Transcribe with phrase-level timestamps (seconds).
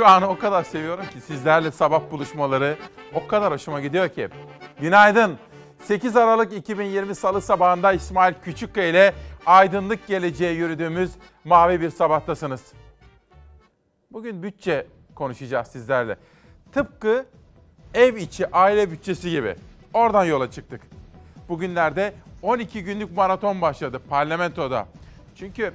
[0.00, 2.76] Şu anı o kadar seviyorum ki sizlerle sabah buluşmaları
[3.14, 4.28] o kadar hoşuma gidiyor ki.
[4.80, 5.38] Günaydın.
[5.78, 9.14] 8 Aralık 2020 Salı sabahında İsmail Küçükkaya ile
[9.46, 11.10] aydınlık geleceğe yürüdüğümüz
[11.44, 12.72] mavi bir sabahtasınız.
[14.12, 16.16] Bugün bütçe konuşacağız sizlerle.
[16.72, 17.26] Tıpkı
[17.94, 19.56] ev içi aile bütçesi gibi.
[19.94, 20.80] Oradan yola çıktık.
[21.48, 24.86] Bugünlerde 12 günlük maraton başladı parlamentoda.
[25.36, 25.72] Çünkü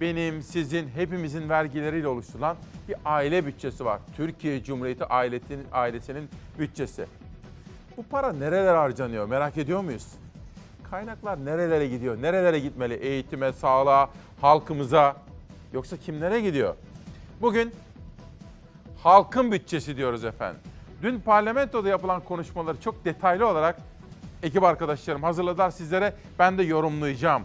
[0.00, 2.56] benim, sizin, hepimizin vergileriyle oluşturulan
[2.88, 4.00] bir aile bütçesi var.
[4.16, 6.28] Türkiye Cumhuriyeti ailesinin, ailesinin
[6.58, 7.06] bütçesi.
[7.96, 10.06] Bu para nerelere harcanıyor merak ediyor muyuz?
[10.90, 12.22] Kaynaklar nerelere gidiyor?
[12.22, 12.94] Nerelere gitmeli?
[12.94, 14.10] Eğitime, sağlığa,
[14.40, 15.16] halkımıza
[15.72, 16.74] yoksa kimlere gidiyor?
[17.40, 17.72] Bugün
[19.02, 20.60] halkın bütçesi diyoruz efendim.
[21.02, 23.76] Dün parlamentoda yapılan konuşmaları çok detaylı olarak
[24.42, 26.14] ekip arkadaşlarım hazırladılar sizlere.
[26.38, 27.42] Ben de yorumlayacağım.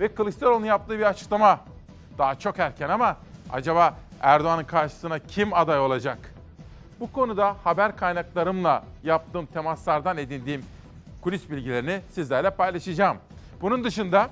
[0.00, 1.60] Ve Kılıçdaroğlu'nun yaptığı bir açıklama.
[2.18, 3.16] Daha çok erken ama
[3.52, 6.18] acaba Erdoğan'ın karşısına kim aday olacak?
[7.00, 10.64] Bu konuda haber kaynaklarımla yaptığım temaslardan edindiğim
[11.20, 13.16] kulis bilgilerini sizlerle paylaşacağım.
[13.60, 14.30] Bunun dışında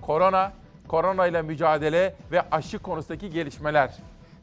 [0.00, 0.52] korona,
[0.88, 3.94] korona ile mücadele ve aşı konusundaki gelişmeler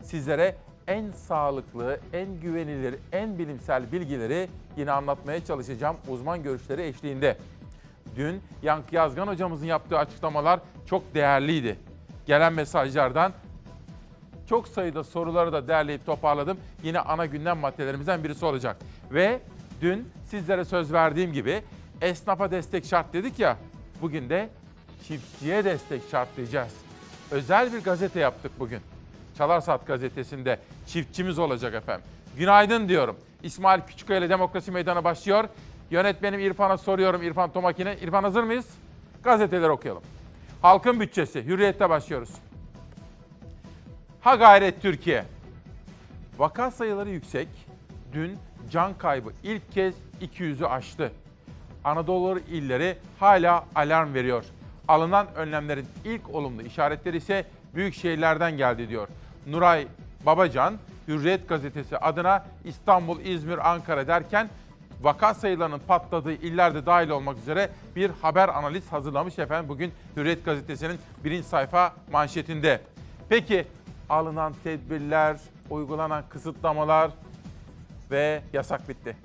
[0.03, 0.55] sizlere
[0.87, 7.37] en sağlıklı, en güvenilir, en bilimsel bilgileri yine anlatmaya çalışacağım uzman görüşleri eşliğinde.
[8.15, 11.77] Dün Yankı Yazgan hocamızın yaptığı açıklamalar çok değerliydi.
[12.25, 13.33] Gelen mesajlardan
[14.49, 16.57] çok sayıda soruları da derleyip toparladım.
[16.83, 18.77] Yine ana gündem maddelerimizden birisi olacak.
[19.11, 19.39] Ve
[19.81, 21.63] dün sizlere söz verdiğim gibi
[22.01, 23.57] esnafa destek şart dedik ya.
[24.01, 24.49] Bugün de
[25.07, 26.73] çiftçiye destek şartlayacağız.
[27.31, 28.79] Özel bir gazete yaptık bugün.
[29.37, 32.05] Çalarsat gazetesinde çiftçimiz olacak efendim.
[32.37, 33.15] Günaydın diyorum.
[33.43, 35.45] İsmail Küçükkaya ile Demokrasi Meydanı başlıyor.
[35.91, 37.97] Yönetmenim İrfan'a soruyorum İrfan Tomakin'e.
[37.97, 38.65] İrfan hazır mıyız?
[39.23, 40.03] Gazeteleri okuyalım.
[40.65, 41.45] Halkın bütçesi.
[41.45, 42.29] Hürriyet'te başlıyoruz.
[44.21, 45.25] Ha gayret Türkiye.
[46.37, 47.47] Vaka sayıları yüksek.
[48.13, 48.37] Dün
[48.71, 51.11] can kaybı ilk kez 200'ü aştı.
[51.83, 54.45] Anadolu illeri hala alarm veriyor.
[54.87, 57.45] Alınan önlemlerin ilk olumlu işaretleri ise
[57.75, 59.07] büyük şehirlerden geldi diyor.
[59.47, 59.87] Nuray
[60.25, 60.77] Babacan,
[61.07, 64.49] Hürriyet gazetesi adına İstanbul, İzmir, Ankara derken
[65.05, 70.97] vaka sayılarının patladığı illerde dahil olmak üzere bir haber analiz hazırlamış efendim bugün Hürriyet gazetesinin
[71.23, 72.81] birinci sayfa manşetinde.
[73.29, 73.67] Peki
[74.09, 75.39] alınan tedbirler,
[75.69, 77.11] uygulanan kısıtlamalar
[78.11, 79.17] ve yasak bitti.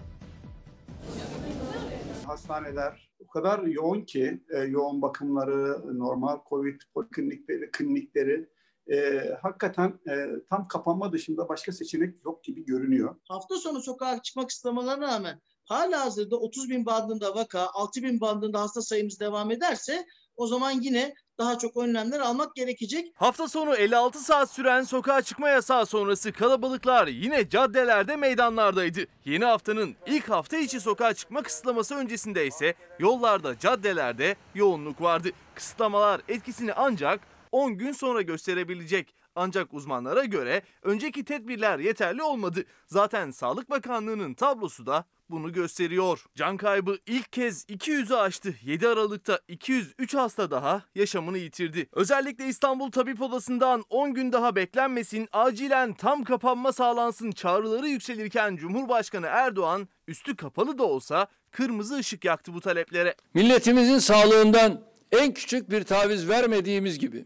[2.27, 8.49] Hastaneler o kadar yoğun ki e, yoğun bakımları, normal COVID poliklinikleri, klinikleri
[8.93, 13.17] e, hakikaten e, tam kapanma dışında başka seçenek yok gibi görünüyor.
[13.29, 15.41] Hafta sonu sokağa çıkmak kısıtlamalarına rağmen
[15.71, 20.71] hala hazırda 30 bin bandında vaka, 6 bin bandında hasta sayımız devam ederse o zaman
[20.71, 23.13] yine daha çok önlemler almak gerekecek.
[23.15, 29.01] Hafta sonu 56 saat süren sokağa çıkma yasağı sonrası kalabalıklar yine caddelerde meydanlardaydı.
[29.25, 35.29] Yeni haftanın ilk hafta içi sokağa çıkma kısıtlaması öncesinde ise yollarda, caddelerde yoğunluk vardı.
[35.55, 37.21] Kısıtlamalar etkisini ancak
[37.53, 39.15] 10 gün sonra gösterebilecek.
[39.35, 42.65] Ancak uzmanlara göre önceki tedbirler yeterli olmadı.
[42.87, 46.25] Zaten Sağlık Bakanlığı'nın tablosu da bunu gösteriyor.
[46.35, 48.55] Can kaybı ilk kez 200'ü aştı.
[48.63, 51.87] 7 Aralık'ta 203 hasta daha yaşamını yitirdi.
[51.93, 59.27] Özellikle İstanbul Tabip Odası'ndan 10 gün daha beklenmesin, acilen tam kapanma sağlansın çağrıları yükselirken Cumhurbaşkanı
[59.27, 63.15] Erdoğan üstü kapalı da olsa kırmızı ışık yaktı bu taleplere.
[63.35, 64.81] Milletimizin sağlığından
[65.13, 67.25] en küçük bir taviz vermediğimiz gibi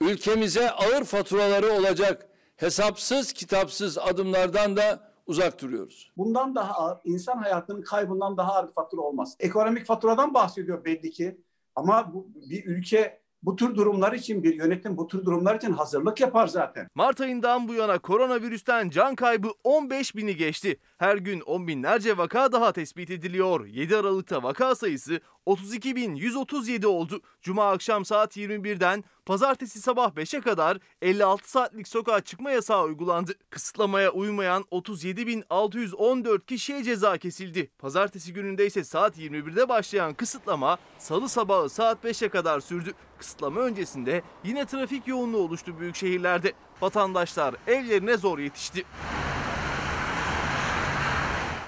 [0.00, 2.26] ülkemize ağır faturaları olacak
[2.56, 6.12] hesapsız kitapsız adımlardan da uzak duruyoruz.
[6.16, 9.36] Bundan daha ağır, insan hayatının kaybından daha ağır bir fatura olmaz.
[9.40, 11.40] Ekonomik faturadan bahsediyor belli ki.
[11.74, 16.20] Ama bu, bir ülke bu tür durumlar için bir yönetim bu tür durumlar için hazırlık
[16.20, 16.88] yapar zaten.
[16.94, 20.80] Mart ayından bu yana koronavirüsten can kaybı 15 bini geçti.
[20.98, 23.66] Her gün on binlerce vaka daha tespit ediliyor.
[23.66, 27.20] 7 Aralık'ta vaka sayısı 32.137 oldu.
[27.42, 33.32] Cuma akşam saat 21'den pazartesi sabah 5'e kadar 56 saatlik sokağa çıkma yasağı uygulandı.
[33.50, 37.70] Kısıtlamaya uymayan 37.614 kişiye ceza kesildi.
[37.78, 42.92] Pazartesi gününde ise saat 21'de başlayan kısıtlama salı sabahı saat 5'e kadar sürdü.
[43.18, 46.52] Kısıtlama öncesinde yine trafik yoğunluğu oluştu büyük şehirlerde.
[46.80, 48.84] Vatandaşlar evlerine zor yetişti.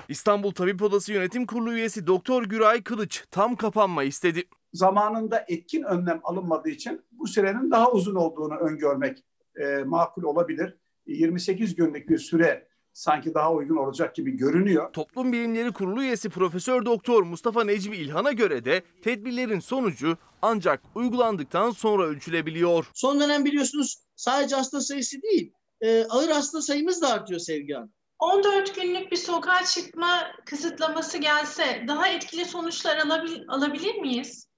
[0.08, 4.44] İstanbul Tabip Odası Yönetim Kurulu üyesi Doktor Güray Kılıç tam kapanma istedi.
[4.72, 9.24] Zamanında etkin önlem alınmadığı için bu sürenin daha uzun olduğunu öngörmek
[9.56, 10.76] e, makul olabilir.
[11.06, 14.92] 28 günlük bir süre sanki daha uygun olacak gibi görünüyor.
[14.92, 21.70] Toplum Bilimleri Kurulu üyesi Profesör Doktor Mustafa Necmi İlhan'a göre de tedbirlerin sonucu ancak uygulandıktan
[21.70, 22.90] sonra ölçülebiliyor.
[22.94, 27.92] Son dönem biliyorsunuz sadece hasta sayısı değil, e, ağır hasta sayımız da artıyor Sevgi Hanım.
[28.19, 34.49] 14 günlük bir sokağa çıkma kısıtlaması gelse daha etkili sonuçlar alabil- alabilir miyiz?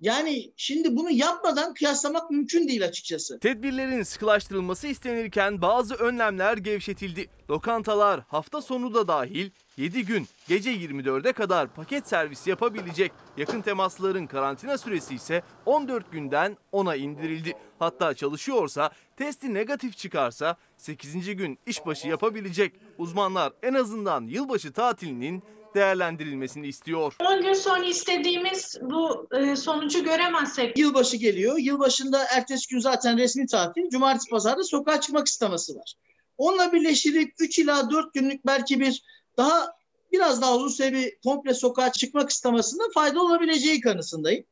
[0.00, 3.38] Yani şimdi bunu yapmadan kıyaslamak mümkün değil açıkçası.
[3.38, 7.28] Tedbirlerin sıkılaştırılması istenirken bazı önlemler gevşetildi.
[7.50, 13.12] Lokantalar hafta sonu da dahil 7 gün gece 24'e kadar paket servis yapabilecek.
[13.36, 17.52] Yakın temasların karantina süresi ise 14 günden 10'a indirildi.
[17.78, 21.36] Hatta çalışıyorsa testi negatif çıkarsa 8.
[21.36, 22.72] gün işbaşı yapabilecek.
[22.98, 25.42] Uzmanlar en azından yılbaşı tatilinin
[25.74, 27.16] değerlendirilmesini istiyor.
[27.20, 31.58] 10 gün sonra istediğimiz bu e, sonucu göremezsek Yılbaşı geliyor.
[31.58, 33.90] Yılbaşında ertesi gün zaten resmi tatil.
[33.90, 35.94] Cumartesi pazarda sokağa çıkmak isteması var.
[36.38, 39.02] Onunla birleştirip 3 ila 4 günlük belki bir
[39.40, 39.74] daha
[40.12, 44.44] biraz daha uzun süre bir komple sokağa çıkmak istemesinde fayda olabileceği kanısındayım.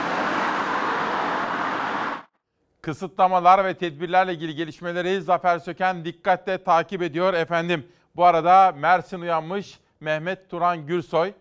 [2.80, 7.86] Kısıtlamalar ve tedbirlerle ilgili gelişmeleri Zafer Söken dikkatle takip ediyor efendim.
[8.16, 11.32] Bu arada Mersin uyanmış Mehmet Turan Gürsoy.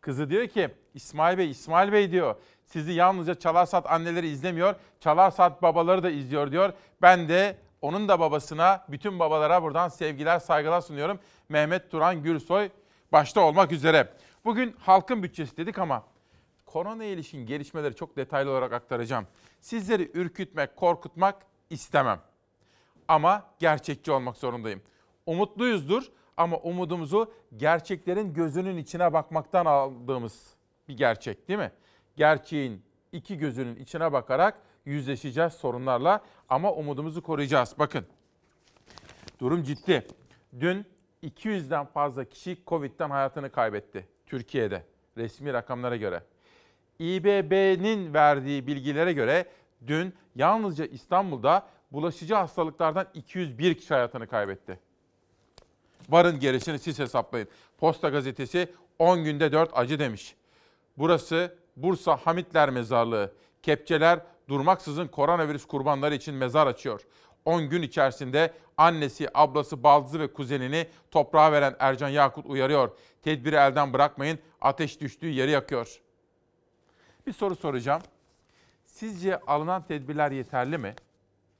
[0.00, 2.34] Kızı diyor ki İsmail Bey, İsmail Bey diyor.
[2.66, 6.72] Sizi yalnızca Çalarsat anneleri izlemiyor, Çalarsat babaları da izliyor diyor.
[7.02, 11.18] Ben de onun da babasına, bütün babalara buradan sevgiler, saygılar sunuyorum.
[11.48, 12.68] Mehmet Turan Gürsoy
[13.12, 14.12] başta olmak üzere.
[14.44, 16.04] Bugün halkın bütçesi dedik ama
[16.66, 19.26] korona ilişkin gelişmeleri çok detaylı olarak aktaracağım.
[19.60, 21.36] Sizleri ürkütmek, korkutmak
[21.70, 22.20] istemem.
[23.08, 24.82] Ama gerçekçi olmak zorundayım.
[25.26, 26.02] Umutluyuzdur
[26.36, 30.54] ama umudumuzu gerçeklerin gözünün içine bakmaktan aldığımız
[30.88, 31.72] bir gerçek değil mi?
[32.16, 32.82] Gerçeğin
[33.12, 37.74] iki gözünün içine bakarak yüzleşeceğiz sorunlarla ama umudumuzu koruyacağız.
[37.78, 38.06] Bakın
[39.40, 40.06] durum ciddi.
[40.60, 40.86] Dün
[41.22, 44.84] 200'den fazla kişi Covid'den hayatını kaybetti Türkiye'de
[45.16, 46.22] resmi rakamlara göre.
[46.98, 49.46] İBB'nin verdiği bilgilere göre
[49.86, 54.78] dün yalnızca İstanbul'da bulaşıcı hastalıklardan 201 kişi hayatını kaybetti.
[56.08, 57.48] Varın gerisini siz hesaplayın.
[57.78, 60.34] Posta gazetesi 10 günde 4 acı demiş.
[60.98, 63.32] Burası Bursa Hamitler Mezarlığı.
[63.62, 67.00] Kepçeler durmaksızın koronavirüs kurbanları için mezar açıyor.
[67.44, 72.90] 10 gün içerisinde annesi, ablası, baldızı ve kuzenini toprağa veren Ercan Yakut uyarıyor.
[73.22, 76.00] Tedbiri elden bırakmayın, ateş düştüğü yeri yakıyor.
[77.26, 78.02] Bir soru soracağım.
[78.86, 80.94] Sizce alınan tedbirler yeterli mi?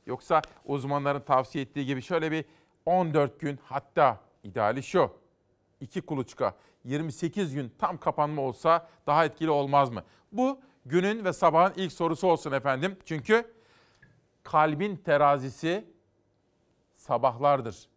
[0.07, 2.45] Yoksa uzmanların tavsiye ettiği gibi şöyle bir
[2.87, 5.11] 14 gün hatta ideali şu.
[5.81, 6.55] 2 kuluçka
[6.85, 10.03] 28 gün tam kapanma olsa daha etkili olmaz mı?
[10.33, 12.97] Bu günün ve sabahın ilk sorusu olsun efendim.
[13.05, 13.58] Çünkü
[14.53, 15.85] kalbin terazisi
[16.95, 17.89] sabahlardır.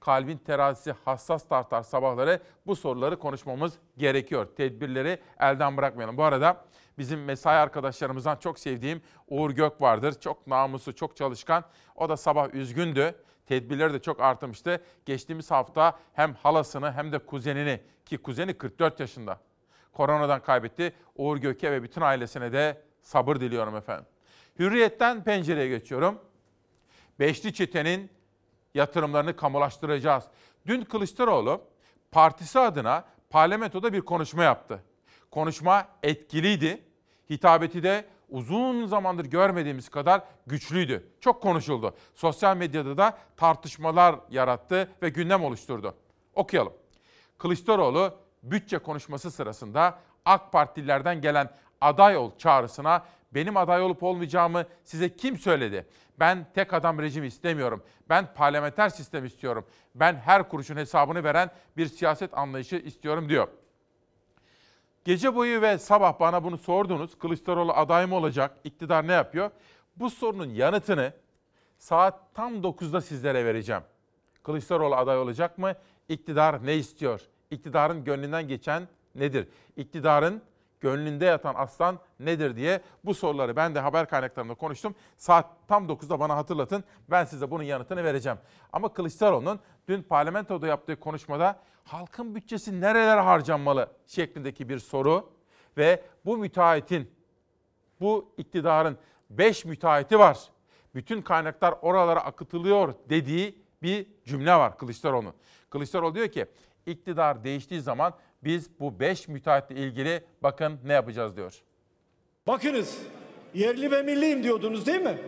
[0.00, 2.40] Kalbin terazisi hassas tartar sabahları.
[2.66, 4.48] Bu soruları konuşmamız gerekiyor.
[4.56, 6.16] Tedbirleri elden bırakmayalım.
[6.16, 6.64] Bu arada
[6.98, 10.20] bizim mesai arkadaşlarımızdan çok sevdiğim Uğur Gök vardır.
[10.20, 11.64] Çok namuslu, çok çalışkan.
[11.96, 13.14] O da sabah üzgündü.
[13.46, 14.82] Tedbirleri de çok artmıştı.
[15.06, 19.40] Geçtiğimiz hafta hem halasını hem de kuzenini ki kuzeni 44 yaşında
[19.92, 20.92] koronadan kaybetti.
[21.16, 24.06] Uğur Gök'e ve bütün ailesine de sabır diliyorum efendim.
[24.58, 26.18] Hürriyetten pencereye geçiyorum.
[27.18, 28.10] Beşli çetenin
[28.74, 30.24] yatırımlarını kamulaştıracağız.
[30.66, 31.60] Dün Kılıçdaroğlu
[32.10, 34.82] partisi adına parlamentoda bir konuşma yaptı.
[35.30, 36.82] Konuşma etkiliydi.
[37.30, 41.08] Hitabeti de uzun zamandır görmediğimiz kadar güçlüydü.
[41.20, 41.94] Çok konuşuldu.
[42.14, 45.94] Sosyal medyada da tartışmalar yarattı ve gündem oluşturdu.
[46.34, 46.72] Okuyalım.
[47.38, 51.50] Kılıçdaroğlu bütçe konuşması sırasında AK Partililerden gelen
[51.80, 55.86] aday ol çağrısına benim aday olup olmayacağımı size kim söyledi?
[56.20, 57.82] Ben tek adam rejimi istemiyorum.
[58.08, 59.66] Ben parlamenter sistem istiyorum.
[59.94, 63.48] Ben her kuruşun hesabını veren bir siyaset anlayışı istiyorum diyor.
[65.04, 67.18] Gece boyu ve sabah bana bunu sordunuz.
[67.18, 68.56] Kılıçdaroğlu aday mı olacak?
[68.64, 69.50] İktidar ne yapıyor?
[69.96, 71.12] Bu sorunun yanıtını
[71.78, 73.82] saat tam 9'da sizlere vereceğim.
[74.42, 75.74] Kılıçdaroğlu aday olacak mı?
[76.08, 77.20] İktidar ne istiyor?
[77.50, 79.48] İktidarın gönlünden geçen nedir?
[79.76, 80.42] İktidarın
[80.80, 84.94] gönlünde yatan aslan nedir diye bu soruları ben de haber kaynaklarında konuştum.
[85.16, 86.84] Saat tam 9'da bana hatırlatın.
[87.10, 88.38] Ben size bunun yanıtını vereceğim.
[88.72, 95.30] Ama Kılıçdaroğlu'nun dün parlamentoda yaptığı konuşmada halkın bütçesi nerelere harcanmalı şeklindeki bir soru
[95.76, 97.10] ve bu müteahhitin,
[98.00, 98.98] bu iktidarın
[99.30, 100.38] 5 müteahhiti var.
[100.94, 105.34] Bütün kaynaklar oralara akıtılıyor dediği bir cümle var Kılıçdaroğlu'nun.
[105.70, 106.46] Kılıçdaroğlu diyor ki
[106.86, 108.14] iktidar değiştiği zaman
[108.44, 111.62] biz bu 5 müteahhitle ilgili bakın ne yapacağız diyor.
[112.46, 112.98] Bakınız
[113.54, 115.18] yerli ve milliyim diyordunuz değil mi?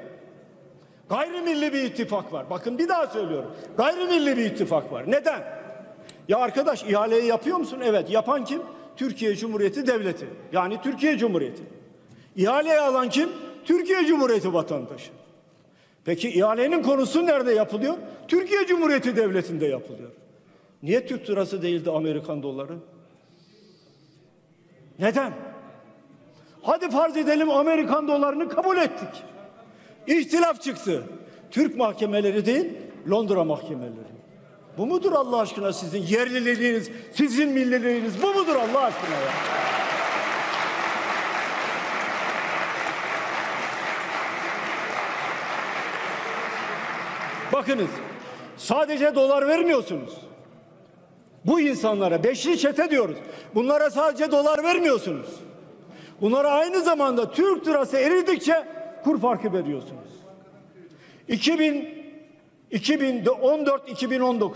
[1.09, 2.51] Gayrimilli bir ittifak var.
[2.51, 3.51] Bakın bir daha söylüyorum.
[3.77, 5.11] Gayrimilli bir ittifak var.
[5.11, 5.43] Neden?
[6.29, 7.81] Ya arkadaş ihaleyi yapıyor musun?
[7.85, 8.11] Evet.
[8.11, 8.63] Yapan kim?
[8.97, 10.27] Türkiye Cumhuriyeti Devleti.
[10.53, 11.63] Yani Türkiye Cumhuriyeti.
[12.37, 13.29] İhaleyi alan kim?
[13.65, 15.11] Türkiye Cumhuriyeti vatandaşı.
[16.05, 17.95] Peki ihalenin konusu nerede yapılıyor?
[18.29, 20.11] Türkiye Cumhuriyeti Devleti'nde yapılıyor.
[20.83, 22.77] Niye Türk lirası değildi Amerikan doları?
[25.01, 25.33] Neden?
[26.63, 29.25] Hadi farz edelim Amerikan dolarını kabul ettik.
[30.07, 31.05] İhtilaf çıktı.
[31.51, 32.67] Türk mahkemeleri değil,
[33.11, 34.11] Londra mahkemeleri.
[34.79, 39.31] Bu mudur Allah aşkına sizin yerliliğiniz, sizin milliliğiniz bu mudur Allah aşkına ya?
[47.53, 47.91] Bakınız,
[48.57, 50.30] sadece dolar vermiyorsunuz.
[51.45, 53.17] Bu insanlara beşli çete diyoruz.
[53.55, 55.27] Bunlara sadece dolar vermiyorsunuz.
[56.21, 58.65] Bunlara aynı zamanda Türk lirası eridikçe
[59.05, 60.11] kur farkı veriyorsunuz.
[61.29, 62.01] 2000
[62.73, 64.51] 2014-2019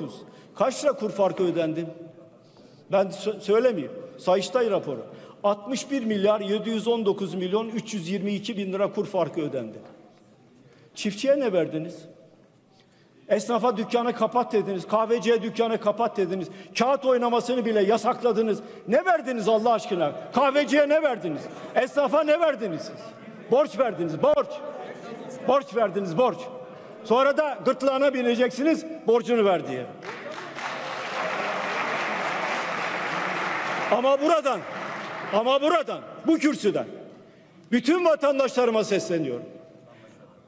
[0.55, 1.87] kaç lira kur farkı ödendi?
[2.93, 3.93] Ben sö- söylemeyeyim.
[4.19, 5.07] Sayıştay raporu.
[5.45, 9.79] 61 milyar 719 milyon 322 bin lira kur farkı ödendi.
[10.95, 11.99] Çiftçiye ne verdiniz?
[13.29, 14.87] Esnafa dükkanı kapat dediniz.
[14.87, 16.49] Kahveciye dükkanı kapat dediniz.
[16.79, 18.59] Kağıt oynamasını bile yasakladınız.
[18.89, 20.13] Ne verdiniz Allah aşkına?
[20.35, 21.43] Kahveciye ne verdiniz?
[21.75, 23.01] Esnafa ne verdiniz siz?
[23.51, 24.49] Borç verdiniz, borç.
[25.49, 26.39] Borç verdiniz, borç.
[27.05, 29.87] Sonra da gırtlağına bineceksiniz borcunu ver diye.
[33.91, 34.61] Ama buradan,
[35.33, 36.87] ama buradan, bu kürsüden
[37.73, 39.47] bütün vatandaşlarıma sesleniyorum.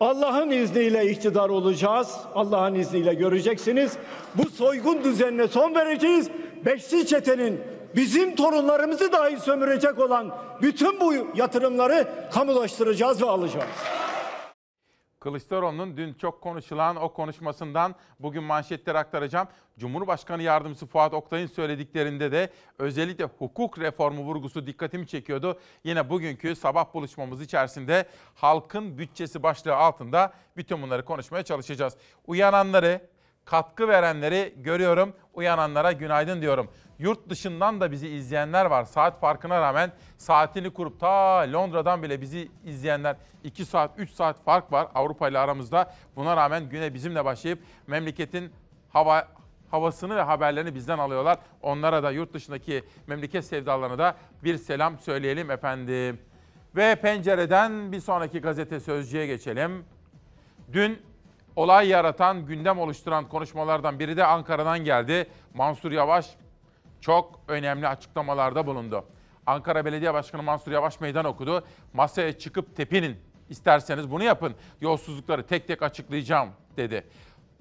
[0.01, 2.17] Allah'ın izniyle iktidar olacağız.
[2.35, 3.93] Allah'ın izniyle göreceksiniz.
[4.35, 6.29] Bu soygun düzenine son vereceğiz.
[6.65, 7.61] Beşli çetenin
[7.97, 10.31] bizim torunlarımızı dahi sömürecek olan
[10.63, 13.67] bütün bu yatırımları kamulaştıracağız ve alacağız.
[15.27, 19.49] Kılıçdaroğlu'nun dün çok konuşulan o konuşmasından bugün manşetleri aktaracağım.
[19.79, 25.61] Cumhurbaşkanı Yardımcısı Fuat Oktay'ın söylediklerinde de özellikle hukuk reformu vurgusu dikkatimi çekiyordu.
[25.85, 31.97] Yine bugünkü sabah buluşmamız içerisinde halkın bütçesi başlığı altında bütün bunları konuşmaya çalışacağız.
[32.27, 33.01] Uyananları,
[33.47, 35.13] katkı verenleri görüyorum.
[35.35, 36.69] Uyananlara günaydın diyorum.
[36.99, 38.85] Yurt dışından da bizi izleyenler var.
[38.85, 44.73] Saat farkına rağmen saatini kurup ta Londra'dan bile bizi izleyenler 2 saat 3 saat fark
[44.73, 45.95] var Avrupa ile aramızda.
[46.17, 48.53] Buna rağmen güne bizimle başlayıp memleketin
[48.89, 49.29] hava
[49.71, 51.39] havasını ve haberlerini bizden alıyorlar.
[51.63, 56.19] Onlara da yurt dışındaki memleket sevdalarına da bir selam söyleyelim efendim.
[56.77, 59.85] Ve pencereden bir sonraki gazete Sözcü'ye geçelim.
[60.73, 61.03] Dün
[61.57, 65.27] olay yaratan, gündem oluşturan konuşmalardan biri de Ankara'dan geldi.
[65.55, 66.31] Mansur Yavaş
[67.01, 69.05] çok önemli açıklamalarda bulundu.
[69.47, 71.65] Ankara Belediye Başkanı Mansur Yavaş meydan okudu.
[71.93, 73.17] Masaya çıkıp tepinin.
[73.49, 74.55] İsterseniz bunu yapın.
[74.81, 77.07] Yolsuzlukları tek tek açıklayacağım dedi.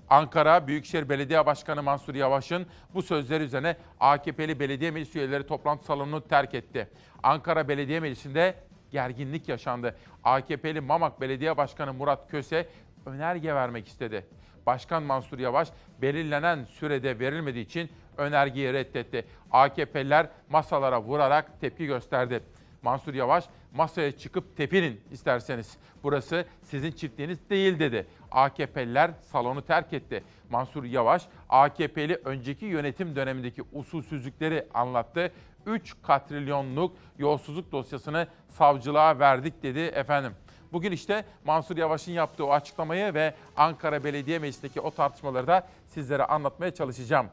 [0.09, 6.27] Ankara Büyükşehir Belediye Başkanı Mansur Yavaş'ın bu sözleri üzerine AKP'li belediye meclis üyeleri toplantı salonunu
[6.27, 6.89] terk etti.
[7.23, 8.55] Ankara Belediye Meclisi'nde
[8.91, 9.95] gerginlik yaşandı.
[10.23, 12.69] AKP'li Mamak Belediye Başkanı Murat Köse
[13.05, 14.25] önerge vermek istedi.
[14.65, 15.69] Başkan Mansur Yavaş
[16.01, 19.25] belirlenen sürede verilmediği için önergeyi reddetti.
[19.51, 22.43] AKP'liler masalara vurarak tepki gösterdi.
[22.81, 25.77] Mansur Yavaş masaya çıkıp tepinin isterseniz.
[26.03, 28.07] Burası sizin çiftliğiniz değil dedi.
[28.31, 30.23] AKP'liler salonu terk etti.
[30.49, 35.31] Mansur Yavaş AKP'li önceki yönetim dönemindeki usulsüzlükleri anlattı.
[35.65, 40.31] 3 katrilyonluk yolsuzluk dosyasını savcılığa verdik dedi efendim.
[40.73, 46.25] Bugün işte Mansur Yavaş'ın yaptığı o açıklamayı ve Ankara Belediye Meclisi'ndeki o tartışmaları da sizlere
[46.25, 47.27] anlatmaya çalışacağım.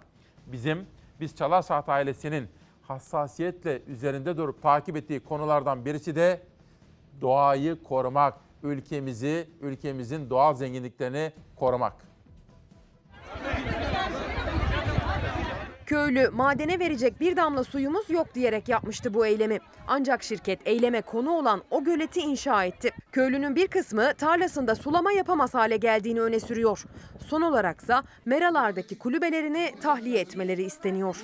[0.46, 0.86] Bizim,
[1.20, 2.48] biz Çalar ailesinin
[2.82, 6.40] hassasiyetle üzerinde durup takip ettiği konulardan birisi de
[7.20, 12.11] doğayı korumak, ülkemizi, ülkemizin doğal zenginliklerini korumak.
[15.92, 19.58] Köylü madene verecek bir damla suyumuz yok diyerek yapmıştı bu eylemi.
[19.88, 22.90] Ancak şirket eyleme konu olan o göleti inşa etti.
[23.12, 26.84] Köylünün bir kısmı tarlasında sulama yapamaz hale geldiğini öne sürüyor.
[27.26, 31.16] Son olaraksa meralardaki kulübelerini tahliye etmeleri isteniyor.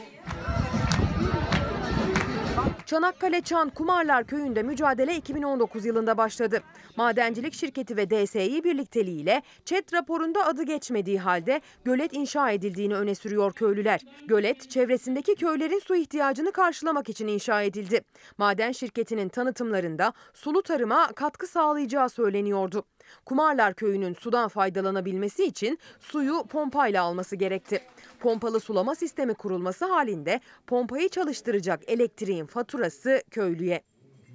[2.88, 6.62] Çanakkale Çan Kumarlar Köyü'nde mücadele 2019 yılında başladı.
[6.96, 13.52] Madencilik şirketi ve DSİ birlikteliğiyle ÇED raporunda adı geçmediği halde gölet inşa edildiğini öne sürüyor
[13.52, 14.00] köylüler.
[14.26, 18.00] Gölet çevresindeki köylerin su ihtiyacını karşılamak için inşa edildi.
[18.38, 22.84] Maden şirketinin tanıtımlarında sulu tarıma katkı sağlayacağı söyleniyordu.
[23.24, 27.80] Kumarlar Köyü'nün sudan faydalanabilmesi için suyu pompayla alması gerekti.
[28.20, 33.82] Pompalı sulama sistemi kurulması halinde pompayı çalıştıracak elektriğin faturası köylüye.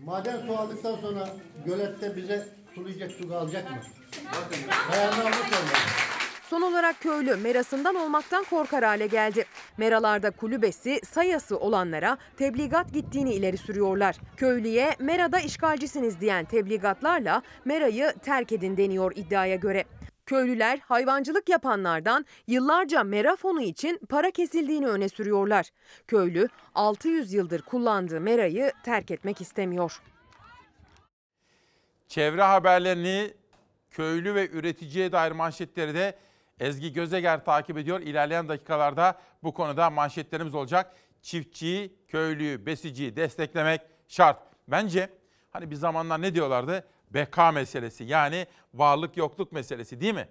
[0.05, 1.29] Maden su aldıktan sonra
[1.65, 3.77] gölette bize sulayacak su kalacak mı?
[4.91, 5.37] Bayanlar mı
[6.53, 9.45] Son olarak köylü merasından olmaktan korkar hale geldi.
[9.77, 14.15] Meralarda kulübesi, sayası olanlara tebligat gittiğini ileri sürüyorlar.
[14.37, 19.83] Köylüye merada işgalcisiniz diyen tebligatlarla merayı terk edin deniyor iddiaya göre.
[20.25, 25.69] Köylüler hayvancılık yapanlardan yıllarca mera fonu için para kesildiğini öne sürüyorlar.
[26.07, 30.01] Köylü 600 yıldır kullandığı merayı terk etmek istemiyor.
[32.07, 33.33] Çevre haberlerini
[33.91, 36.15] köylü ve üreticiye dair manşetleri de
[36.59, 37.99] Ezgi Gözeger takip ediyor.
[38.01, 40.95] İlerleyen dakikalarda bu konuda manşetlerimiz olacak.
[41.21, 44.39] Çiftçiyi, köylüyü, besiciyi desteklemek şart.
[44.67, 45.09] Bence
[45.51, 46.87] hani bir zamanlar ne diyorlardı?
[47.09, 50.27] Beka meselesi yani varlık yokluk meselesi değil mi?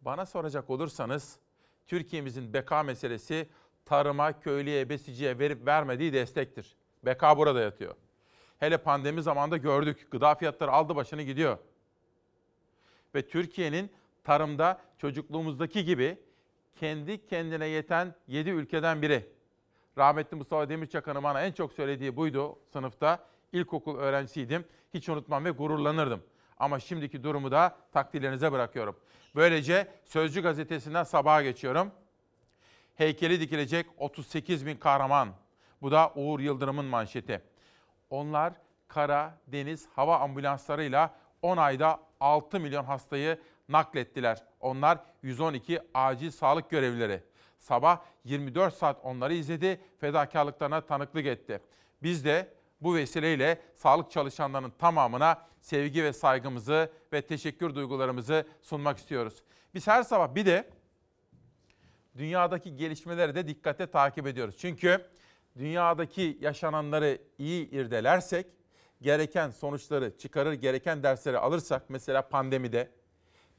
[0.00, 1.38] Bana soracak olursanız
[1.86, 3.48] Türkiye'mizin beka meselesi
[3.86, 6.76] tarıma, köylüye, besiciye verip vermediği destektir.
[7.04, 7.94] Beka burada yatıyor.
[8.58, 10.08] Hele pandemi zamanında gördük.
[10.10, 11.58] Gıda fiyatları aldı başını gidiyor.
[13.14, 13.92] Ve Türkiye'nin
[14.24, 16.18] tarımda çocukluğumuzdaki gibi
[16.76, 19.28] kendi kendine yeten 7 ülkeden biri.
[19.98, 23.24] Rahmetli Mustafa Demirçakan'ın bana en çok söylediği buydu sınıfta.
[23.52, 24.64] İlkokul öğrencisiydim.
[24.94, 26.22] Hiç unutmam ve gururlanırdım.
[26.58, 28.96] Ama şimdiki durumu da takdirlerinize bırakıyorum.
[29.34, 31.90] Böylece Sözcü gazetesinden sabaha geçiyorum.
[32.94, 35.28] Heykeli dikilecek 38 bin kahraman.
[35.82, 37.42] Bu da Uğur Yıldırım'ın manşeti.
[38.10, 38.52] Onlar
[38.88, 43.38] kara, deniz, hava ambulanslarıyla 10 ayda 6 milyon hastayı
[43.72, 44.42] naklettiler.
[44.60, 47.22] Onlar 112 acil sağlık görevlileri.
[47.58, 51.60] Sabah 24 saat onları izledi, fedakarlıklarına tanıklık etti.
[52.02, 52.48] Biz de
[52.80, 59.42] bu vesileyle sağlık çalışanlarının tamamına sevgi ve saygımızı ve teşekkür duygularımızı sunmak istiyoruz.
[59.74, 60.68] Biz her sabah bir de
[62.18, 64.56] dünyadaki gelişmeleri de dikkate takip ediyoruz.
[64.58, 65.06] Çünkü
[65.58, 68.46] dünyadaki yaşananları iyi irdelersek,
[69.02, 72.90] gereken sonuçları çıkarır, gereken dersleri alırsak, mesela pandemide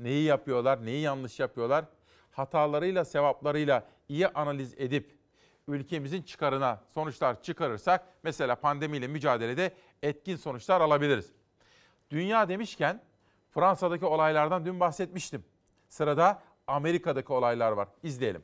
[0.03, 1.85] neyi yapıyorlar, neyi yanlış yapıyorlar,
[2.31, 5.15] hatalarıyla, sevaplarıyla iyi analiz edip
[5.67, 11.31] ülkemizin çıkarına sonuçlar çıkarırsak, mesela pandemiyle mücadelede etkin sonuçlar alabiliriz.
[12.09, 13.01] Dünya demişken
[13.51, 15.45] Fransa'daki olaylardan dün bahsetmiştim.
[15.89, 17.87] Sırada Amerika'daki olaylar var.
[18.03, 18.43] İzleyelim.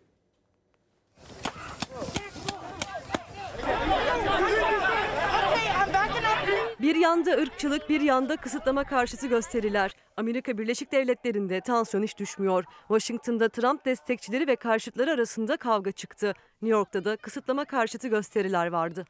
[6.82, 9.92] Bir yanda ırkçılık, bir yanda kısıtlama karşıtı gösteriler.
[10.18, 12.63] Amerika Birleşik Devletleri'nde tansiyon hiç düşmüyor.
[12.88, 16.34] Washington'da Trump destekçileri ve karşıtları arasında kavga çıktı.
[16.62, 19.06] New York'ta da kısıtlama karşıtı gösteriler vardı.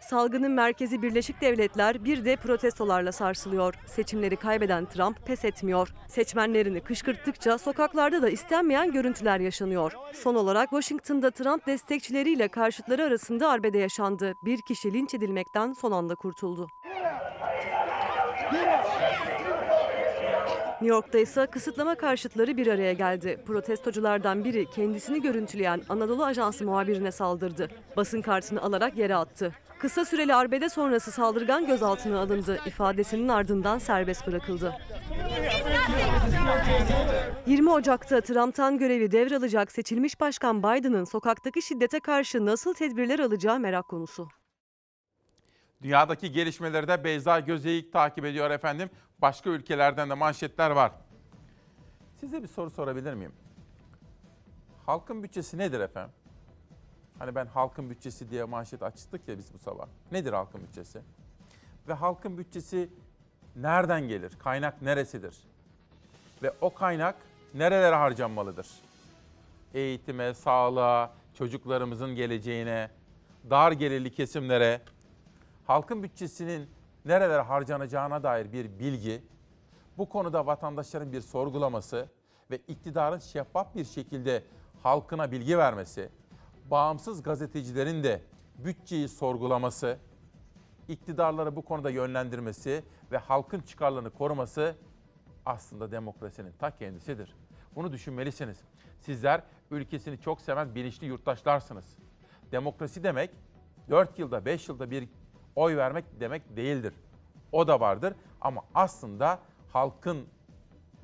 [0.00, 3.74] Salgının merkezi Birleşik Devletler bir de protestolarla sarsılıyor.
[3.86, 5.94] Seçimleri kaybeden Trump pes etmiyor.
[6.08, 9.92] Seçmenlerini kışkırttıkça sokaklarda da istenmeyen görüntüler yaşanıyor.
[10.14, 14.34] Son olarak Washington'da Trump destekçileriyle karşıtları arasında arbede yaşandı.
[14.44, 16.68] Bir kişi linç edilmekten son anda kurtuldu.
[20.84, 23.42] New York'ta ise kısıtlama karşıtları bir araya geldi.
[23.46, 27.68] Protestoculardan biri kendisini görüntüleyen Anadolu Ajansı muhabirine saldırdı.
[27.96, 29.52] Basın kartını alarak yere attı.
[29.78, 32.60] Kısa süreli arbede sonrası saldırgan gözaltına alındı.
[32.66, 34.74] İfadesinin ardından serbest bırakıldı.
[37.46, 43.88] 20 Ocak'ta Trump'tan görevi devralacak seçilmiş başkan Biden'ın sokaktaki şiddete karşı nasıl tedbirler alacağı merak
[43.88, 44.28] konusu.
[45.84, 48.90] Dünyadaki gelişmeleri de Beyza Gözeyik takip ediyor efendim.
[49.18, 50.92] Başka ülkelerden de manşetler var.
[52.20, 53.32] Size bir soru sorabilir miyim?
[54.86, 56.12] Halkın bütçesi nedir efendim?
[57.18, 59.86] Hani ben halkın bütçesi diye manşet açtık ya biz bu sabah.
[60.12, 61.00] Nedir halkın bütçesi?
[61.88, 62.90] Ve halkın bütçesi
[63.56, 64.32] nereden gelir?
[64.38, 65.36] Kaynak neresidir?
[66.42, 67.16] Ve o kaynak
[67.54, 68.68] nerelere harcanmalıdır?
[69.74, 72.90] Eğitime, sağlığa, çocuklarımızın geleceğine,
[73.50, 74.80] dar gelirli kesimlere,
[75.64, 76.70] halkın bütçesinin
[77.04, 79.22] nerelere harcanacağına dair bir bilgi,
[79.98, 82.08] bu konuda vatandaşların bir sorgulaması
[82.50, 84.44] ve iktidarın şeffaf bir şekilde
[84.82, 86.10] halkına bilgi vermesi,
[86.70, 88.22] bağımsız gazetecilerin de
[88.58, 89.98] bütçeyi sorgulaması,
[90.88, 94.76] iktidarları bu konuda yönlendirmesi ve halkın çıkarlarını koruması
[95.46, 97.36] aslında demokrasinin ta kendisidir.
[97.76, 98.58] Bunu düşünmelisiniz.
[99.00, 101.98] Sizler ülkesini çok seven bilinçli yurttaşlarsınız.
[102.52, 103.30] Demokrasi demek
[103.90, 105.08] 4 yılda 5 yılda bir
[105.56, 106.94] oy vermek demek değildir.
[107.52, 109.38] O da vardır ama aslında
[109.72, 110.26] halkın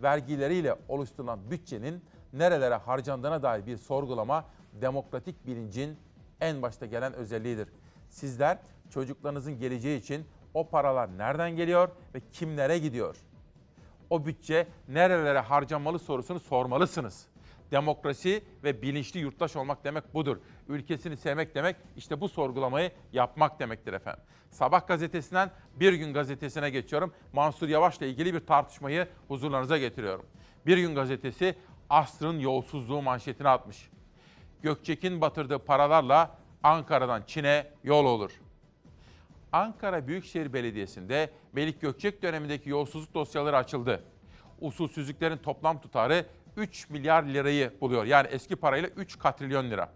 [0.02, 4.44] vergileriyle oluşturulan bütçenin nerelere harcandığına dair bir sorgulama
[4.80, 5.96] demokratik bilincin
[6.40, 7.68] en başta gelen özelliğidir.
[8.08, 8.58] Sizler
[8.90, 13.16] çocuklarınızın geleceği için o paralar nereden geliyor ve kimlere gidiyor?
[14.10, 17.26] O bütçe nerelere harcanmalı sorusunu sormalısınız.
[17.70, 20.36] Demokrasi ve bilinçli yurttaş olmak demek budur.
[20.68, 24.22] Ülkesini sevmek demek işte bu sorgulamayı yapmak demektir efendim.
[24.50, 27.12] Sabah gazetesinden Bir Gün gazetesine geçiyorum.
[27.32, 30.26] Mansur Yavaş'la ilgili bir tartışmayı huzurlarınıza getiriyorum.
[30.66, 31.54] Bir Gün gazetesi
[31.90, 33.90] asrın yolsuzluğu manşetine atmış.
[34.62, 38.30] Gökçek'in batırdığı paralarla Ankara'dan Çin'e yol olur.
[39.52, 44.04] Ankara Büyükşehir Belediyesi'nde Melik Gökçek dönemindeki yolsuzluk dosyaları açıldı.
[44.60, 48.04] Usulsüzlüklerin toplam tutarı 3 milyar lirayı buluyor.
[48.04, 49.92] Yani eski parayla 3 katrilyon lira.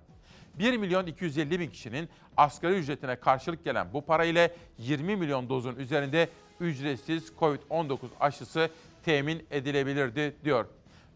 [0.59, 5.77] 1 milyon 250 bin kişinin asgari ücretine karşılık gelen bu para ile 20 milyon dozun
[5.77, 6.29] üzerinde
[6.61, 8.71] ücretsiz COVID-19 aşısı
[9.05, 10.67] temin edilebilirdi diyor.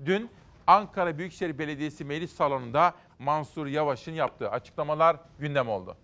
[0.05, 0.31] Dün
[0.67, 5.97] Ankara Büyükşehir Belediyesi Meclis Salonu'nda Mansur Yavaş'ın yaptığı açıklamalar gündem oldu.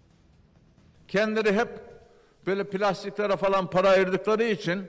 [1.09, 1.69] Kendileri hep
[2.47, 4.87] böyle plastiklere falan para ayırdıkları için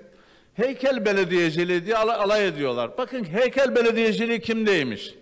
[0.56, 2.98] heykel belediyeciliği diye alay, ediyorlar.
[2.98, 5.16] Bakın heykel belediyeciliği kimdeymiş?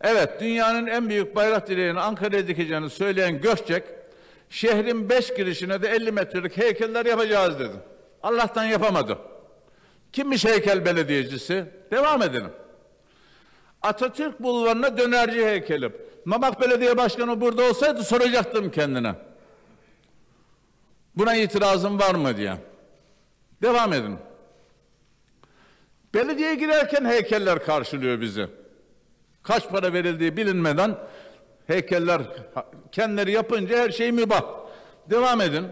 [0.00, 3.84] Evet, dünyanın en büyük bayrak direğini Ankara'ya dikeceğini söyleyen Gökçek,
[4.50, 7.76] şehrin beş girişine de 50 metrelik heykeller yapacağız dedi.
[8.22, 9.18] Allah'tan yapamadı.
[10.12, 11.64] Kimmiş heykel belediyecisi?
[11.90, 12.50] Devam edelim.
[13.82, 15.92] Atatürk Bulvarı'na dönerci heykeli.
[16.24, 19.14] Mamak Belediye Başkanı burada olsaydı soracaktım kendine.
[21.16, 22.56] Buna itirazım var mı diye.
[23.62, 24.16] Devam edin.
[26.14, 28.46] Belediyeye girerken heykeller karşılıyor bizi.
[29.42, 30.96] Kaç para verildiği bilinmeden
[31.66, 32.22] heykeller
[32.92, 34.44] kendileri yapınca her şey mübah.
[35.10, 35.66] Devam edin.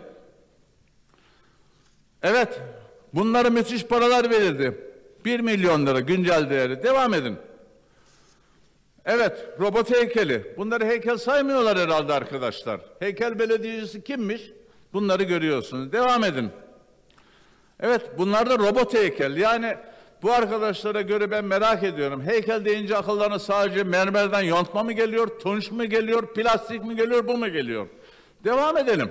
[2.23, 2.61] Evet,
[3.15, 4.81] bunlara müthiş paralar verildi.
[5.25, 6.83] 1 milyon lira güncel değeri.
[6.83, 7.37] Devam edin.
[9.05, 10.55] Evet, robot heykeli.
[10.57, 12.81] Bunları heykel saymıyorlar herhalde arkadaşlar.
[12.99, 14.43] Heykel belediyecisi kimmiş?
[14.93, 15.93] Bunları görüyorsunuz.
[15.93, 16.51] Devam edin.
[17.81, 19.37] Evet, bunlar da robot heykel.
[19.37, 19.77] Yani
[20.23, 22.23] bu arkadaşlara göre ben merak ediyorum.
[22.23, 27.39] Heykel deyince akıllarına sadece mermerden yontma mı geliyor, tunç mu geliyor, plastik mi geliyor, bu
[27.39, 27.87] mu geliyor?
[28.45, 29.11] Devam edelim.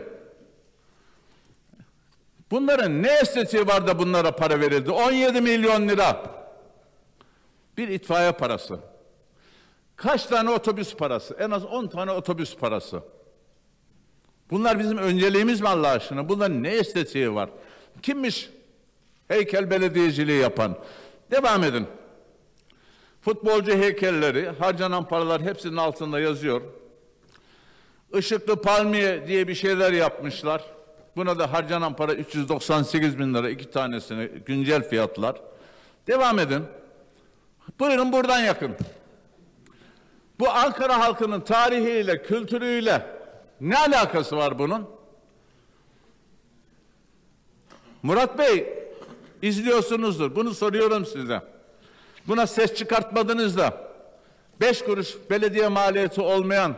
[2.51, 4.91] Bunların ne estetiği var da bunlara para verildi?
[4.91, 6.23] 17 milyon lira.
[7.78, 8.80] Bir itfaiye parası.
[9.95, 11.36] Kaç tane otobüs parası?
[11.39, 13.01] En az 10 tane otobüs parası.
[14.51, 16.30] Bunlar bizim önceliğimiz mi Allah aşkına?
[16.30, 17.49] Bunların ne estetiği var?
[18.01, 18.49] Kimmiş
[19.27, 20.77] heykel belediyeciliği yapan?
[21.31, 21.88] Devam edin.
[23.21, 26.61] Futbolcu heykelleri, harcanan paralar hepsinin altında yazıyor.
[28.13, 30.63] Işıklı palmiye diye bir şeyler yapmışlar.
[31.15, 35.41] Buna da harcanan para 398 bin lira iki tanesini güncel fiyatlar.
[36.07, 36.63] Devam edin.
[37.79, 38.75] Buyurun buradan yakın.
[40.39, 43.05] Bu Ankara halkının tarihiyle, kültürüyle
[43.61, 44.89] ne alakası var bunun?
[48.03, 48.85] Murat Bey,
[49.41, 50.36] izliyorsunuzdur.
[50.36, 51.41] Bunu soruyorum size.
[52.28, 53.78] Buna ses çıkartmadınız da
[54.62, 56.76] beş kuruş belediye maliyeti olmayan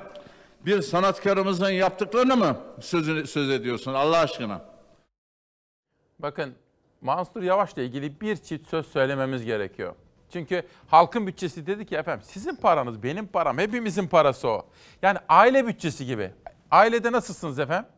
[0.66, 4.62] bir sanatkarımızın yaptıklarını mı söz, söz ediyorsun Allah aşkına?
[6.20, 6.54] Bakın
[7.02, 9.96] Mansur Yavaş'la ilgili bir çift söz söylememiz gerekiyor.
[10.34, 14.66] Çünkü halkın bütçesi dedi ki efendim sizin paranız benim param hepimizin parası o.
[15.02, 16.32] Yani aile bütçesi gibi.
[16.72, 17.90] Ailede nasılsınız efendim?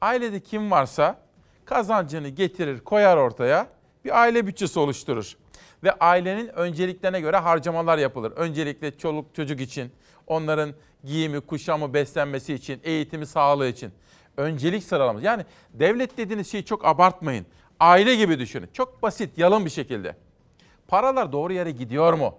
[0.00, 1.18] Ailede kim varsa
[1.64, 3.66] kazancını getirir koyar ortaya
[4.04, 5.36] bir aile bütçesi oluşturur.
[5.84, 8.32] Ve ailenin önceliklerine göre harcamalar yapılır.
[8.32, 9.92] Öncelikle çoluk çocuk için,
[10.26, 13.92] onların giyimi, kuşamı, beslenmesi için, eğitimi, sağlığı için.
[14.36, 15.24] Öncelik sıralaması.
[15.24, 17.46] Yani devlet dediğiniz şeyi çok abartmayın.
[17.80, 18.68] Aile gibi düşünün.
[18.72, 20.16] Çok basit, yalın bir şekilde.
[20.88, 22.34] Paralar doğru yere gidiyor mu?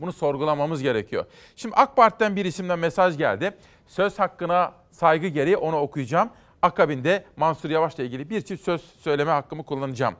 [0.00, 1.24] Bunu sorgulamamız gerekiyor.
[1.56, 3.54] Şimdi AK Parti'den bir isimden mesaj geldi.
[3.86, 6.30] Söz hakkına saygı gereği onu okuyacağım.
[6.62, 10.14] Akabinde Mansur Yavaş'la ilgili bir çift söz söyleme hakkımı kullanacağım.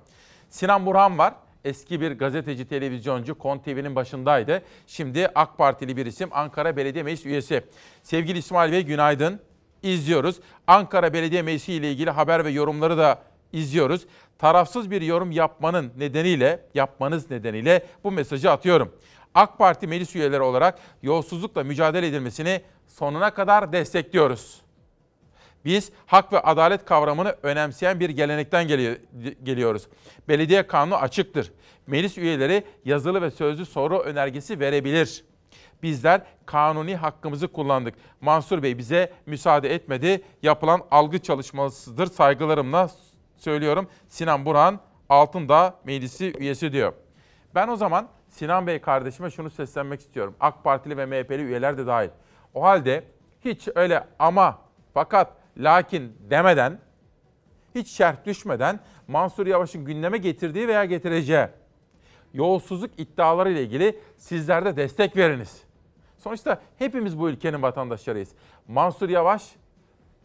[0.49, 1.35] Sinan Burhan var.
[1.65, 4.63] Eski bir gazeteci, televizyoncu, Kon TV'nin başındaydı.
[4.87, 7.65] Şimdi AK Partili bir isim, Ankara Belediye Meclis üyesi.
[8.03, 9.41] Sevgili İsmail Bey günaydın.
[9.83, 10.41] İzliyoruz.
[10.67, 14.07] Ankara Belediye Meclisi ile ilgili haber ve yorumları da izliyoruz.
[14.39, 18.95] Tarafsız bir yorum yapmanın nedeniyle, yapmanız nedeniyle bu mesajı atıyorum.
[19.35, 24.63] AK Parti meclis üyeleri olarak yolsuzlukla mücadele edilmesini sonuna kadar destekliyoruz.
[25.69, 28.69] Biz hak ve adalet kavramını önemseyen bir gelenekten
[29.45, 29.89] geliyoruz.
[30.29, 31.53] Belediye kanunu açıktır.
[31.87, 35.25] Meclis üyeleri yazılı ve sözlü soru önergesi verebilir.
[35.83, 37.95] Bizler kanuni hakkımızı kullandık.
[38.21, 40.23] Mansur Bey bize müsaade etmedi.
[40.43, 42.07] Yapılan algı çalışmasıdır.
[42.07, 42.91] Saygılarımla
[43.37, 43.89] söylüyorum.
[44.09, 46.93] Sinan Burhan Altındağ Meclisi üyesi diyor.
[47.55, 50.35] Ben o zaman Sinan Bey kardeşime şunu seslenmek istiyorum.
[50.41, 52.11] AK Partili ve MHP'li üyeler de dahil.
[52.55, 53.05] O halde
[53.45, 54.59] hiç öyle ama
[54.95, 56.79] fakat lakin demeden,
[57.75, 61.47] hiç şerh düşmeden Mansur Yavaş'ın gündeme getirdiği veya getireceği
[62.35, 65.63] yolsuzluk iddiaları ile ilgili sizler de destek veriniz.
[66.19, 68.29] Sonuçta hepimiz bu ülkenin vatandaşlarıyız.
[68.69, 69.55] Mansur Yavaş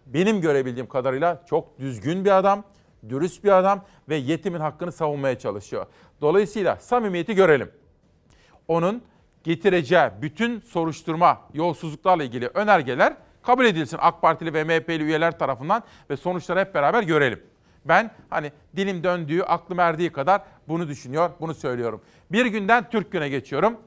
[0.05, 2.63] benim görebildiğim kadarıyla çok düzgün bir adam,
[3.09, 5.85] dürüst bir adam ve yetimin hakkını savunmaya çalışıyor.
[6.21, 7.71] Dolayısıyla samimiyeti görelim.
[8.67, 9.03] Onun
[9.43, 16.17] getireceği bütün soruşturma, yolsuzluklarla ilgili önergeler kabul edilsin AK Partili ve MHP'li üyeler tarafından ve
[16.17, 17.43] sonuçları hep beraber görelim.
[17.85, 22.01] Ben hani dilim döndüğü, aklım erdiği kadar bunu düşünüyor, bunu söylüyorum.
[22.31, 23.77] Bir günden Türk güne geçiyorum.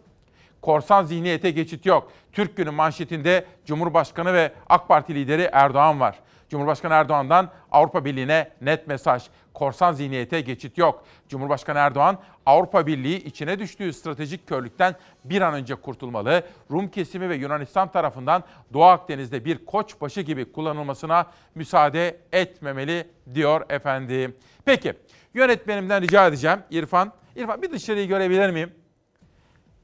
[0.63, 2.13] Korsan zihniyete geçit yok.
[2.33, 6.19] Türk Günü manşetinde Cumhurbaşkanı ve AK Parti lideri Erdoğan var.
[6.49, 9.25] Cumhurbaşkanı Erdoğan'dan Avrupa Birliği'ne net mesaj.
[9.55, 11.05] Korsan zihniyete geçit yok.
[11.29, 16.43] Cumhurbaşkanı Erdoğan Avrupa Birliği içine düştüğü stratejik körlükten bir an önce kurtulmalı.
[16.71, 24.37] Rum kesimi ve Yunanistan tarafından Doğu Akdeniz'de bir koçbaşı gibi kullanılmasına müsaade etmemeli diyor efendim.
[24.65, 24.95] Peki
[25.35, 27.13] yönetmenimden rica edeceğim İrfan.
[27.37, 28.75] İrfan bir dışarıyı görebilir miyim?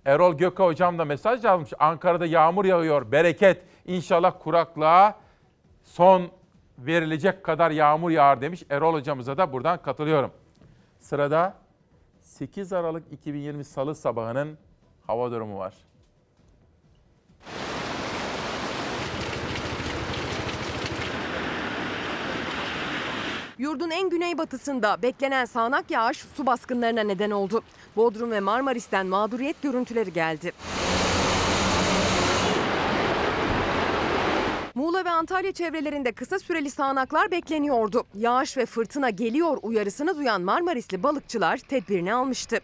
[0.05, 1.72] Erol Göka hocam da mesaj yazmış.
[1.79, 3.62] Ankara'da yağmur yağıyor, bereket.
[3.87, 5.14] İnşallah kuraklığa
[5.85, 6.31] son
[6.78, 8.62] verilecek kadar yağmur yağar demiş.
[8.70, 10.30] Erol hocamıza da buradan katılıyorum.
[11.00, 11.54] Sırada
[12.20, 14.58] 8 Aralık 2020 Salı sabahının
[15.06, 15.74] hava durumu var.
[23.58, 27.62] Yurdun en güneybatısında beklenen sağanak yağış su baskınlarına neden oldu.
[27.96, 30.52] Bodrum ve Marmaris'ten mağduriyet görüntüleri geldi.
[35.04, 38.04] Ve Antalya çevrelerinde kısa süreli sağanaklar bekleniyordu.
[38.14, 42.58] Yağış ve fırtına geliyor uyarısını duyan Marmarisli balıkçılar tedbirini almıştı.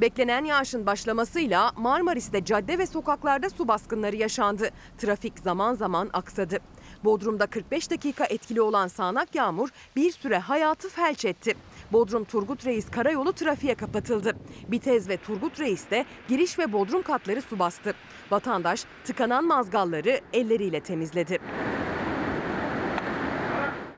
[0.00, 4.70] Beklenen yağışın başlamasıyla Marmaris'te cadde ve sokaklarda su baskınları yaşandı.
[4.98, 6.58] Trafik zaman zaman aksadı.
[7.04, 11.54] Bodrum'da 45 dakika etkili olan sağanak yağmur bir süre hayatı felç etti.
[11.92, 14.36] Bodrum Turgut Reis karayolu trafiğe kapatıldı.
[14.68, 17.94] Bitez ve Turgut Reis'te giriş ve bodrum katları su bastı.
[18.30, 21.38] Vatandaş tıkanan mazgalları elleriyle temizledi.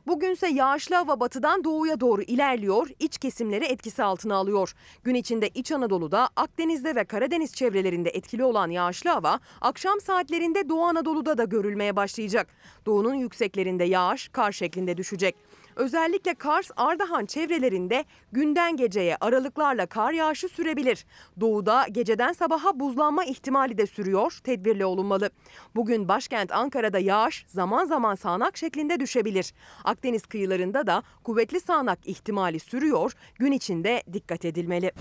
[0.07, 4.75] Bugünse yağışlı hava batıdan doğuya doğru ilerliyor, iç kesimleri etkisi altına alıyor.
[5.05, 10.85] Gün içinde İç Anadolu'da, Akdeniz'de ve Karadeniz çevrelerinde etkili olan yağışlı hava akşam saatlerinde Doğu
[10.85, 12.49] Anadolu'da da görülmeye başlayacak.
[12.87, 15.37] Doğunun yükseklerinde yağış kar şeklinde düşecek.
[15.81, 21.07] Özellikle Kars, Ardahan çevrelerinde günden geceye aralıklarla kar yağışı sürebilir.
[21.41, 25.31] Doğuda geceden sabaha buzlanma ihtimali de sürüyor, tedbirli olunmalı.
[25.75, 29.53] Bugün başkent Ankara'da yağış zaman zaman sağanak şeklinde düşebilir.
[29.85, 34.93] Akdeniz kıyılarında da kuvvetli sağanak ihtimali sürüyor, gün içinde dikkat edilmeli.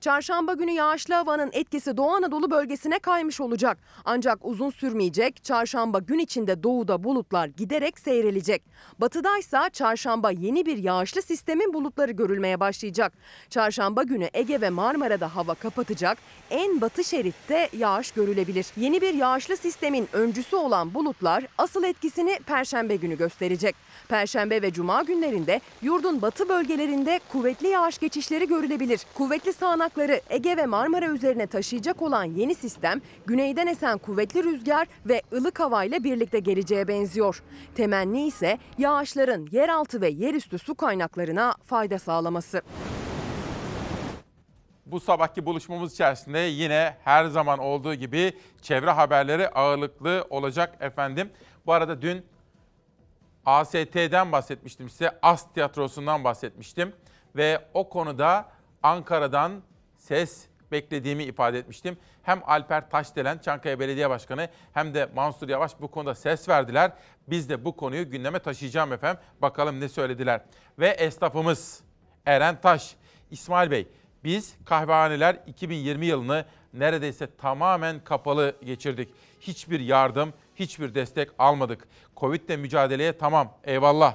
[0.00, 3.78] Çarşamba günü yağışlı havanın etkisi Doğu Anadolu bölgesine kaymış olacak.
[4.04, 5.44] Ancak uzun sürmeyecek.
[5.44, 8.62] Çarşamba gün içinde doğuda bulutlar giderek seyrelecek.
[8.98, 13.12] Batıdaysa çarşamba yeni bir yağışlı sistemin bulutları görülmeye başlayacak.
[13.50, 16.18] Çarşamba günü Ege ve Marmara'da hava kapatacak.
[16.50, 18.66] En batı şeritte yağış görülebilir.
[18.76, 23.76] Yeni bir yağışlı sistemin öncüsü olan bulutlar asıl etkisini perşembe günü gösterecek.
[24.10, 29.00] Perşembe ve cuma günlerinde yurdun batı bölgelerinde kuvvetli yağış geçişleri görülebilir.
[29.14, 34.88] Kuvvetli sağanak sağanakları Ege ve Marmara üzerine taşıyacak olan yeni sistem güneyden esen kuvvetli rüzgar
[35.06, 37.42] ve ılık havayla birlikte geleceğe benziyor.
[37.74, 42.62] Temenni ise yağışların yeraltı ve yerüstü su kaynaklarına fayda sağlaması.
[44.86, 51.30] Bu sabahki buluşmamız içerisinde yine her zaman olduğu gibi çevre haberleri ağırlıklı olacak efendim.
[51.66, 52.24] Bu arada dün
[53.46, 56.92] AST'den bahsetmiştim size, As Tiyatrosu'ndan bahsetmiştim.
[57.36, 58.48] Ve o konuda
[58.82, 59.62] Ankara'dan
[59.96, 61.96] ses beklediğimi ifade etmiştim.
[62.22, 66.92] Hem Alper Taşdelen, Çankaya Belediye Başkanı hem de Mansur Yavaş bu konuda ses verdiler.
[67.28, 69.22] Biz de bu konuyu gündeme taşıyacağım efendim.
[69.42, 70.40] Bakalım ne söylediler.
[70.78, 71.80] Ve esnafımız
[72.26, 72.96] Eren Taş,
[73.30, 73.88] İsmail Bey
[74.24, 79.08] biz kahvehaneler 2020 yılını neredeyse tamamen kapalı geçirdik.
[79.40, 81.88] Hiçbir yardım, hiçbir destek almadık.
[82.16, 84.14] Covid ile mücadeleye tamam eyvallah.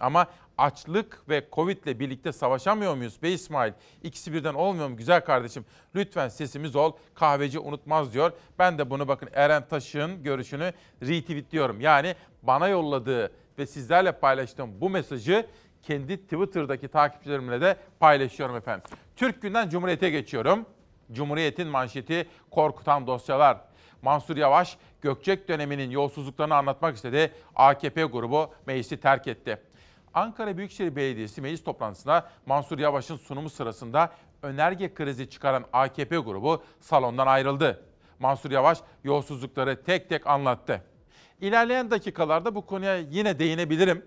[0.00, 0.26] Ama
[0.58, 3.72] açlık ve Covid ile birlikte savaşamıyor muyuz be İsmail?
[4.02, 5.64] İkisi birden olmuyor mu güzel kardeşim?
[5.94, 8.32] Lütfen sesimiz ol, kahveci unutmaz diyor.
[8.58, 11.80] Ben de bunu bakın Eren Taş'ın görüşünü retweetliyorum.
[11.80, 15.46] Yani bana yolladığı ve sizlerle paylaştığım bu mesajı
[15.82, 18.84] kendi Twitter'daki takipçilerimle de paylaşıyorum efendim.
[19.16, 20.66] Türk Günden Cumhuriyet'e geçiyorum.
[21.12, 23.58] Cumhuriyet'in manşeti korkutan dosyalar.
[24.02, 27.32] Mansur Yavaş, Gökçek döneminin yolsuzluklarını anlatmak istedi.
[27.56, 29.58] AKP grubu meclisi terk etti.
[30.14, 37.26] Ankara Büyükşehir Belediyesi meclis toplantısında Mansur Yavaş'ın sunumu sırasında önerge krizi çıkaran AKP grubu salondan
[37.26, 37.84] ayrıldı.
[38.18, 40.82] Mansur Yavaş yolsuzlukları tek tek anlattı.
[41.40, 44.04] İlerleyen dakikalarda bu konuya yine değinebilirim.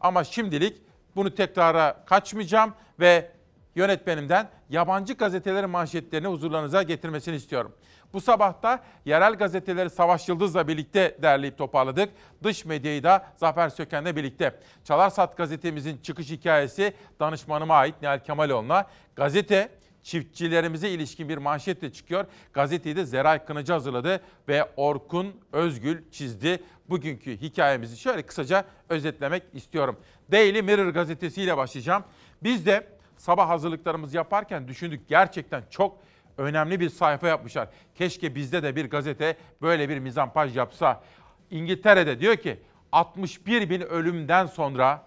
[0.00, 0.82] Ama şimdilik
[1.16, 3.30] bunu tekrara kaçmayacağım ve
[3.74, 7.72] yönetmenimden yabancı gazetelerin manşetlerini huzurlarınıza getirmesini istiyorum.
[8.12, 12.08] Bu sabah da yerel gazeteleri Savaş Yıldız'la birlikte derleyip toparladık.
[12.42, 14.60] Dış medyayı da Zafer Söken'le birlikte.
[14.84, 18.86] Çalarsat gazetemizin çıkış hikayesi danışmanıma ait Nihal Kemaloğlu'na.
[19.16, 19.68] Gazete
[20.02, 22.24] çiftçilerimize ilişkin bir manşetle çıkıyor.
[22.52, 26.62] Gazeteyi de Zeray Kınıcı hazırladı ve Orkun Özgül çizdi.
[26.88, 30.00] Bugünkü hikayemizi şöyle kısaca özetlemek istiyorum.
[30.32, 32.04] Daily Mirror gazetesiyle başlayacağım.
[32.42, 32.86] Biz de
[33.22, 35.98] sabah hazırlıklarımızı yaparken düşündük gerçekten çok
[36.38, 37.68] önemli bir sayfa yapmışlar.
[37.94, 41.02] Keşke bizde de bir gazete böyle bir mizampaj yapsa.
[41.50, 42.58] İngiltere'de diyor ki
[42.92, 45.02] 61 bin ölümden sonra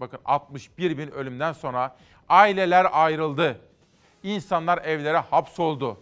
[0.00, 1.96] bakın 61 bin ölümden sonra
[2.28, 3.60] aileler ayrıldı.
[4.22, 6.00] İnsanlar evlere hapsoldu.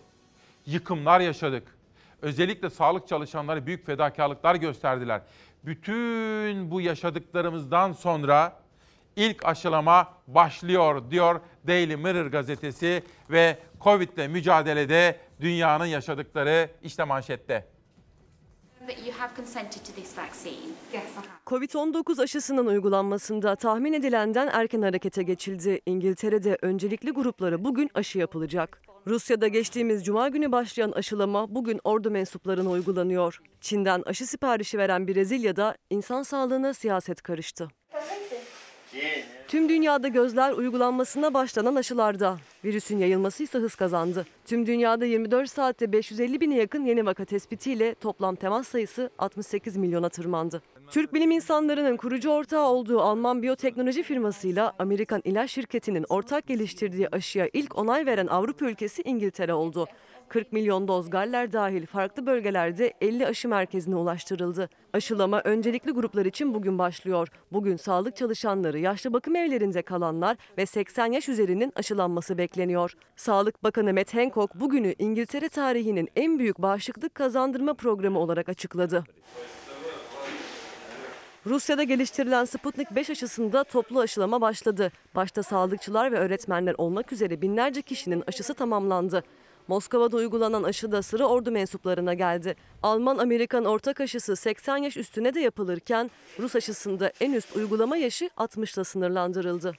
[0.67, 1.77] Yıkımlar yaşadık.
[2.23, 5.23] Özellikle sağlık çalışanları büyük fedakarlıklar gösterdiler.
[5.65, 8.61] Bütün bu yaşadıklarımızdan sonra
[9.17, 17.67] ilk aşılama başlıyor diyor Daily Mirror gazetesi ve Covid ile mücadelede dünyanın yaşadıkları işte manşette.
[21.47, 25.81] Covid-19 aşısının uygulanmasında tahmin edilenden erken harekete geçildi.
[25.87, 28.83] İngiltere'de öncelikli gruplara bugün aşı yapılacak.
[29.07, 33.41] Rusya'da geçtiğimiz cuma günü başlayan aşılama bugün ordu mensuplarına uygulanıyor.
[33.61, 37.69] Çin'den aşı siparişi veren Brezilya'da insan sağlığına siyaset karıştı.
[39.49, 42.39] Tüm dünyada gözler uygulanmasına başlanan aşılarda.
[42.65, 44.27] Virüsün yayılması ise hız kazandı.
[44.47, 50.09] Tüm dünyada 24 saatte 550 bine yakın yeni vaka tespitiyle toplam temas sayısı 68 milyona
[50.09, 50.63] tırmandı.
[50.91, 57.49] Türk bilim insanlarının kurucu ortağı olduğu Alman biyoteknoloji firmasıyla Amerikan ilaç şirketinin ortak geliştirdiği aşıya
[57.53, 59.87] ilk onay veren Avrupa ülkesi İngiltere oldu.
[60.31, 64.69] 40 milyon doz Galler dahil farklı bölgelerde 50 aşı merkezine ulaştırıldı.
[64.93, 67.29] Aşılama öncelikli gruplar için bugün başlıyor.
[67.53, 72.95] Bugün sağlık çalışanları, yaşlı bakım evlerinde kalanlar ve 80 yaş üzerinin aşılanması bekleniyor.
[73.17, 79.05] Sağlık Bakanı Matt Hancock bugünü İngiltere tarihinin en büyük bağışıklık kazandırma programı olarak açıkladı.
[81.47, 84.93] Rusya'da geliştirilen Sputnik 5 aşısında toplu aşılama başladı.
[85.15, 89.25] Başta sağlıkçılar ve öğretmenler olmak üzere binlerce kişinin aşısı tamamlandı.
[89.69, 92.57] Moskova'da uygulanan aşı da sıra ordu mensuplarına geldi.
[92.83, 98.75] Alman-Amerikan ortak aşısı 80 yaş üstüne de yapılırken Rus aşısında en üst uygulama yaşı 60
[98.75, 99.75] ile sınırlandırıldı.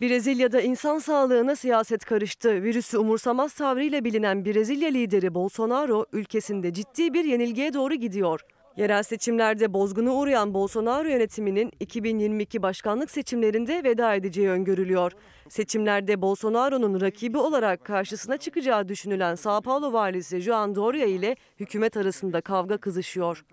[0.00, 2.62] Brezilya'da insan sağlığına siyaset karıştı.
[2.62, 8.40] Virüsü umursamaz tavrıyla bilinen Brezilya lideri Bolsonaro ülkesinde ciddi bir yenilgiye doğru gidiyor.
[8.78, 15.12] Yerel seçimlerde bozguna uğrayan Bolsonaro yönetiminin 2022 başkanlık seçimlerinde veda edeceği öngörülüyor.
[15.48, 22.40] Seçimlerde Bolsonaro'nun rakibi olarak karşısına çıkacağı düşünülen Sao Paulo valisi João Doria ile hükümet arasında
[22.40, 23.44] kavga kızışıyor.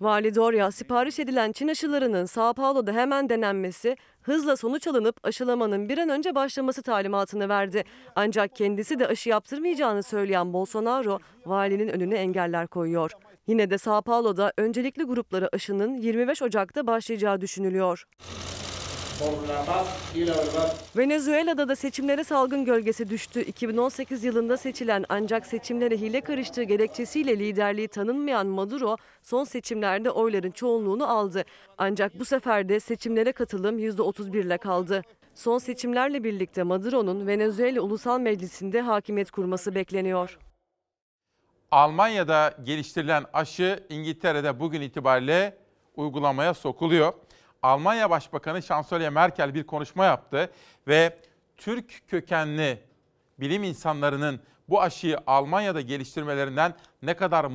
[0.00, 5.98] Vali Doria, sipariş edilen Çin aşılarının Sao Paulo'da hemen denenmesi, hızla sonuç alınıp aşılamanın bir
[5.98, 7.84] an önce başlaması talimatını verdi.
[8.16, 13.10] Ancak kendisi de aşı yaptırmayacağını söyleyen Bolsonaro, valinin önüne engeller koyuyor.
[13.46, 18.04] Yine de Sao Paulo'da öncelikli gruplara aşının 25 Ocak'ta başlayacağı düşünülüyor.
[20.96, 23.40] Venezuela'da da seçimlere salgın gölgesi düştü.
[23.40, 31.08] 2018 yılında seçilen ancak seçimlere hile karıştığı gerekçesiyle liderliği tanınmayan Maduro son seçimlerde oyların çoğunluğunu
[31.08, 31.44] aldı.
[31.78, 35.02] Ancak bu sefer de seçimlere katılım %31 ile kaldı.
[35.34, 40.38] Son seçimlerle birlikte Maduro'nun Venezuela Ulusal Meclisi'nde hakimiyet kurması bekleniyor.
[41.74, 45.56] Almanya'da geliştirilen aşı İngiltere'de bugün itibariyle
[45.96, 47.12] uygulamaya sokuluyor.
[47.62, 50.50] Almanya Başbakanı Şansölye Merkel bir konuşma yaptı
[50.88, 51.18] ve
[51.56, 52.78] Türk kökenli
[53.40, 57.46] bilim insanlarının bu aşıyı Almanya'da geliştirmelerinden ne kadar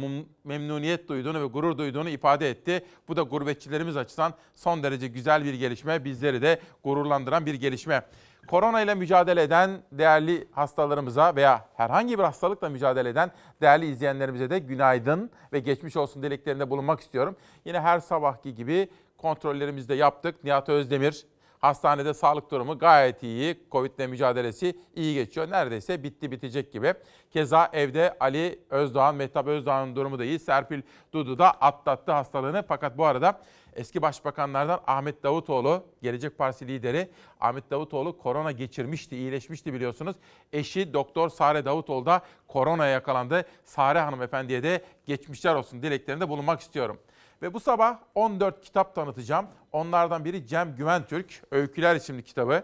[0.43, 2.85] memnuniyet duyduğunu ve gurur duyduğunu ifade etti.
[3.07, 8.03] Bu da gurbetçilerimiz açısından son derece güzel bir gelişme, bizleri de gururlandıran bir gelişme.
[8.47, 14.59] Korona ile mücadele eden değerli hastalarımıza veya herhangi bir hastalıkla mücadele eden değerli izleyenlerimize de
[14.59, 17.35] günaydın ve geçmiş olsun dileklerinde bulunmak istiyorum.
[17.65, 20.43] Yine her sabahki gibi kontrollerimizi de yaptık.
[20.43, 21.25] Nihat Özdemir
[21.59, 23.63] hastanede sağlık durumu gayet iyi.
[23.71, 25.51] Covid ile mücadelesi iyi geçiyor.
[25.51, 26.93] Neredeyse bitti bitecek gibi.
[27.31, 30.39] Keza evde Ali Özdoğan, Mehtap Özdoğan'ın durumu da iyi.
[30.39, 30.81] Serpil
[31.13, 32.63] Dudu da atlattı hastalığını.
[32.67, 33.41] Fakat bu arada
[33.79, 37.09] eski başbakanlardan Ahmet Davutoğlu, Gelecek Partisi lideri
[37.39, 40.15] Ahmet Davutoğlu korona geçirmişti, iyileşmişti biliyorsunuz.
[40.53, 43.45] Eşi Doktor Sare Davutoğlu da koronaya yakalandı.
[43.63, 46.99] Sare hanımefendiye de geçmişler olsun dileklerinde bulunmak istiyorum.
[47.41, 49.47] Ve bu sabah 14 kitap tanıtacağım.
[49.71, 52.63] Onlardan biri Cem Güventürk, Öyküler isimli kitabı.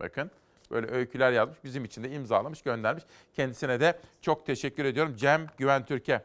[0.00, 0.30] Bakın
[0.70, 3.04] böyle öyküler yazmış, bizim için de imzalamış, göndermiş.
[3.34, 6.22] Kendisine de çok teşekkür ediyorum Cem Güventürk'e.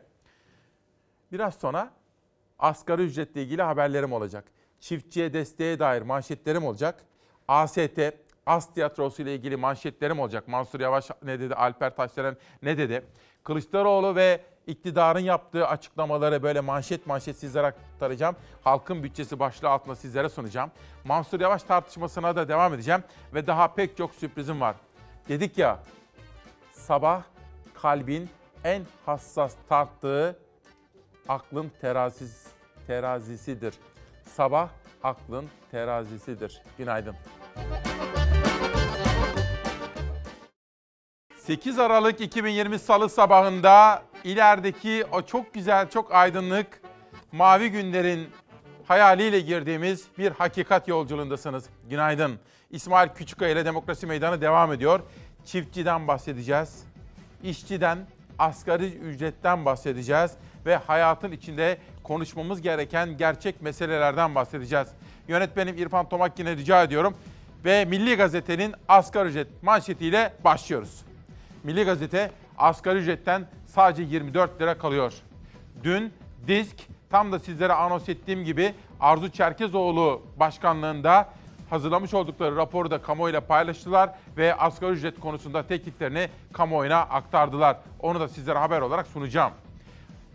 [1.32, 1.91] Biraz sonra
[2.60, 4.45] asgari ücretle ilgili haberlerim olacak.
[4.80, 7.04] Çiftçiye desteğe dair manşetlerim olacak.
[7.47, 7.99] AST,
[8.45, 10.47] Az tiyatrosu ile ilgili manşetlerim olacak.
[10.47, 13.04] Mansur Yavaş ne dedi, Alper Taşdelen ne dedi?
[13.43, 18.36] Kılıçdaroğlu ve iktidarın yaptığı açıklamaları böyle manşet manşet sizlere aktaracağım.
[18.64, 20.72] Halkın bütçesi başlığı altında sizlere sunacağım.
[21.04, 24.76] Mansur Yavaş tartışmasına da devam edeceğim ve daha pek çok sürprizim var.
[25.30, 25.80] Dedik ya
[26.72, 27.24] sabah
[27.74, 28.30] kalbin
[28.64, 30.39] en hassas tarttığı
[31.30, 32.42] aklın terazisi,
[32.88, 33.73] terazisidir.
[34.36, 34.69] Sabah
[35.03, 36.61] aklın terazisidir.
[36.77, 37.15] Günaydın.
[41.38, 46.81] 8 Aralık 2020 Salı sabahında ilerideki o çok güzel, çok aydınlık
[47.31, 48.29] mavi günlerin
[48.88, 51.65] hayaliyle girdiğimiz bir hakikat yolculuğundasınız.
[51.89, 52.39] Günaydın.
[52.69, 54.99] İsmail Küçükkaya ile Demokrasi Meydanı devam ediyor.
[55.45, 56.84] Çiftçiden bahsedeceğiz.
[57.43, 57.97] İşçiden,
[58.39, 60.31] asgari ücretten bahsedeceğiz
[60.65, 64.88] ve hayatın içinde konuşmamız gereken gerçek meselelerden bahsedeceğiz.
[65.28, 67.14] Yönetmenim İrfan Tomakkin'e rica ediyorum
[67.66, 71.01] ve Milli Gazete'nin asgari ücret manşetiyle başlıyoruz.
[71.64, 75.14] Milli Gazete asgari ücretten sadece 24 lira kalıyor.
[75.84, 76.14] Dün
[76.47, 76.76] Disk
[77.10, 81.30] tam da sizlere anons ettiğim gibi Arzu Çerkezoğlu başkanlığında
[81.70, 87.78] hazırlamış oldukları raporu da kamuoyuyla paylaştılar ve asgari ücret konusunda tekliflerini kamuoyuna aktardılar.
[87.99, 89.51] Onu da sizlere haber olarak sunacağım.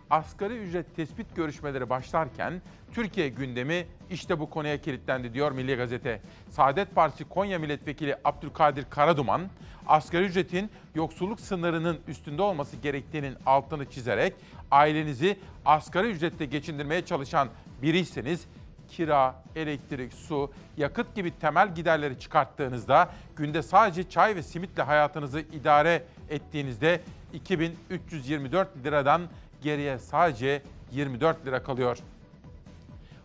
[0.09, 2.61] Asgari ücret tespit görüşmeleri başlarken
[2.93, 6.21] Türkiye gündemi işte bu konuya kilitlendi diyor Milli Gazete.
[6.49, 9.41] Saadet Partisi Konya Milletvekili Abdülkadir Karaduman,
[9.87, 14.33] asgari ücretin yoksulluk sınırının üstünde olması gerektiğinin altını çizerek
[14.71, 17.49] ailenizi asgari ücretle geçindirmeye çalışan
[17.81, 18.45] biriyseniz
[18.87, 26.03] kira, elektrik, su, yakıt gibi temel giderleri çıkarttığınızda günde sadece çay ve simitle hayatınızı idare
[26.29, 27.01] ettiğinizde
[27.33, 29.21] 2324 liradan
[29.61, 31.97] geriye sadece 24 lira kalıyor.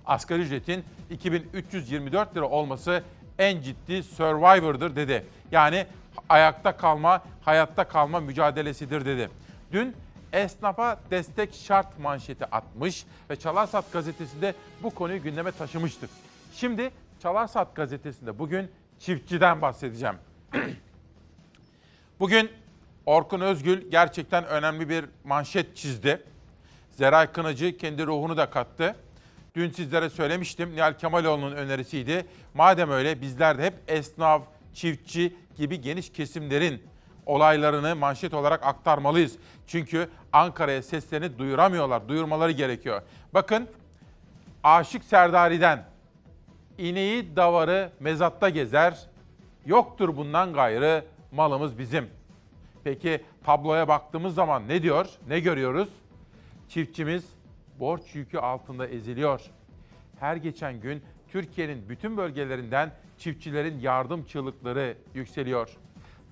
[0.06, 3.02] Asgari ücretin 2324 lira olması
[3.38, 5.26] en ciddi survivor'dır dedi.
[5.52, 5.86] Yani
[6.28, 9.30] ayakta kalma, hayatta kalma mücadelesidir dedi.
[9.72, 9.96] Dün
[10.32, 16.10] esnafa destek şart manşeti atmış ve Çalarsat gazetesinde bu konuyu gündeme taşımıştık.
[16.54, 16.90] Şimdi
[17.22, 20.14] Çalarsat gazetesinde bugün çiftçiden bahsedeceğim.
[22.20, 22.50] bugün
[23.06, 26.22] Orkun Özgül gerçekten önemli bir manşet çizdi.
[26.90, 28.96] Zeray Kınacı kendi ruhunu da kattı.
[29.54, 32.26] Dün sizlere söylemiştim Nihal Kemaloğlu'nun önerisiydi.
[32.54, 34.42] Madem öyle bizler de hep esnaf,
[34.74, 36.82] çiftçi gibi geniş kesimlerin
[37.26, 39.36] olaylarını manşet olarak aktarmalıyız.
[39.66, 43.02] Çünkü Ankara'ya seslerini duyuramıyorlar, duyurmaları gerekiyor.
[43.34, 43.68] Bakın
[44.62, 45.84] Aşık Serdari'den
[46.78, 48.98] ineği davarı mezatta gezer,
[49.66, 52.10] yoktur bundan gayrı malımız bizim.
[52.84, 55.88] Peki tabloya baktığımız zaman ne diyor, ne görüyoruz?
[56.68, 57.24] Çiftçimiz
[57.80, 59.40] borç yükü altında eziliyor.
[60.20, 65.76] Her geçen gün Türkiye'nin bütün bölgelerinden çiftçilerin yardım çığlıkları yükseliyor.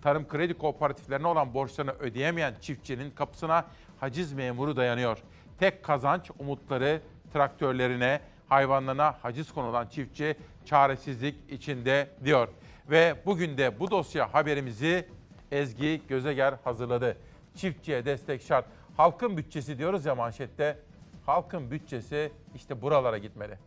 [0.03, 3.67] Tarım kredi kooperatiflerine olan borçlarını ödeyemeyen çiftçinin kapısına
[4.01, 5.19] haciz memuru dayanıyor.
[5.59, 7.01] Tek kazanç umutları
[7.33, 12.49] traktörlerine, hayvanlarına haciz konulan çiftçi çaresizlik içinde diyor.
[12.91, 15.09] Ve bugün de bu dosya haberimizi
[15.53, 17.17] Ezgi Gözeger hazırladı.
[17.57, 18.67] Çiftçiye destek şart.
[18.97, 20.79] Halkın bütçesi diyoruz ya manşette.
[21.27, 23.59] Halkın bütçesi işte buralara gitmeli.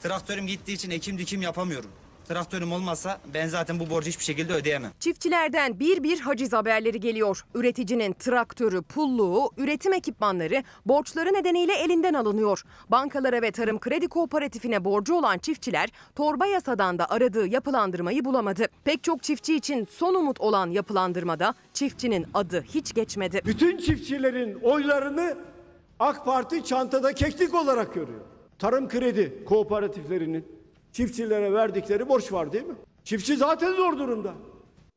[0.00, 1.90] Traktörüm gittiği için ekim dikim yapamıyorum.
[2.28, 4.92] Traktörüm olmazsa ben zaten bu borcu hiçbir şekilde ödeyemem.
[5.00, 7.44] Çiftçilerden bir bir haciz haberleri geliyor.
[7.54, 12.62] Üreticinin traktörü, pulluğu, üretim ekipmanları borçları nedeniyle elinden alınıyor.
[12.88, 18.66] Bankalara ve tarım kredi kooperatifine borcu olan çiftçiler torba yasadan da aradığı yapılandırmayı bulamadı.
[18.84, 23.40] Pek çok çiftçi için son umut olan yapılandırmada çiftçinin adı hiç geçmedi.
[23.46, 25.36] Bütün çiftçilerin oylarını
[25.98, 28.20] AK Parti çantada keklik olarak görüyor.
[28.58, 30.46] Tarım kredi kooperatiflerinin
[30.94, 32.74] çiftçilere verdikleri borç var değil mi?
[33.04, 34.34] Çiftçi zaten zor durumda.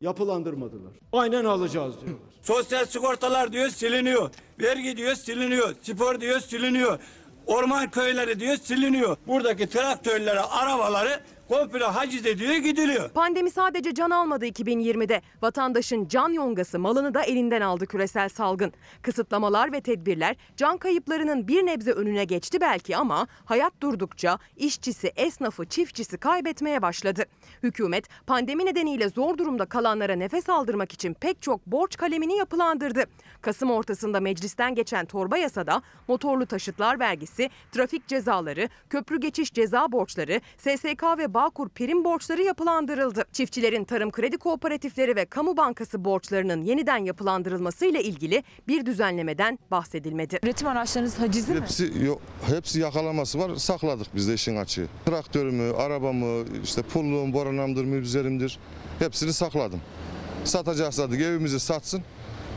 [0.01, 0.91] Yapılandırmadılar.
[1.11, 2.21] Aynen alacağız diyorlar.
[2.41, 4.29] Sosyal sigortalar diyor siliniyor.
[4.61, 5.75] Vergi diyor siliniyor.
[5.81, 6.99] Spor diyor siliniyor.
[7.45, 9.17] Orman köyleri diyor siliniyor.
[9.27, 13.09] Buradaki traktörlere, arabaları komple haciz ediyor gidiliyor.
[13.09, 15.21] Pandemi sadece can almadı 2020'de.
[15.41, 18.73] Vatandaşın can yongası malını da elinden aldı küresel salgın.
[19.01, 25.65] Kısıtlamalar ve tedbirler can kayıplarının bir nebze önüne geçti belki ama hayat durdukça işçisi, esnafı,
[25.65, 27.25] çiftçisi kaybetmeye başladı.
[27.63, 33.03] Hükümet pandemi nedeniyle zor durumda kalanlara nefes aldırmak için pek çok borç kalemini yapılandırdı.
[33.41, 40.41] Kasım ortasında meclisten geçen torba yasada motorlu taşıtlar vergisi, trafik cezaları, köprü geçiş ceza borçları,
[40.57, 43.25] SSK ve Bağkur prim borçları yapılandırıldı.
[43.31, 50.39] Çiftçilerin tarım kredi kooperatifleri ve kamu bankası borçlarının yeniden yapılandırılması ile ilgili bir düzenlemeden bahsedilmedi.
[50.43, 51.61] Üretim araçlarınız hacizli mi?
[51.61, 53.55] Hepsi yok, hepsi yakalaması var.
[53.55, 54.88] Sakladık biz de işin açığı.
[55.05, 58.59] Traktörümü, arabamı, işte pulluğum, boranamdır, müzerimdir.
[58.99, 59.81] Hepsini sakladım.
[60.43, 62.03] Satacaksa da evimizi satsın.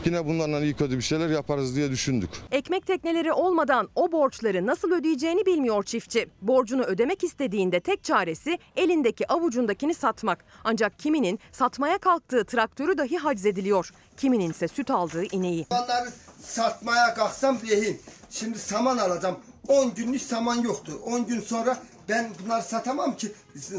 [0.05, 2.29] Yine bunlarla iyi kötü bir şeyler yaparız diye düşündük.
[2.51, 6.29] Ekmek tekneleri olmadan o borçları nasıl ödeyeceğini bilmiyor çiftçi.
[6.41, 10.45] Borcunu ödemek istediğinde tek çaresi elindeki avucundakini satmak.
[10.63, 13.91] Ancak kiminin satmaya kalktığı traktörü dahi haczediliyor.
[14.17, 15.65] Kiminin ise süt aldığı ineği.
[15.69, 16.09] Onları
[16.41, 18.01] satmaya kalksam rehin.
[18.29, 19.35] Şimdi saman alacağım.
[19.67, 20.99] 10 günlük saman yoktu.
[21.05, 21.77] 10 gün sonra
[22.09, 23.31] ben bunları satamam ki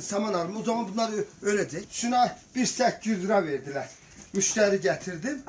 [0.03, 0.57] saman alırım.
[0.57, 1.11] O zaman bunlar
[1.43, 1.89] ölecek.
[1.91, 3.89] Şuna 1800 lira verdiler.
[4.33, 5.43] Müşteri getirdim.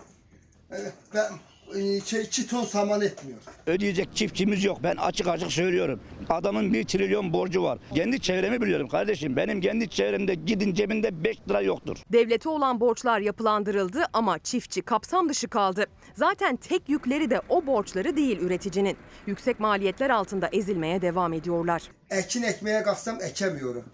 [1.13, 1.31] Ben
[1.75, 3.39] e, şey, 2 ton saman etmiyor.
[3.67, 4.77] Ödeyecek çiftçimiz yok.
[4.83, 5.99] Ben açık açık söylüyorum.
[6.29, 7.79] Adamın bir trilyon borcu var.
[7.95, 9.35] Kendi çevremi biliyorum kardeşim.
[9.35, 11.97] Benim kendi çevremde gidin cebinde 5 lira yoktur.
[12.11, 15.85] Devlete olan borçlar yapılandırıldı ama çiftçi kapsam dışı kaldı.
[16.15, 18.97] Zaten tek yükleri de o borçları değil üreticinin.
[19.27, 21.83] Yüksek maliyetler altında ezilmeye devam ediyorlar.
[22.09, 23.85] Ekin ekmeye kalksam ekemiyorum.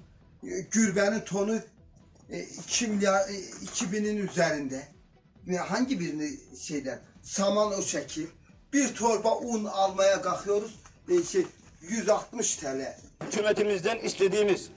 [0.44, 1.56] E, Gürbenin tonu
[2.30, 3.34] e, 2 milyar, e,
[3.66, 4.99] 2000'in üzerinde.
[5.48, 6.30] Ve hangi birini
[6.60, 7.00] şeyden?
[7.22, 8.28] Saman o şekil.
[8.74, 10.76] Bir torba un almaya kalkıyoruz.
[11.10, 11.46] E, şey,
[11.82, 12.98] 160 TL.
[13.24, 14.70] Hükümetimizden istediğimiz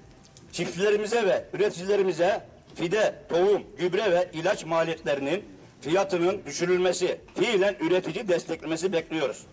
[0.53, 5.45] çiftçilerimize ve üreticilerimize fide, tohum, gübre ve ilaç maliyetlerinin
[5.81, 9.47] fiyatının düşürülmesi, fiilen üretici desteklemesi bekliyoruz.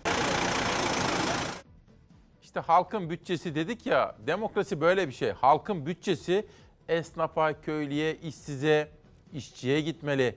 [2.44, 5.32] İşte halkın bütçesi dedik ya, demokrasi böyle bir şey.
[5.32, 6.48] Halkın bütçesi
[6.88, 8.92] esnafa, köylüye, işsize,
[9.34, 10.36] işçiye gitmeli.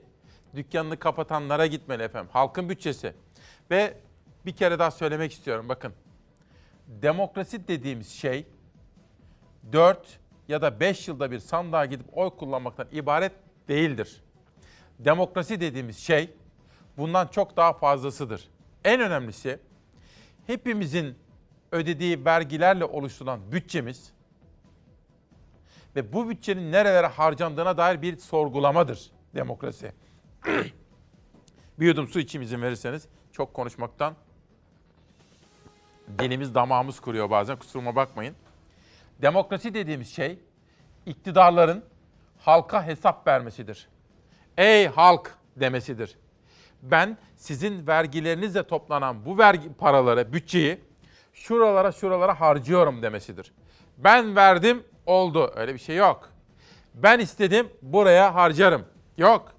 [0.57, 2.31] Dükkanını kapatanlara gitmeli efendim.
[2.33, 3.15] Halkın bütçesi.
[3.71, 3.95] Ve
[4.47, 5.93] bir kere daha söylemek istiyorum bakın.
[6.87, 8.47] Demokrasi dediğimiz şey
[9.73, 13.33] 4 ya da 5 yılda bir sandığa gidip oy kullanmaktan ibaret
[13.69, 14.23] değildir.
[14.99, 16.31] Demokrasi dediğimiz şey
[16.97, 18.49] bundan çok daha fazlasıdır.
[18.85, 19.59] En önemlisi
[20.47, 21.19] hepimizin
[21.73, 24.13] ödediği vergilerle oluşturulan bütçemiz
[25.97, 29.93] ve bu bütçenin nerelere harcandığına dair bir sorgulamadır demokrasi.
[31.81, 33.09] bir yudum su içeyim izin verirseniz.
[33.33, 34.15] Çok konuşmaktan
[36.19, 38.35] dilimiz damağımız kuruyor bazen kusuruma bakmayın.
[39.23, 40.39] Demokrasi dediğimiz şey
[41.07, 41.85] iktidarların
[42.39, 43.89] halka hesap vermesidir.
[44.59, 46.17] Ey halk demesidir.
[46.83, 50.81] Ben sizin vergilerinizle toplanan bu vergi paraları, bütçeyi
[51.33, 53.53] şuralara şuralara harcıyorum demesidir.
[53.99, 56.31] Ben verdim oldu öyle bir şey yok.
[56.95, 58.85] Ben istedim buraya harcarım.
[59.17, 59.53] Yok.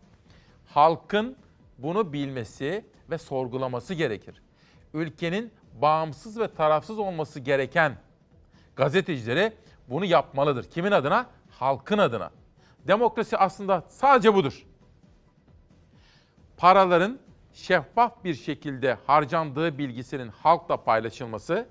[0.73, 1.35] Halkın
[1.77, 4.41] bunu bilmesi ve sorgulaması gerekir.
[4.93, 7.97] Ülkenin bağımsız ve tarafsız olması gereken
[8.75, 9.53] gazetecileri
[9.89, 10.63] bunu yapmalıdır.
[10.63, 11.25] Kimin adına?
[11.49, 12.31] Halkın adına.
[12.87, 14.65] Demokrasi aslında sadece budur.
[16.57, 17.19] Paraların
[17.53, 21.67] şeffaf bir şekilde harcandığı bilgisinin halkla paylaşılması,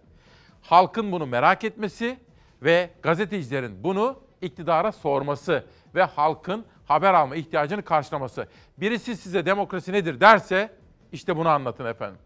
[0.62, 2.18] halkın bunu merak etmesi
[2.62, 8.46] ve gazetecilerin bunu iktidara sorması ve halkın haber alma ihtiyacını karşılaması.
[8.78, 10.70] Birisi size demokrasi nedir derse
[11.12, 12.18] işte bunu anlatın efendim.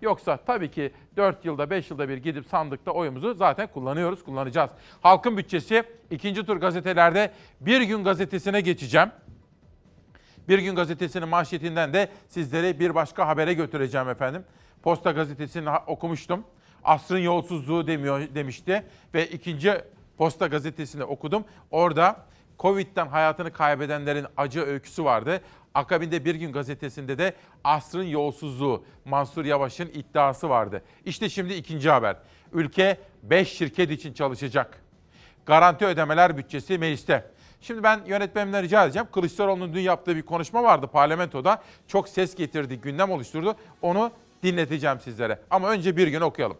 [0.00, 4.70] Yoksa tabii ki 4 yılda 5 yılda bir gidip sandıkta oyumuzu zaten kullanıyoruz, kullanacağız.
[5.00, 9.10] Halkın bütçesi ikinci tur gazetelerde Bir Gün Gazetesi'ne geçeceğim.
[10.48, 14.44] Bir Gün Gazetesi'nin manşetinden de sizleri bir başka habere götüreceğim efendim.
[14.82, 16.44] Posta Gazetesi'ni okumuştum.
[16.84, 18.84] Asrın yolsuzluğu demiyor demişti
[19.14, 19.72] ve ikinci
[20.18, 21.44] Posta Gazetesi'ni okudum.
[21.70, 22.16] Orada
[22.62, 25.40] Covid'den hayatını kaybedenlerin acı öyküsü vardı.
[25.74, 27.34] Akabinde Bir Gün Gazetesi'nde de
[27.64, 30.82] asrın yolsuzluğu Mansur Yavaş'ın iddiası vardı.
[31.04, 32.16] İşte şimdi ikinci haber.
[32.52, 34.82] Ülke 5 şirket için çalışacak.
[35.46, 37.30] Garanti ödemeler bütçesi mecliste.
[37.60, 39.08] Şimdi ben yönetmenimden rica edeceğim.
[39.12, 41.62] Kılıçdaroğlu'nun dün yaptığı bir konuşma vardı parlamentoda.
[41.88, 43.56] Çok ses getirdi, gündem oluşturdu.
[43.82, 44.10] Onu
[44.42, 45.38] dinleteceğim sizlere.
[45.50, 46.56] Ama önce bir gün okuyalım.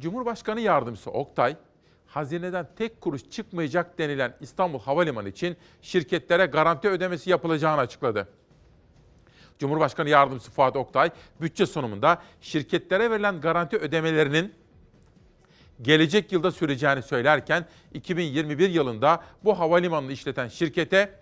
[0.00, 1.56] Cumhurbaşkanı Yardımcısı Oktay,
[2.10, 8.28] hazineden tek kuruş çıkmayacak denilen İstanbul Havalimanı için şirketlere garanti ödemesi yapılacağını açıkladı.
[9.58, 14.54] Cumhurbaşkanı Yardımcısı Fuat Oktay, bütçe sunumunda şirketlere verilen garanti ödemelerinin
[15.82, 21.14] gelecek yılda süreceğini söylerken 2021 yılında bu havalimanını işleten şirkete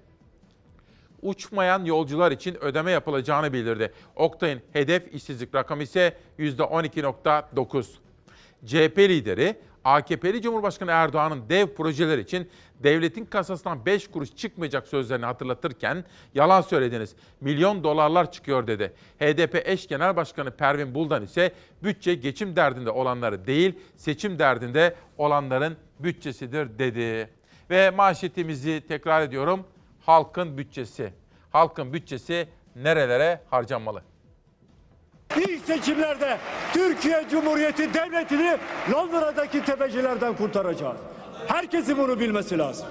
[1.23, 3.93] uçmayan yolcular için ödeme yapılacağını bildirdi.
[4.17, 7.85] Oktay'ın hedef işsizlik rakamı ise %12.9.
[8.67, 9.57] CHP lideri
[9.89, 12.51] AKP'li Cumhurbaşkanı Erdoğan'ın dev projeler için
[12.83, 17.15] devletin kasasından 5 kuruş çıkmayacak sözlerini hatırlatırken yalan söylediniz.
[17.41, 18.93] Milyon dolarlar çıkıyor dedi.
[19.21, 25.77] HDP eş genel başkanı Pervin Buldan ise bütçe geçim derdinde olanları değil, seçim derdinde olanların
[25.99, 27.31] bütçesidir dedi.
[27.71, 29.67] Ve manşetimizi tekrar ediyorum.
[30.07, 31.13] Halkın bütçesi.
[31.51, 34.03] Halkın bütçesi nerelere harcanmalı?
[35.37, 36.39] İlk seçimlerde
[36.73, 38.57] Türkiye Cumhuriyeti Devleti'ni
[38.93, 40.97] Londra'daki tepecilerden kurtaracağız.
[41.49, 42.87] Herkesin bunu bilmesi lazım.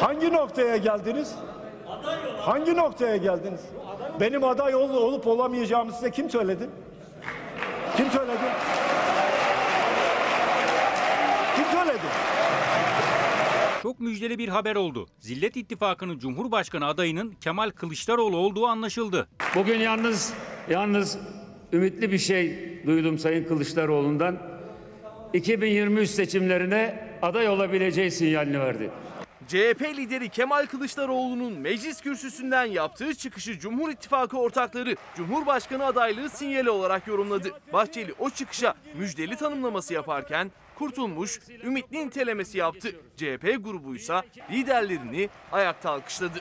[0.00, 1.34] Hangi noktaya geldiniz?
[2.40, 3.60] Hangi noktaya geldiniz?
[4.20, 6.70] Benim aday ol- olup olamayacağımı size kim söyledi?
[7.96, 8.38] Kim söyledi?
[11.56, 12.02] Kim söyledi?
[13.82, 15.06] Çok müjdeli bir haber oldu.
[15.18, 19.28] Zillet İttifakı'nın Cumhurbaşkanı adayının Kemal Kılıçdaroğlu olduğu anlaşıldı.
[19.54, 20.32] Bugün yalnız
[20.70, 21.18] yalnız
[21.72, 24.38] ümitli bir şey duydum Sayın Kılıçdaroğlu'ndan.
[25.32, 28.90] 2023 seçimlerine aday olabileceği sinyalini verdi.
[29.48, 37.06] CHP lideri Kemal Kılıçdaroğlu'nun meclis kürsüsünden yaptığı çıkışı Cumhur İttifakı ortakları Cumhurbaşkanı adaylığı sinyali olarak
[37.06, 37.48] yorumladı.
[37.72, 42.88] Bahçeli o çıkışa müjdeli tanımlaması yaparken Kurtulmuş ümitli nitelemesi yaptı.
[43.16, 46.38] CHP grubuysa liderlerini ayakta alkışladı.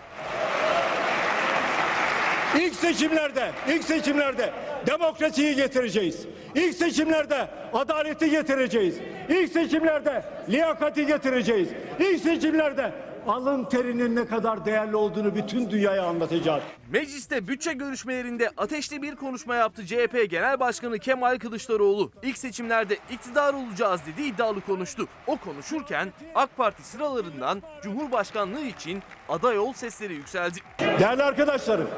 [2.58, 4.54] İlk seçimlerde, ilk seçimlerde
[4.88, 6.26] demokrasiyi getireceğiz.
[6.56, 8.96] İlk seçimlerde adaleti getireceğiz.
[9.30, 11.70] İlk seçimlerde liyakati getireceğiz.
[12.00, 12.94] İlk seçimlerde
[13.28, 16.64] alın terinin ne kadar değerli olduğunu bütün dünyaya anlatacağız.
[16.90, 22.12] Mecliste bütçe görüşmelerinde ateşli bir konuşma yaptı CHP Genel Başkanı Kemal Kılıçdaroğlu.
[22.24, 25.08] İlk seçimlerde iktidar olacağız dedi iddialı konuştu.
[25.28, 30.60] O konuşurken AK Parti sıralarından Cumhurbaşkanlığı için aday ol sesleri yükseldi.
[31.00, 31.90] Değerli arkadaşlarım.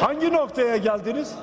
[0.00, 1.34] Hangi noktaya geldiniz?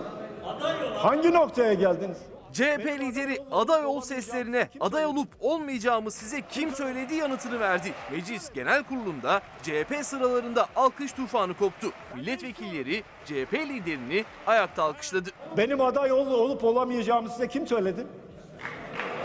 [0.98, 2.18] Hangi noktaya geldiniz?
[2.54, 7.94] CHP lideri aday ol seslerine aday olup olmayacağımı size kim söyledi yanıtını verdi.
[8.12, 11.88] Meclis Genel Kurulu'nda CHP sıralarında alkış tufanı koptu.
[12.16, 15.30] Milletvekilleri CHP liderini ayakta alkışladı.
[15.58, 18.08] Benim aday ol- olup olamayacağımı size kim söyledi?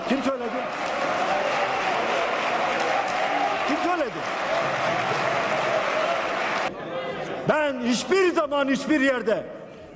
[0.09, 0.51] Kim söyledi?
[3.69, 4.19] Kim söyledi?
[7.49, 9.43] Ben hiçbir zaman hiçbir yerde,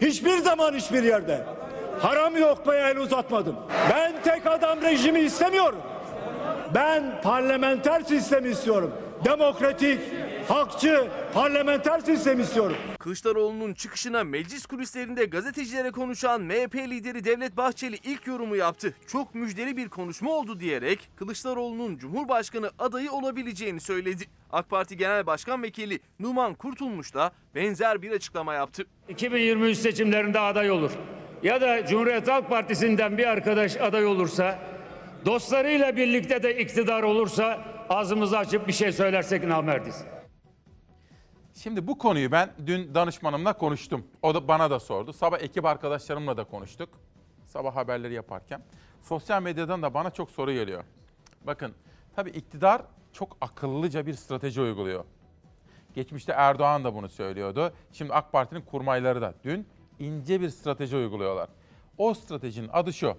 [0.01, 1.41] hiçbir zaman hiçbir yerde
[2.01, 3.57] haram lokmaya el uzatmadım.
[3.91, 5.79] Ben tek adam rejimi istemiyorum.
[6.75, 8.93] Ben parlamenter sistemi istiyorum.
[9.25, 10.01] Demokratik,
[10.49, 12.77] hakçı, parlamenter sistem istiyorum.
[12.99, 18.95] Kılıçdaroğlu'nun çıkışına meclis kulislerinde gazetecilere konuşan MHP lideri Devlet Bahçeli ilk yorumu yaptı.
[19.07, 24.25] Çok müjdeli bir konuşma oldu diyerek Kılıçdaroğlu'nun Cumhurbaşkanı adayı olabileceğini söyledi.
[24.53, 28.85] AK Parti Genel Başkan Vekili Numan Kurtulmuş da benzer bir açıklama yaptı.
[29.09, 30.91] 2023 seçimlerinde aday olur.
[31.43, 34.59] Ya da Cumhuriyet Halk Partisi'nden bir arkadaş aday olursa,
[35.27, 40.16] dostlarıyla birlikte de iktidar olursa ağzımızı açıp bir şey söylersek namerdiz.
[41.57, 44.07] Şimdi bu konuyu ben dün danışmanımla konuştum.
[44.23, 45.13] O da bana da sordu.
[45.13, 46.89] Sabah ekip arkadaşlarımla da konuştuk.
[47.47, 48.63] Sabah haberleri yaparken.
[49.03, 50.85] Sosyal medyadan da bana çok soru geliyor.
[51.47, 51.75] Bakın
[52.17, 52.83] tabii iktidar
[53.13, 55.05] çok akıllıca bir strateji uyguluyor.
[55.95, 57.73] Geçmişte Erdoğan da bunu söylüyordu.
[57.93, 59.67] Şimdi AK Parti'nin kurmayları da dün
[59.99, 61.49] ince bir strateji uyguluyorlar.
[61.99, 63.17] O stratejinin adı şu.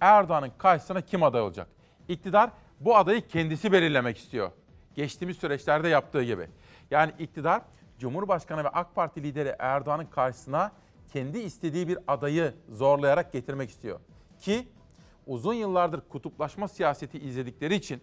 [0.00, 1.68] Erdoğan'ın karşısına kim aday olacak?
[2.08, 4.50] İktidar bu adayı kendisi belirlemek istiyor.
[4.94, 6.48] Geçtiğimiz süreçlerde yaptığı gibi.
[6.92, 7.62] Yani iktidar
[7.98, 10.72] Cumhurbaşkanı ve AK Parti lideri Erdoğan'ın karşısına
[11.12, 14.00] kendi istediği bir adayı zorlayarak getirmek istiyor.
[14.40, 14.68] Ki
[15.26, 18.02] uzun yıllardır kutuplaşma siyaseti izledikleri için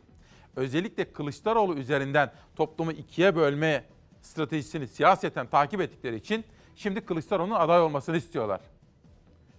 [0.55, 3.85] özellikle Kılıçdaroğlu üzerinden toplumu ikiye bölme
[4.21, 8.61] stratejisini siyaseten takip ettikleri için şimdi Kılıçdaroğlu'nun aday olmasını istiyorlar.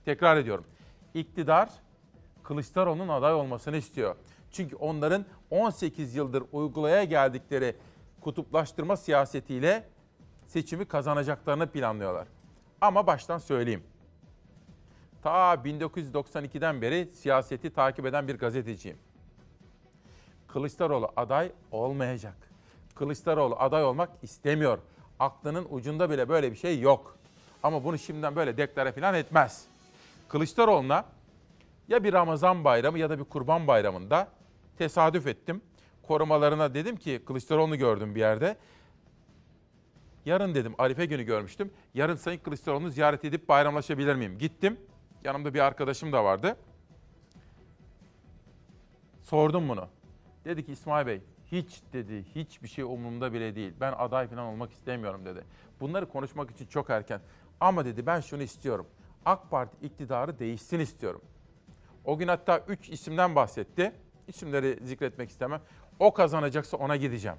[0.04, 0.64] Tekrar ediyorum.
[1.14, 1.70] İktidar
[2.42, 4.16] Kılıçdaroğlu'nun aday olmasını istiyor.
[4.52, 7.76] Çünkü onların 18 yıldır uygulaya geldikleri
[8.20, 9.84] kutuplaştırma siyasetiyle
[10.46, 12.28] seçimi kazanacaklarını planlıyorlar.
[12.80, 13.82] Ama baştan söyleyeyim.
[15.22, 18.98] Ta 1992'den beri siyaseti takip eden bir gazeteciyim.
[20.48, 22.36] Kılıçdaroğlu aday olmayacak.
[22.94, 24.78] Kılıçdaroğlu aday olmak istemiyor.
[25.18, 27.16] Aklının ucunda bile böyle bir şey yok.
[27.62, 29.64] Ama bunu şimdiden böyle deklare falan etmez.
[30.28, 31.04] Kılıçdaroğlu'na
[31.88, 34.28] ya bir Ramazan bayramı ya da bir kurban bayramında
[34.78, 35.62] tesadüf ettim.
[36.10, 38.56] Korumalarına dedim ki Kılıçdaroğlu'nu gördüm bir yerde.
[40.24, 41.70] Yarın dedim Arife günü görmüştüm.
[41.94, 44.38] Yarın Sayın Kılıçdaroğlu'nu ziyaret edip bayramlaşabilir miyim?
[44.38, 44.80] Gittim.
[45.24, 46.56] Yanımda bir arkadaşım da vardı.
[49.22, 49.88] Sordum bunu.
[50.44, 53.72] Dedi ki İsmail Bey hiç dedi hiçbir şey umurumda bile değil.
[53.80, 55.44] Ben aday falan olmak istemiyorum dedi.
[55.80, 57.20] Bunları konuşmak için çok erken.
[57.60, 58.86] Ama dedi ben şunu istiyorum.
[59.24, 61.22] AK Parti iktidarı değişsin istiyorum.
[62.04, 63.92] O gün hatta 3 isimden bahsetti.
[64.30, 65.60] İsimleri zikretmek istemem.
[66.00, 67.36] O kazanacaksa ona gideceğim.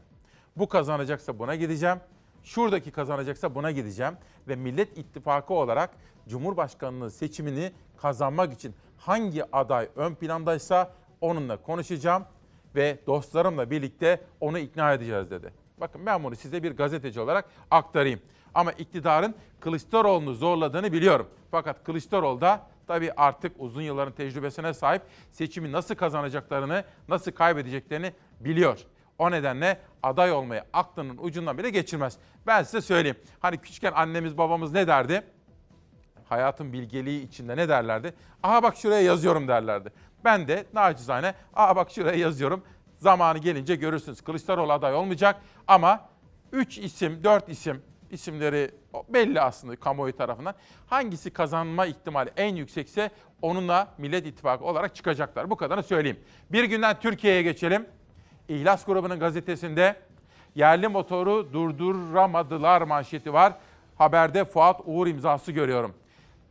[0.58, 1.98] Bu kazanacaksa buna gideceğim.
[2.44, 4.14] Şuradaki kazanacaksa buna gideceğim.
[4.48, 5.90] Ve Millet İttifakı olarak
[6.28, 12.26] Cumhurbaşkanlığı seçimini kazanmak için hangi aday ön plandaysa onunla konuşacağım
[12.76, 15.54] ve dostlarımla birlikte onu ikna edeceğiz dedi.
[15.78, 18.20] Bakın ben bunu size bir gazeteci olarak aktarayım.
[18.54, 21.28] Ama iktidarın Kılıçdaroğlu'nu zorladığını biliyorum.
[21.52, 25.02] Fakat Kılıçdaroğlu da tabii artık uzun yılların tecrübesine sahip
[25.32, 28.14] seçimi nasıl kazanacaklarını, nasıl kaybedeceklerini
[28.46, 28.80] biliyor.
[29.18, 32.18] O nedenle aday olmayı aklının ucundan bile geçirmez.
[32.48, 33.18] Ben size söyleyeyim.
[33.40, 35.24] Hani küçükken annemiz babamız ne derdi?
[36.30, 38.14] Hayatın bilgeliği içinde ne derlerdi?
[38.44, 39.90] Aha bak şuraya yazıyorum derlerdi.
[40.24, 42.64] Ben de nacizane aha bak şuraya yazıyorum.
[42.98, 44.22] Zamanı gelince görürsünüz.
[44.22, 46.10] Kılıçdaroğlu aday olmayacak ama
[46.52, 47.82] 3 isim, 4 isim
[48.12, 48.72] isimleri
[49.10, 50.56] belli aslında kamuoyu tarafından.
[50.88, 53.12] Hangisi kazanma ihtimali en yüksekse
[53.42, 55.50] onunla Millet İttifakı olarak çıkacaklar.
[55.50, 56.20] Bu kadarını söyleyeyim.
[56.52, 57.88] Bir günden Türkiye'ye geçelim.
[58.50, 59.96] İhlas grubunun gazetesinde
[60.56, 63.54] yerli motoru durduramadılar manşeti var.
[63.98, 65.94] Haberde Fuat Uğur imzası görüyorum.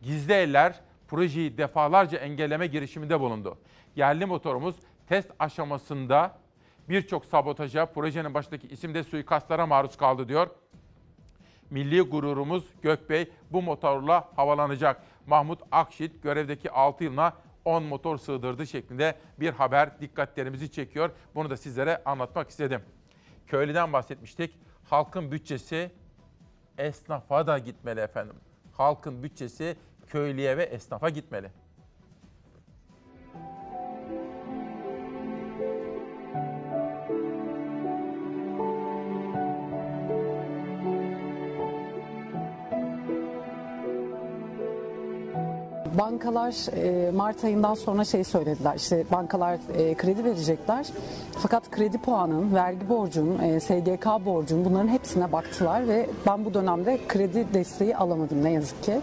[0.03, 3.59] Gizli eller projeyi defalarca engelleme girişiminde bulundu.
[3.97, 4.74] Yerli motorumuz
[5.09, 6.38] test aşamasında
[6.88, 10.51] birçok sabotaja, projenin başındaki isimde suikastlara maruz kaldı diyor.
[11.70, 15.03] Milli gururumuz Gökbey bu motorla havalanacak.
[15.26, 17.32] Mahmut Akşit görevdeki 6 yılına
[17.65, 21.11] 10 motor sığdırdı şeklinde bir haber dikkatlerimizi çekiyor.
[21.35, 22.83] Bunu da sizlere anlatmak istedim.
[23.47, 24.59] Köylüden bahsetmiştik.
[24.85, 25.91] Halkın bütçesi
[26.79, 28.37] esnafa da gitmeli efendim.
[28.73, 31.51] Halkın bütçesi köylüye ve esnafa gitmeli.
[45.99, 50.86] Bankalar e, Mart ayından sonra şey söylediler işte bankalar e, kredi verecekler
[51.38, 56.99] fakat kredi puanın, vergi borcun, e, SGK borcun bunların hepsine baktılar ve ben bu dönemde
[57.09, 59.01] kredi desteği alamadım ne yazık ki.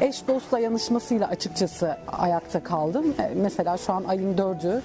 [0.00, 3.14] Eş dost dayanışmasıyla açıkçası ayakta kaldım.
[3.36, 4.82] Mesela şu an ayın dördü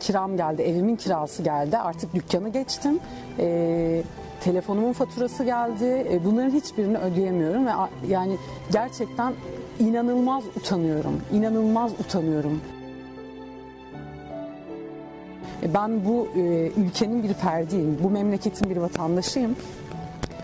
[0.00, 1.78] kiram geldi, evimin kirası geldi.
[1.78, 3.00] Artık dükkanı geçtim.
[3.38, 4.02] E,
[4.40, 6.06] telefonumun faturası geldi.
[6.12, 7.70] E, bunların hiçbirini ödeyemiyorum ve
[8.08, 8.36] yani
[8.72, 9.32] gerçekten
[9.78, 11.20] inanılmaz utanıyorum.
[11.32, 12.60] İnanılmaz utanıyorum.
[15.62, 16.40] E, Ben bu e,
[16.76, 19.56] ülkenin bir ferdiyim, bu memleketin bir vatandaşıyım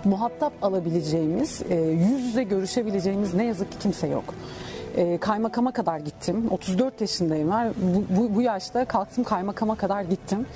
[0.04, 1.62] muhatap alabileceğimiz,
[2.10, 4.34] yüz yüze görüşebileceğimiz ne yazık ki kimse yok.
[5.20, 6.44] Kaymakama kadar gittim.
[6.50, 7.50] 34 yaşındayım.
[7.76, 10.46] Bu, bu, bu yaşta kalktım kaymakama kadar gittim.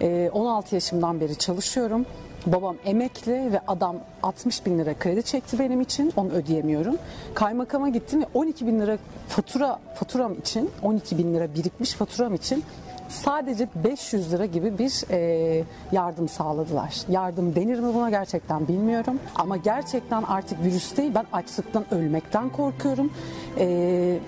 [0.00, 2.06] E, 16 yaşımdan beri çalışıyorum.
[2.46, 6.12] Babam emekli ve adam 60 bin lira kredi çekti benim için.
[6.16, 6.96] Onu ödeyemiyorum.
[7.34, 12.64] Kaymakama gittim ve 12 bin lira fatura faturam için, 12 bin lira birikmiş faturam için
[13.08, 16.94] sadece 500 lira gibi bir e, yardım sağladılar.
[17.08, 19.20] Yardım denir mi buna gerçekten bilmiyorum.
[19.34, 23.12] Ama gerçekten artık virüs değil ben açlıktan ölmekten korkuyorum.
[23.58, 24.18] E,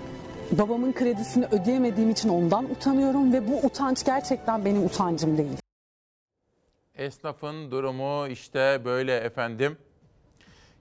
[0.52, 5.65] babamın kredisini ödeyemediğim için ondan utanıyorum ve bu utanç gerçekten benim utancım değil.
[6.97, 9.76] Esnafın durumu işte böyle efendim.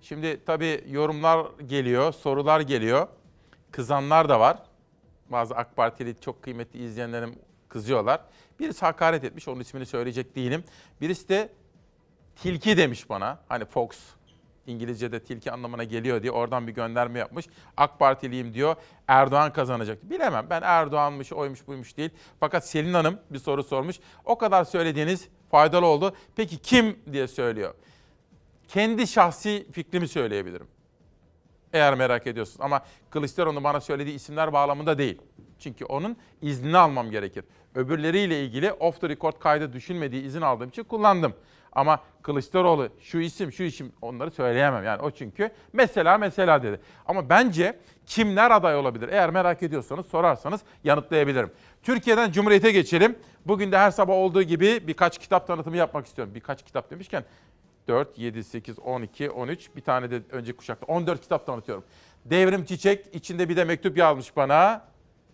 [0.01, 3.07] Şimdi tabii yorumlar geliyor, sorular geliyor.
[3.72, 4.57] Kızanlar da var.
[5.30, 7.36] Bazı AK Partili çok kıymetli izleyenlerim
[7.70, 8.22] kızıyorlar.
[8.59, 10.63] Birisi hakaret etmiş, onun ismini söyleyecek değilim.
[11.01, 11.49] Birisi de
[12.36, 13.39] tilki demiş bana.
[13.47, 13.89] Hani Fox
[14.68, 17.45] İngilizce'de tilki anlamına geliyor diye oradan bir gönderme yapmış.
[17.78, 18.76] AK Partiliyim diyor.
[19.07, 20.09] Erdoğan kazanacak.
[20.09, 20.47] Bilemem.
[20.49, 22.09] Ben Erdoğan'mış, oymuş, buymuş değil.
[22.39, 23.99] Fakat Selin Hanım bir soru sormuş.
[24.26, 26.15] O kadar söylediğiniz faydalı oldu.
[26.35, 27.73] Peki kim diye söylüyor.
[28.67, 30.67] Kendi şahsi fikrimi söyleyebilirim.
[31.73, 32.61] Eğer merak ediyorsunuz.
[32.61, 35.21] Ama Kılıçdaroğlu bana söylediği isimler bağlamında değil.
[35.59, 37.43] Çünkü onun iznini almam gerekir.
[37.75, 41.33] Öbürleriyle ilgili off the record kaydı düşünmediği izin aldığım için kullandım.
[41.76, 44.84] Ama Kılıçdaroğlu şu isim şu isim onları söyleyemem.
[44.84, 46.80] Yani o çünkü mesela mesela dedi.
[47.05, 49.09] Ama bence kimler aday olabilir?
[49.09, 51.51] Eğer merak ediyorsanız sorarsanız yanıtlayabilirim.
[51.84, 53.15] Türkiye'den Cumhuriyet'e geçelim.
[53.45, 56.36] Bugün de her sabah olduğu gibi birkaç kitap tanıtımı yapmak istiyorum.
[56.36, 57.23] Birkaç kitap demişken
[57.88, 61.84] 4, 7, 8, 12, 13 bir tane de önce kuşakta 14 kitap tanıtıyorum.
[62.26, 64.86] Devrim Çiçek içinde bir de mektup yazmış bana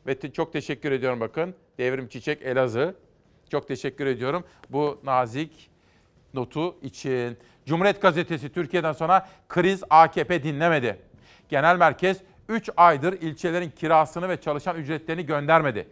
[0.08, 1.56] ve te- çok teşekkür ediyorum bakın.
[1.78, 2.96] Devrim Çiçek Elazığ.
[3.50, 5.71] Çok teşekkür ediyorum bu nazik
[6.34, 7.38] notu için.
[7.66, 10.98] Cumhuriyet Gazetesi Türkiye'den sonra kriz AKP dinlemedi.
[11.50, 12.18] Genel merkez
[12.50, 15.88] 3 aydır ilçelerin kirasını ve çalışan ücretlerini göndermedi.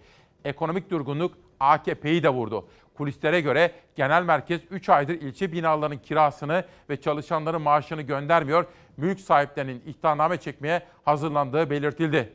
[0.46, 2.68] Ekonomik durgunluk AKP'yi de vurdu.
[2.98, 8.66] Kulislere göre genel merkez 3 aydır ilçe binalarının kirasını ve çalışanların maaşını göndermiyor.
[8.98, 12.34] Mülk sahiplerinin ihtarname çekmeye hazırlandığı belirtildi.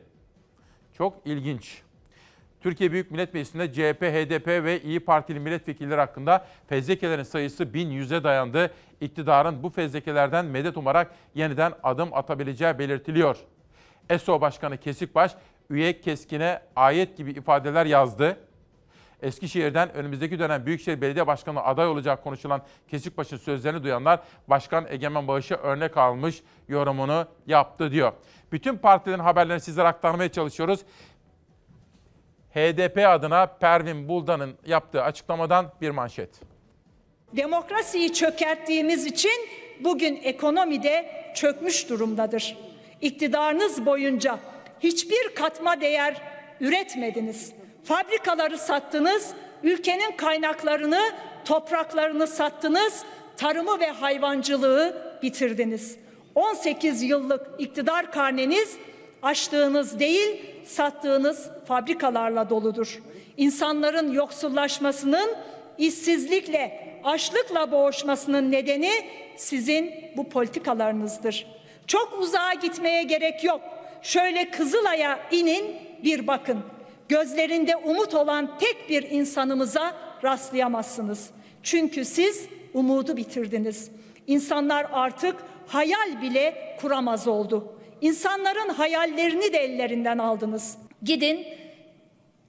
[0.93, 1.84] Çok ilginç.
[2.65, 8.73] Türkiye Büyük Millet Meclisi'nde CHP, HDP ve İyi Partili milletvekilleri hakkında fezlekelerin sayısı 1100'e dayandı.
[9.01, 13.37] İktidarın bu fezlekelerden medet umarak yeniden adım atabileceği belirtiliyor.
[14.09, 15.35] ESO Başkanı Kesikbaş,
[15.69, 18.37] üye keskine ayet gibi ifadeler yazdı.
[19.21, 25.55] Eskişehir'den önümüzdeki dönem Büyükşehir Belediye Başkanı aday olacak konuşulan Kesikbaş'ın sözlerini duyanlar Başkan Egemen Bağış'ı
[25.55, 28.13] örnek almış yorumunu yaptı diyor.
[28.51, 30.79] Bütün partilerin haberlerini sizlere aktarmaya çalışıyoruz.
[32.55, 36.29] HDP adına Pervin Buldan'ın yaptığı açıklamadan bir manşet.
[37.33, 39.47] Demokrasiyi çökerttiğimiz için
[39.79, 42.57] bugün ekonomide çökmüş durumdadır.
[43.01, 44.39] İktidarınız boyunca
[44.79, 46.21] hiçbir katma değer
[46.59, 47.53] üretmediniz.
[47.83, 49.33] Fabrikaları sattınız,
[49.63, 51.01] ülkenin kaynaklarını,
[51.45, 53.03] topraklarını sattınız,
[53.37, 55.97] tarımı ve hayvancılığı bitirdiniz.
[56.35, 58.77] 18 yıllık iktidar karneniz
[59.25, 63.01] açtığınız değil, sattığınız fabrikalarla doludur.
[63.37, 65.35] İnsanların yoksullaşmasının,
[65.77, 68.91] işsizlikle, açlıkla boğuşmasının nedeni
[69.37, 71.47] sizin bu politikalarınızdır.
[71.87, 73.61] Çok uzağa gitmeye gerek yok.
[74.01, 76.59] Şöyle Kızılay'a inin bir bakın.
[77.09, 81.29] Gözlerinde umut olan tek bir insanımıza rastlayamazsınız.
[81.63, 83.91] Çünkü siz umudu bitirdiniz.
[84.27, 85.35] İnsanlar artık
[85.67, 87.75] hayal bile kuramaz oldu.
[88.01, 90.77] İnsanların hayallerini de ellerinden aldınız.
[91.03, 91.45] Gidin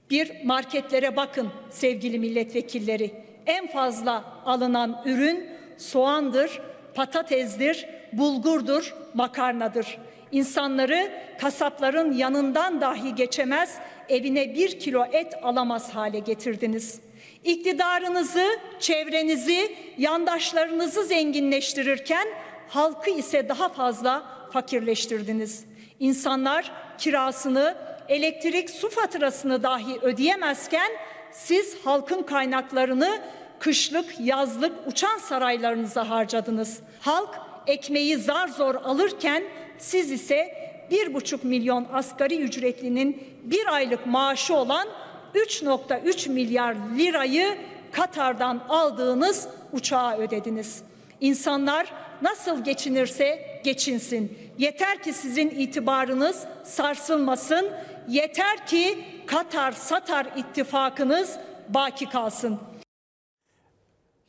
[0.09, 3.11] bir marketlere bakın sevgili milletvekilleri.
[3.45, 6.61] En fazla alınan ürün soğandır,
[6.95, 9.97] patatesdir, bulgurdur, makarnadır.
[10.31, 13.77] İnsanları kasapların yanından dahi geçemez,
[14.09, 17.01] evine bir kilo et alamaz hale getirdiniz.
[17.43, 18.45] İktidarınızı,
[18.79, 22.27] çevrenizi, yandaşlarınızı zenginleştirirken
[22.67, 25.65] halkı ise daha fazla fakirleştirdiniz.
[25.99, 27.75] İnsanlar kirasını,
[28.09, 30.91] elektrik, su faturasını dahi ödeyemezken
[31.31, 33.19] siz halkın kaynaklarını
[33.59, 36.79] kışlık, yazlık uçan saraylarınıza harcadınız.
[37.01, 39.43] Halk ekmeği zar zor alırken
[39.77, 44.87] siz ise bir buçuk milyon asgari ücretlinin bir aylık maaşı olan
[45.35, 47.57] 3.3 milyar lirayı
[47.91, 50.83] Katar'dan aldığınız uçağa ödediniz.
[51.21, 54.37] İnsanlar nasıl geçinirse geçinsin.
[54.57, 57.71] Yeter ki sizin itibarınız sarsılmasın.
[58.07, 61.39] Yeter ki Katar Satar ittifakınız
[61.69, 62.59] baki kalsın.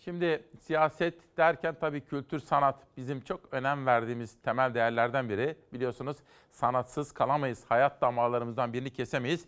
[0.05, 5.57] Şimdi siyaset derken tabii kültür, sanat bizim çok önem verdiğimiz temel değerlerden biri.
[5.73, 6.17] Biliyorsunuz
[6.51, 7.65] sanatsız kalamayız.
[7.69, 9.45] Hayat damarlarımızdan birini kesemeyiz.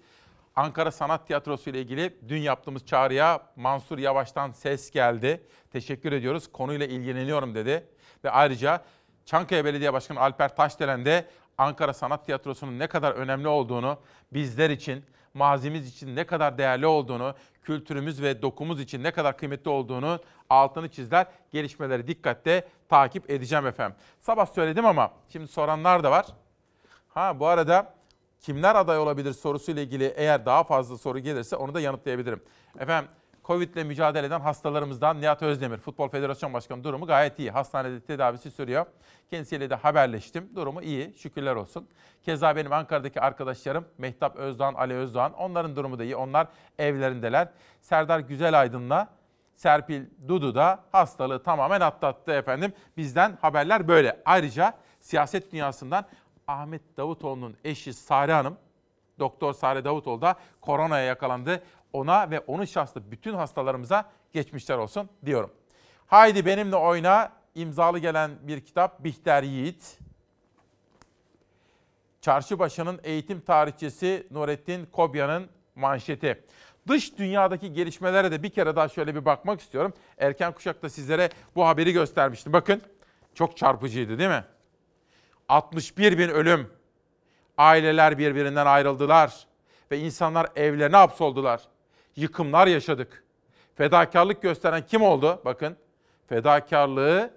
[0.57, 5.47] Ankara Sanat Tiyatrosu ile ilgili dün yaptığımız çağrıya Mansur Yavaş'tan ses geldi.
[5.73, 6.53] Teşekkür ediyoruz.
[6.53, 7.87] Konuyla ilgileniyorum dedi.
[8.25, 8.85] Ve ayrıca
[9.31, 11.27] Çankaya Belediye Başkanı Alper Taşdelen de
[11.59, 13.99] Ankara Sanat Tiyatrosu'nun ne kadar önemli olduğunu,
[14.33, 15.05] bizler için,
[15.35, 20.89] mazimiz için ne kadar değerli olduğunu, kültürümüz ve dokumuz için ne kadar kıymetli olduğunu altını
[20.89, 21.27] çizler.
[21.53, 23.97] Gelişmeleri dikkatle takip edeceğim efendim.
[24.21, 26.27] Sabah söyledim ama şimdi soranlar da var.
[27.09, 27.95] Ha bu arada
[28.41, 32.43] kimler aday olabilir sorusuyla ilgili eğer daha fazla soru gelirse onu da yanıtlayabilirim.
[32.79, 33.11] Efendim
[33.51, 37.51] Covid ile mücadele eden hastalarımızdan Nihat Özdemir, Futbol Federasyon Başkanı durumu gayet iyi.
[37.51, 38.87] Hastanede tedavisi sürüyor.
[39.31, 40.51] Kendisiyle de haberleştim.
[40.57, 41.89] Durumu iyi, şükürler olsun.
[42.23, 45.33] Keza benim Ankara'daki arkadaşlarım Mehtap Özdoğan, Ali Özdoğan.
[45.33, 46.17] Onların durumu da iyi.
[46.17, 46.47] Onlar
[46.79, 47.49] evlerindeler.
[47.81, 49.09] Serdar Güzelaydın'la
[49.55, 52.73] Serpil Dudu da hastalığı tamamen atlattı efendim.
[52.97, 54.23] Bizden haberler böyle.
[54.25, 56.05] Ayrıca siyaset dünyasından
[56.47, 58.57] Ahmet Davutoğlu'nun eşi Sare Hanım,
[59.19, 61.63] Doktor Sare Davutoğlu da koronaya yakalandı.
[61.93, 65.51] Ona ve onun şahslı bütün hastalarımıza geçmişler olsun diyorum.
[66.07, 69.99] Haydi benimle oyna imzalı gelen bir kitap Bihter Yiğit.
[72.21, 76.45] Çarşıbaşı'nın eğitim tarihçisi Nurettin Kobya'nın manşeti.
[76.89, 79.93] Dış dünyadaki gelişmelere de bir kere daha şöyle bir bakmak istiyorum.
[80.19, 82.53] Erken kuşakta sizlere bu haberi göstermiştim.
[82.53, 82.83] Bakın
[83.35, 84.45] çok çarpıcıydı değil mi?
[85.49, 86.71] 61 bin ölüm.
[87.59, 89.47] Aileler birbirinden ayrıldılar
[89.91, 91.61] ve insanlar evlerine hapsoldular.
[92.17, 93.25] Yıkımlar yaşadık.
[93.75, 95.43] Fedakarlık gösteren kim oldu?
[95.45, 95.77] Bakın
[96.29, 97.31] fedakarlığı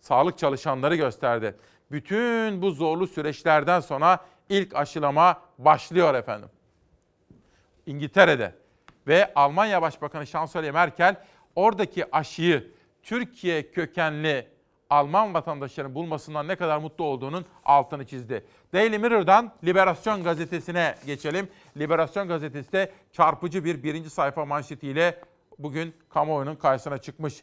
[0.00, 1.56] sağlık çalışanları gösterdi.
[1.90, 4.18] Bütün bu zorlu süreçlerden sonra
[4.48, 6.48] ilk aşılama başlıyor efendim.
[7.86, 8.54] İngiltere'de
[9.06, 11.16] ve Almanya Başbakanı Şansölye Merkel
[11.56, 12.70] oradaki aşıyı
[13.02, 14.48] Türkiye kökenli
[14.90, 18.44] Alman vatandaşlarının bulmasından ne kadar mutlu olduğunun altını çizdi.
[18.72, 21.48] Daily Mirror'dan Liberasyon gazetesine geçelim.
[21.80, 25.20] Liberasyon gazetesi de çarpıcı bir birinci sayfa manşetiyle
[25.58, 27.42] bugün kamuoyunun karşısına çıkmış.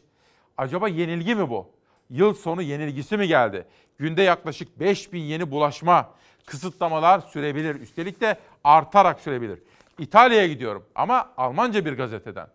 [0.56, 1.70] Acaba yenilgi mi bu?
[2.10, 3.64] Yıl sonu yenilgisi mi geldi?
[3.98, 6.14] Günde yaklaşık 5000 yeni bulaşma,
[6.46, 7.80] kısıtlamalar sürebilir.
[7.80, 9.62] Üstelik de artarak sürebilir.
[9.98, 12.46] İtalya'ya gidiyorum ama Almanca bir gazeteden.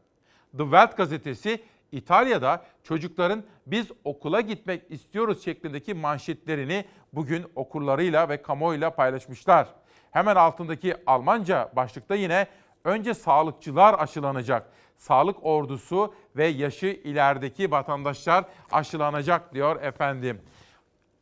[0.57, 8.89] The Welt gazetesi İtalya'da çocukların biz okula gitmek istiyoruz şeklindeki manşetlerini bugün okurlarıyla ve kamuoyuyla
[8.89, 9.67] paylaşmışlar.
[10.13, 12.47] Hemen altındaki Almanca başlıkta yine
[12.83, 14.69] önce sağlıkçılar aşılanacak.
[14.95, 20.41] Sağlık ordusu ve yaşı ilerideki vatandaşlar aşılanacak diyor efendim.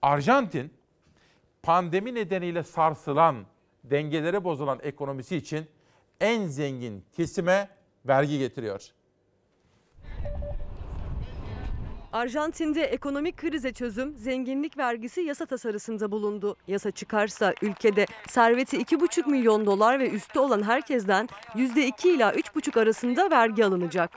[0.02, 0.74] Arjantin
[1.64, 3.36] pandemi nedeniyle sarsılan,
[3.84, 5.68] dengeleri bozulan ekonomisi için
[6.20, 7.70] en zengin kesime
[8.06, 8.92] vergi getiriyor.
[12.14, 16.56] Arjantin'de ekonomik krize çözüm zenginlik vergisi yasa tasarısında bulundu.
[16.68, 23.32] Yasa çıkarsa ülkede serveti 2,5 milyon dolar ve üstü olan herkesten %2 ila 3,5 arasında
[23.32, 24.12] vergi alınacak.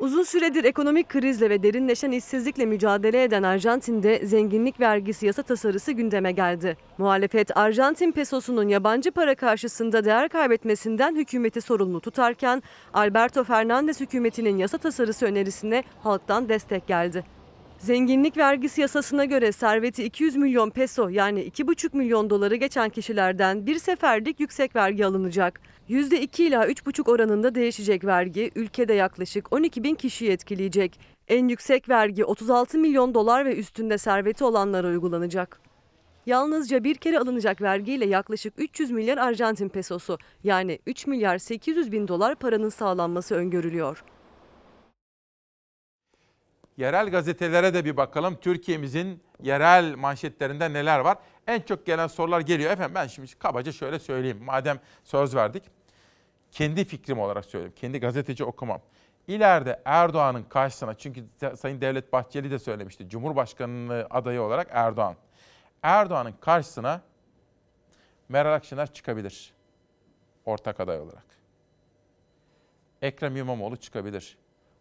[0.00, 6.32] Uzun süredir ekonomik krizle ve derinleşen işsizlikle mücadele eden Arjantin'de zenginlik vergisi yasa tasarısı gündeme
[6.32, 6.76] geldi.
[6.98, 14.78] Muhalefet Arjantin pesosunun yabancı para karşısında değer kaybetmesinden hükümeti sorumlu tutarken Alberto Fernandez hükümetinin yasa
[14.78, 17.24] tasarısı önerisine halktan destek geldi.
[17.80, 23.78] Zenginlik vergisi yasasına göre serveti 200 milyon peso yani 2,5 milyon doları geçen kişilerden bir
[23.78, 25.60] seferlik yüksek vergi alınacak.
[25.88, 31.00] %2 ila 3,5 oranında değişecek vergi ülkede yaklaşık 12 bin kişiyi etkileyecek.
[31.28, 35.60] En yüksek vergi 36 milyon dolar ve üstünde serveti olanlara uygulanacak.
[36.26, 42.08] Yalnızca bir kere alınacak vergiyle yaklaşık 300 milyar Arjantin pesosu yani 3 milyar 800 bin
[42.08, 44.04] dolar paranın sağlanması öngörülüyor.
[46.80, 48.36] Yerel gazetelere de bir bakalım.
[48.40, 51.18] Türkiye'mizin yerel manşetlerinde neler var?
[51.46, 52.70] En çok gelen sorular geliyor.
[52.70, 54.44] Efendim ben şimdi kabaca şöyle söyleyeyim.
[54.44, 55.62] Madem söz verdik.
[56.50, 57.74] Kendi fikrim olarak söyleyeyim.
[57.76, 58.80] Kendi gazeteci okumam.
[59.28, 61.24] İleride Erdoğan'ın karşısına çünkü
[61.56, 63.08] Sayın Devlet Bahçeli de söylemişti.
[63.08, 65.16] Cumhurbaşkanlığı adayı olarak Erdoğan.
[65.82, 67.00] Erdoğan'ın karşısına
[68.28, 69.52] Meral Akşener çıkabilir.
[70.44, 71.26] Ortak aday olarak.
[73.02, 74.38] Ekrem İmamoğlu çıkabilir.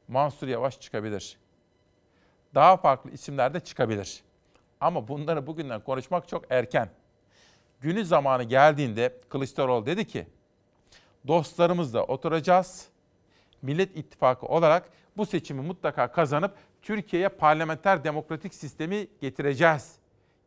[0.08, 1.38] Mansur Yavaş çıkabilir
[2.56, 4.24] daha farklı isimler de çıkabilir.
[4.82, 6.90] Ama bunları bugünden konuşmak çok erken.
[7.82, 10.28] Günü zamanı geldiğinde Kılıçdaroğlu dedi ki,
[11.28, 12.88] dostlarımızla oturacağız.
[13.62, 19.96] Millet İttifakı olarak bu seçimi mutlaka kazanıp Türkiye'ye parlamenter demokratik sistemi getireceğiz.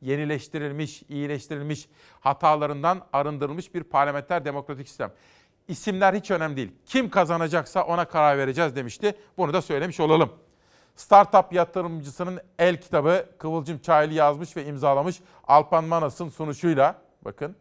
[0.00, 1.88] Yenileştirilmiş, iyileştirilmiş,
[2.20, 5.12] hatalarından arındırılmış bir parlamenter demokratik sistem.
[5.68, 6.72] İsimler hiç önemli değil.
[6.86, 9.14] Kim kazanacaksa ona karar vereceğiz demişti.
[9.38, 10.32] Bunu da söylemiş olalım.
[10.96, 17.02] Startup yatırımcısının el kitabı Kıvılcım Çaylı yazmış ve imzalamış Alpan Manas'ın sunuşuyla.
[17.24, 17.56] Bakın.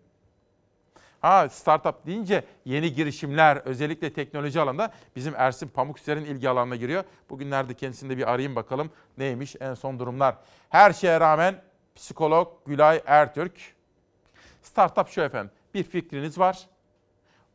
[1.21, 7.03] Ha startup deyince yeni girişimler özellikle teknoloji alanında bizim Ersin Pamukser'in ilgi alanına giriyor.
[7.29, 10.35] Bugünlerde kendisini de bir arayayım bakalım neymiş en son durumlar.
[10.69, 11.61] Her şeye rağmen
[11.95, 13.53] psikolog Gülay Ertürk.
[14.61, 16.67] Startup şu efendim bir fikriniz var.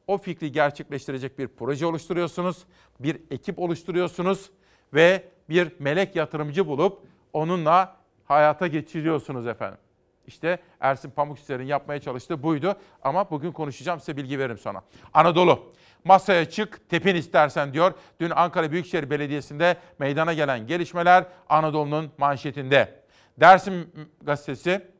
[0.06, 2.64] O fikri gerçekleştirecek bir proje oluşturuyorsunuz.
[3.00, 4.50] Bir ekip oluşturuyorsunuz
[4.94, 9.78] ve bir melek yatırımcı bulup onunla hayata geçiriyorsunuz efendim.
[10.26, 14.82] İşte Ersin Pamukser'in yapmaya çalıştığı buydu ama bugün konuşacağım size bilgi veririm sonra.
[15.14, 15.72] Anadolu
[16.04, 17.94] masaya çık tepin istersen diyor.
[18.20, 23.02] Dün Ankara Büyükşehir Belediyesi'nde meydana gelen gelişmeler Anadolu'nun manşetinde.
[23.40, 23.90] Dersim
[24.22, 24.96] gazetesi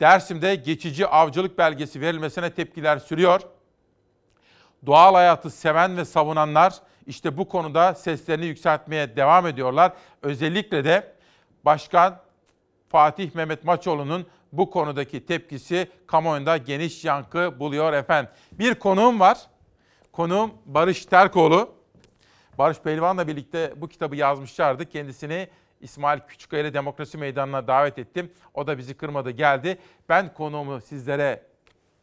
[0.00, 3.40] Dersim'de geçici avcılık belgesi verilmesine tepkiler sürüyor.
[4.86, 6.74] Doğal hayatı seven ve savunanlar
[7.06, 9.92] işte bu konuda seslerini yükseltmeye devam ediyorlar.
[10.22, 11.14] Özellikle de
[11.64, 12.20] Başkan
[12.88, 18.30] Fatih Mehmet Maçoğlu'nun bu konudaki tepkisi kamuoyunda geniş yankı buluyor efendim.
[18.52, 19.38] Bir konuğum var.
[20.12, 21.74] Konuğum Barış Terkoğlu.
[22.58, 24.84] Barış Pehlivan'la birlikte bu kitabı yazmışlardı.
[24.84, 25.48] Kendisini
[25.80, 28.32] İsmail Küçükkaya ile Demokrasi Meydanı'na davet ettim.
[28.54, 29.78] O da bizi kırmadı geldi.
[30.08, 31.42] Ben konuğumu sizlere,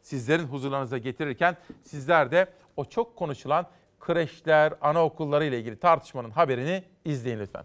[0.02, 2.46] sizlerin huzurlarınıza getirirken sizler de
[2.76, 3.66] o çok konuşulan
[4.06, 7.64] kreşler, anaokulları ile ilgili tartışmanın haberini izleyin lütfen.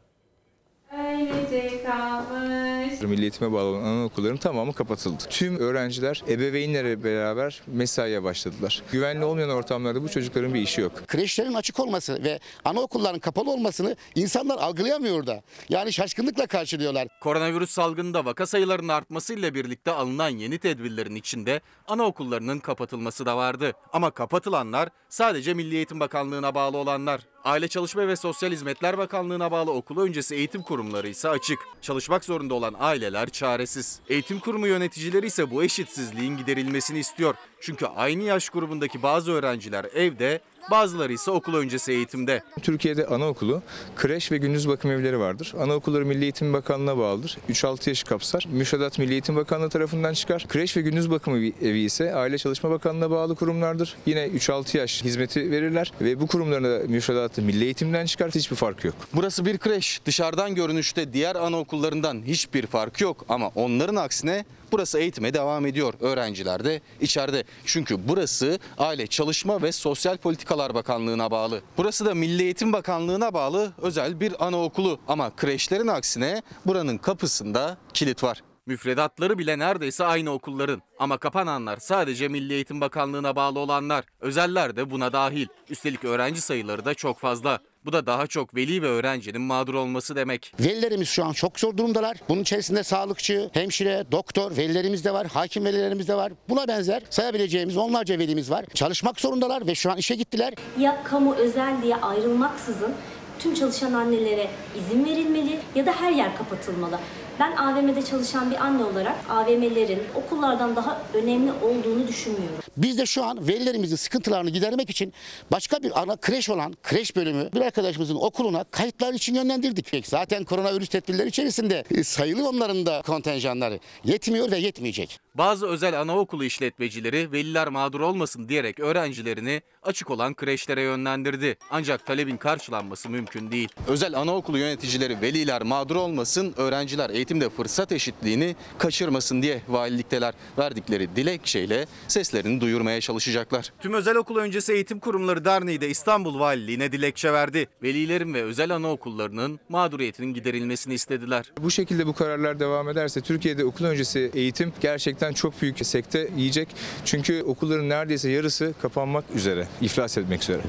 [0.92, 2.67] Öylece kalmış.
[3.06, 5.24] Milli eğitime bağlı olan anaokulların tamamı kapatıldı.
[5.30, 8.84] Tüm öğrenciler ebeveynlere beraber mesaiye başladılar.
[8.92, 11.08] Güvenli olmayan ortamlarda bu çocukların bir işi yok.
[11.08, 15.42] Kreşlerin açık olması ve anaokulların kapalı olmasını insanlar algılayamıyor da.
[15.70, 17.08] Yani şaşkınlıkla karşılıyorlar.
[17.22, 23.74] Koronavirüs salgınında vaka sayılarının artmasıyla birlikte alınan yeni tedbirlerin içinde anaokullarının kapatılması da vardı.
[23.94, 27.22] Ama kapatılanlar sadece Milli Eğitim Bakanlığı'na bağlı olanlar.
[27.44, 31.60] Aile Çalışma ve Sosyal Hizmetler Bakanlığı'na bağlı okul öncesi eğitim kurumları ise açık.
[31.82, 34.00] Çalışmak zorunda olan aileler çaresiz.
[34.10, 37.36] Eğitim kurumu yöneticileri ise bu eşitsizliğin giderilmesini istiyor.
[37.62, 40.42] Çünkü aynı yaş grubundaki bazı öğrenciler evde,
[40.72, 42.44] bazıları ise okul öncesi eğitimde.
[42.62, 43.62] Türkiye'de anaokulu,
[43.96, 45.54] kreş ve gündüz bakım evleri vardır.
[45.60, 47.38] Anaokulları Milli Eğitim Bakanlığı'na bağlıdır.
[47.50, 48.48] 3-6 yaşı kapsar.
[48.52, 50.46] Müfredat Milli Eğitim Bakanlığı tarafından çıkar.
[50.48, 53.96] Kreş ve gündüz bakım evi, ise Aile Çalışma Bakanlığı'na bağlı kurumlardır.
[54.06, 58.32] Yine 3-6 yaş hizmeti verirler ve bu kurumların da müfredatı Milli Eğitim'den çıkar.
[58.32, 58.96] Hiçbir fark yok.
[59.14, 60.02] Burası bir kreş.
[60.06, 65.94] Dışarıdan görünüşte diğer anaokullarından hiçbir fark yok ama onların aksine burası eğitime devam ediyor.
[66.00, 67.44] Öğrenciler de içeride.
[67.66, 71.62] Çünkü burası Aile Çalışma ve Sosyal Politikalar Bakanlığı'na bağlı.
[71.78, 78.24] Burası da Milli Eğitim Bakanlığı'na bağlı özel bir anaokulu ama kreşlerin aksine buranın kapısında kilit
[78.24, 78.42] var.
[78.66, 84.06] Müfredatları bile neredeyse aynı okulların ama kapananlar sadece Milli Eğitim Bakanlığı'na bağlı olanlar.
[84.20, 85.48] Özeller de buna dahil.
[85.70, 87.60] Üstelik öğrenci sayıları da çok fazla.
[87.88, 90.54] Bu da daha çok veli ve öğrencinin mağdur olması demek.
[90.60, 92.18] Velilerimiz şu an çok zor durumdalar.
[92.30, 96.32] Bunun içerisinde sağlıkçı, hemşire, doktor velilerimiz de var, hakim velilerimiz de var.
[96.50, 98.66] Buna benzer sayabileceğimiz onlarca velimiz var.
[98.74, 100.54] Çalışmak zorundalar ve şu an işe gittiler.
[100.80, 102.92] ya kamu özel diye ayrılmaksızın
[103.40, 104.48] tüm çalışan annelere
[104.80, 107.00] izin verilmeli ya da her yer kapatılmalı.
[107.40, 112.58] Ben AVM'de çalışan bir anne olarak AVM'lerin okullardan daha önemli olduğunu düşünmüyorum.
[112.78, 115.14] Biz de şu an velilerimizin sıkıntılarını gidermek için
[115.52, 120.08] başka bir ana kreş olan kreş bölümü bir arkadaşımızın okuluna kayıtlar için yönlendirdik.
[120.08, 125.20] Zaten koronavirüs tedbirleri içerisinde e, sayılı onların da kontenjanları yetmiyor ve yetmeyecek.
[125.36, 131.58] Bazı özel anaokulu işletmecileri veliler mağdur olmasın diyerek öğrencilerini açık olan kreşlere yönlendirdi.
[131.72, 133.70] Ancak talebin karşılanması mümkün değil.
[133.88, 141.86] Özel anaokulu yöneticileri veliler mağdur olmasın, öğrenciler eğitimde fırsat eşitliğini kaçırmasın diye valilikteler verdikleri dilekçeyle
[142.08, 143.74] seslerini duyurmaya çalışacaklar.
[143.80, 147.68] Tüm özel okul öncesi eğitim kurumları derneği de İstanbul Valiliğine dilekçe verdi.
[147.84, 151.52] Velilerin ve özel anaokullarının mağduriyetinin giderilmesini istediler.
[151.62, 156.68] Bu şekilde bu kararlar devam ederse Türkiye'de okul öncesi eğitim gerçekten çok büyük sekte yiyecek.
[157.06, 160.62] Çünkü okulların neredeyse yarısı kapanmak üzere, iflas etmek üzere.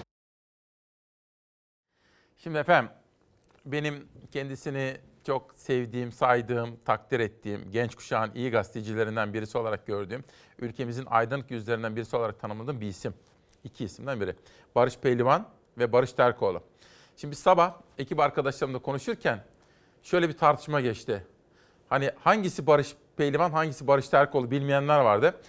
[2.38, 2.90] Şimdi efendim
[3.66, 4.96] benim kendisini
[5.28, 10.24] çok sevdiğim, saydığım, takdir ettiğim, genç kuşağın iyi gazetecilerinden birisi olarak gördüğüm,
[10.58, 13.14] ülkemizin aydınlık yüzlerinden birisi olarak tanımladığım bir isim.
[13.64, 14.34] İki isimden biri.
[14.74, 15.48] Barış Pehlivan
[15.78, 16.62] ve Barış Terkoğlu.
[17.16, 19.44] Şimdi sabah ekip arkadaşlarımla konuşurken
[20.02, 21.26] şöyle bir tartışma geçti.
[21.88, 25.40] Hani hangisi Barış Pehlivan, hangisi Barış Terkoğlu bilmeyenler vardı.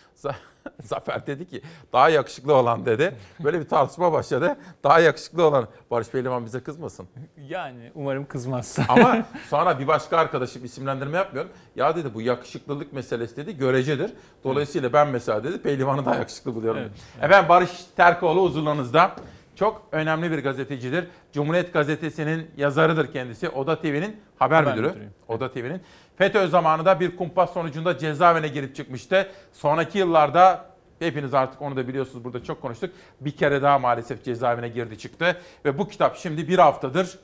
[0.83, 1.61] Zafer dedi ki
[1.93, 3.15] daha yakışıklı olan dedi.
[3.43, 4.57] Böyle bir tartışma başladı.
[4.83, 7.07] Daha yakışıklı olan Barış Pehlivan bize kızmasın.
[7.47, 8.77] Yani umarım kızmaz.
[8.87, 9.17] Ama
[9.49, 11.51] sonra bir başka arkadaşım isimlendirme yapmıyorum.
[11.75, 14.13] Ya dedi bu yakışıklılık meselesi dedi görecedir.
[14.43, 16.81] Dolayısıyla ben mesela dedi pehlivanı daha yakışıklı buluyorum.
[16.81, 16.91] Evet,
[17.21, 19.11] Efendim Barış Terkoğlu huzurlarınızda.
[19.59, 21.07] Çok önemli bir gazetecidir.
[21.33, 23.49] Cumhuriyet Gazetesi'nin yazarıdır kendisi.
[23.49, 24.87] Oda TV'nin haber, Haber müdürü.
[24.87, 25.13] müdürüyüm.
[25.27, 25.81] Oda TV'nin.
[26.17, 29.29] FETÖ zamanında bir kumpas sonucunda cezaevine girip çıkmıştı.
[29.53, 30.65] Sonraki yıllarda
[30.99, 32.91] hepiniz artık onu da biliyorsunuz burada çok konuştuk.
[33.21, 35.37] Bir kere daha maalesef cezaevine girdi çıktı.
[35.65, 37.19] Ve bu kitap şimdi bir haftadır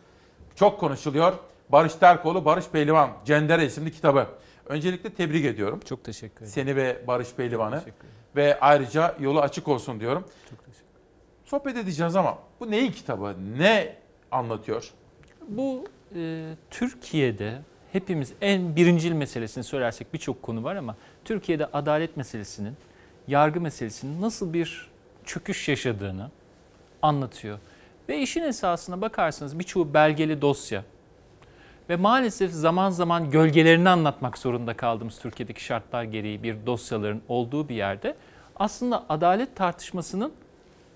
[0.55, 1.33] çok konuşuluyor.
[1.69, 4.27] Barış Terkoğlu, Barış Pehlivan, Cendere isimli kitabı.
[4.65, 5.79] Öncelikle tebrik ediyorum.
[5.86, 6.51] Çok teşekkür ederim.
[6.51, 7.81] Seni ve Barış Pehlivan'ı.
[8.36, 10.25] Ve ayrıca yolu açık olsun diyorum.
[10.49, 10.64] Çok
[11.45, 13.35] Sohbet edeceğiz ama bu neyin kitabı?
[13.57, 13.95] Ne
[14.31, 14.91] anlatıyor?
[15.47, 15.85] Bu
[16.15, 22.73] e, Türkiye'de hepimiz en birincil meselesini söylersek birçok konu var ama Türkiye'de adalet meselesinin,
[23.27, 24.89] yargı meselesinin nasıl bir
[25.25, 26.31] çöküş yaşadığını
[27.01, 27.59] anlatıyor.
[28.09, 30.83] Ve işin esasına bakarsanız birçoğu belgeli dosya.
[31.89, 37.75] Ve maalesef zaman zaman gölgelerini anlatmak zorunda kaldığımız Türkiye'deki şartlar gereği bir dosyaların olduğu bir
[37.75, 38.15] yerde
[38.55, 40.33] aslında adalet tartışmasının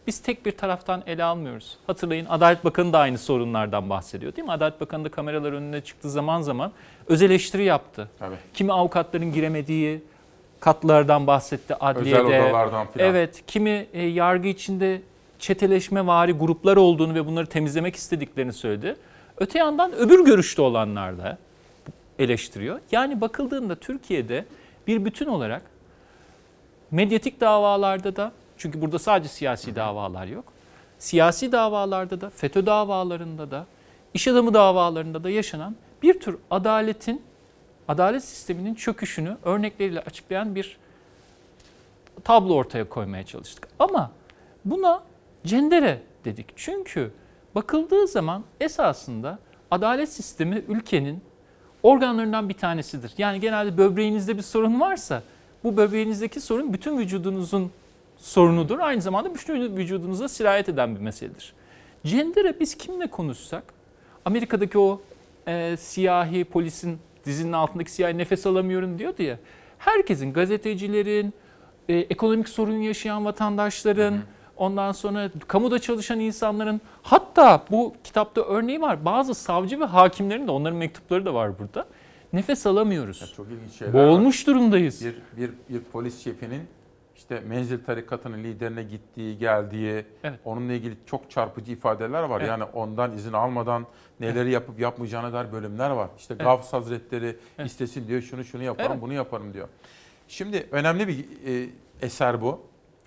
[0.10, 1.78] biz tek bir taraftan ele almıyoruz.
[1.88, 4.51] Hatırlayın Adalet Bakanı da aynı sorunlardan bahsediyor değil mi?
[4.51, 6.72] Adalet Bakanı da kameralar önüne çıktığı zaman zaman
[7.07, 8.10] öz eleştiri yaptı.
[8.20, 8.36] Tabii.
[8.53, 10.03] Kimi avukatların giremediği
[10.60, 12.20] katlardan bahsetti adliyede.
[12.20, 13.10] Özel odalardan filan.
[13.10, 15.01] Evet, kimi e, yargı içinde
[15.39, 18.95] çeteleşme vari gruplar olduğunu ve bunları temizlemek istediklerini söyledi.
[19.38, 21.38] Öte yandan öbür görüşte olanlar da
[22.20, 22.80] eleştiriyor.
[22.91, 24.45] Yani bakıldığında Türkiye'de
[24.88, 25.62] bir bütün olarak
[26.91, 30.45] medyatik davalarda da çünkü burada sadece siyasi davalar yok.
[30.99, 33.65] Siyasi davalarda da, FETÖ davalarında da,
[34.14, 37.22] iş adamı davalarında da yaşanan bir tür adaletin,
[37.88, 40.77] adalet sisteminin çöküşünü örnekleriyle açıklayan bir
[42.23, 43.68] tablo ortaya koymaya çalıştık.
[43.80, 44.11] Ama
[44.65, 45.03] buna
[45.45, 46.45] cendere dedik.
[46.56, 47.11] Çünkü
[47.56, 49.40] bakıldığı zaman esasında
[49.72, 51.22] adalet sistemi ülkenin
[51.84, 53.14] organlarından bir tanesidir.
[53.18, 55.23] Yani genelde böbreğinizde bir sorun varsa
[55.64, 57.72] bu böbreğinizdeki sorun bütün vücudunuzun
[58.20, 58.80] sorunudur.
[58.80, 61.54] Aynı zamanda bütün vücudunuza sirayet eden bir meseledir.
[62.06, 63.64] Cendere biz kimle konuşsak,
[64.26, 65.02] Amerika'daki o
[65.48, 69.40] e, siyahi polisin dizinin altındaki siyahi nefes alamıyorum diyordu ya.
[69.78, 71.34] Herkesin, gazetecilerin,
[71.90, 74.20] e, ekonomik sorun yaşayan vatandaşların,
[74.60, 79.06] Ondan sonra kamuda çalışan insanların hatta bu kitapta örneği var.
[79.06, 81.88] Bazı savcı ve hakimlerin de onların mektupları da var burada.
[82.34, 83.34] Nefes alamıyoruz.
[83.38, 84.56] Çok ilginç şeyler Boğulmuş var.
[84.56, 85.06] durumdayız.
[85.06, 86.62] Bir, bir, bir polis şefinin
[87.20, 90.06] işte menzil tarikatının liderine gittiği, geldiği,
[90.46, 92.40] onunla ilgili çok çarpıcı ifadeler var.
[92.40, 92.50] Evet.
[92.50, 93.86] Yani ondan izin almadan
[94.20, 96.10] neleri yapıp yapmayacağına dair bölümler var.
[96.18, 96.46] İşte Evet.
[96.46, 97.36] Gavs Hazretleri
[97.66, 99.02] istesin diyor, şunu şunu yaparım, Evet.
[99.02, 99.68] bunu yaparım diyor.
[100.28, 101.70] Şimdi önemli bir e,
[102.02, 102.62] eser bu.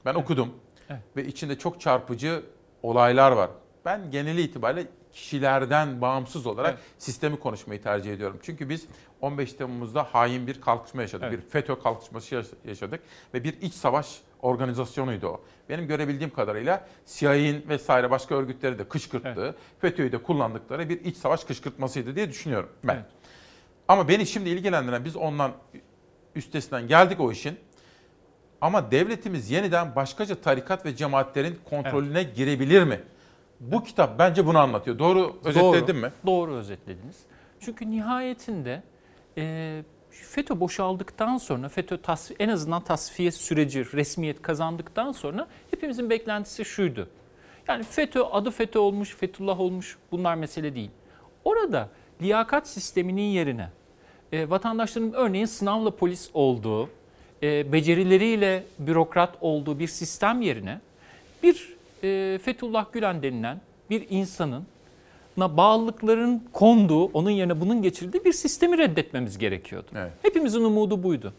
[0.04, 0.54] Ben okudum
[0.90, 1.00] Evet.
[1.16, 2.42] ve içinde çok çarpıcı
[2.82, 3.50] olaylar var.
[3.84, 6.82] Ben geneli itibariyle kişilerden bağımsız olarak Evet.
[6.98, 8.38] sistemi konuşmayı tercih ediyorum.
[8.42, 8.86] Çünkü biz
[9.22, 11.26] 15 Temmuz'da hain bir kalkışma yaşadık.
[11.28, 11.38] Evet.
[11.38, 13.00] Bir FETÖ kalkışması yaş- yaşadık
[13.34, 15.40] ve bir iç savaş organizasyonuydu o.
[15.68, 21.44] Benim görebildiğim kadarıyla CIA'nin vesaire başka örgütleri de kışkırttığı, FETÖ'yü de kullandıkları bir iç savaş
[21.44, 23.04] kışkırtmasıydı diye düşünüyorum ben.
[23.88, 25.52] Ama beni şimdi ilgilendiren biz ondan
[26.34, 27.56] üstesinden geldik o işin.
[28.60, 33.00] Ama devletimiz yeniden başkaca tarikat ve cemaatlerin kontrolüne girebilir mi?
[33.60, 34.98] Bu kitap bence bunu anlatıyor.
[34.98, 36.12] Doğru özetledim Doğru, mi?
[36.26, 37.16] Doğru özetlediniz.
[37.60, 38.82] Çünkü nihayetinde
[39.38, 46.64] e, FETÖ boşaldıktan sonra, FETÖ tasf- en azından tasfiye süreci, resmiyet kazandıktan sonra hepimizin beklentisi
[46.64, 47.08] şuydu.
[47.68, 50.90] Yani FETÖ, adı FETÖ olmuş, Fethullah olmuş bunlar mesele değil.
[51.44, 51.88] Orada
[52.22, 53.70] liyakat sisteminin yerine
[54.32, 56.90] e, vatandaşların örneğin sınavla polis olduğu,
[57.42, 60.80] e, becerileriyle bürokrat olduğu bir sistem yerine
[61.42, 63.60] bir e, Fethullah Gülen denilen
[63.90, 64.66] bir insanın
[65.36, 69.90] bağlılıkların konduğu, onun yerine bunun geçirildiği bir sistemi reddetmemiz gerekiyordu.
[69.96, 70.12] Evet.
[70.22, 71.32] Hepimizin umudu buydu.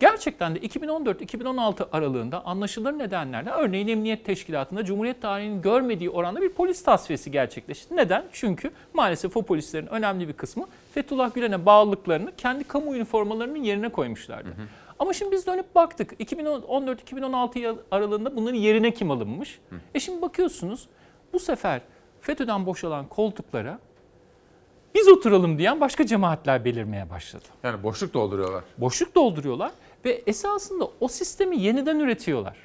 [0.00, 6.84] Gerçekten de 2014-2016 aralığında anlaşılır nedenlerle örneğin Emniyet Teşkilatı'nda Cumhuriyet tarihinin görmediği oranda bir polis
[6.84, 7.96] tasfiyesi gerçekleşti.
[7.96, 8.24] Neden?
[8.32, 14.48] Çünkü maalesef o polislerin önemli bir kısmı Fethullah Gülen'e bağlılıklarını kendi kamu üniformalarının yerine koymuşlardı.
[14.98, 19.60] Ama şimdi biz dönüp baktık 2014-2016 aralığında bunların yerine kim alınmış?
[19.94, 20.88] E şimdi bakıyorsunuz
[21.32, 21.80] bu sefer
[22.22, 23.78] FETÖ'den boşalan koltuklara
[24.94, 27.44] biz oturalım diyen başka cemaatler belirmeye başladı.
[27.62, 28.64] Yani boşluk dolduruyorlar.
[28.78, 29.70] Boşluk dolduruyorlar
[30.04, 32.56] ve esasında o sistemi yeniden üretiyorlar.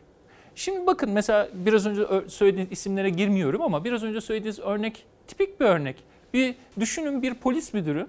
[0.55, 5.65] Şimdi bakın mesela biraz önce söylediğiniz isimlere girmiyorum ama biraz önce söylediğiniz örnek tipik bir
[5.65, 5.95] örnek.
[6.34, 8.07] Bir düşünün bir polis müdürü.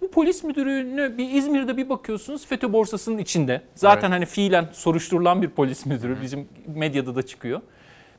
[0.00, 3.62] Bu polis müdürünü bir İzmir'de bir bakıyorsunuz FETÖ borsasının içinde.
[3.74, 4.10] Zaten Evet.
[4.16, 7.60] hani fiilen soruşturulan bir polis müdürü bizim medyada da çıkıyor.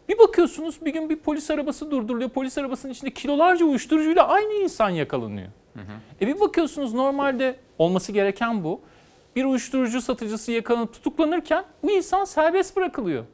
[0.09, 2.29] Bir bakıyorsunuz bir gün bir polis arabası durduruluyor.
[2.29, 5.47] Polis arabasının içinde kilolarca uyuşturucuyla aynı insan yakalanıyor.
[6.21, 8.81] E bir bakıyorsunuz normalde olması gereken bu.
[9.35, 13.25] Bir uyuşturucu satıcısı yakalanıp tutuklanırken bu insan serbest bırakılıyor.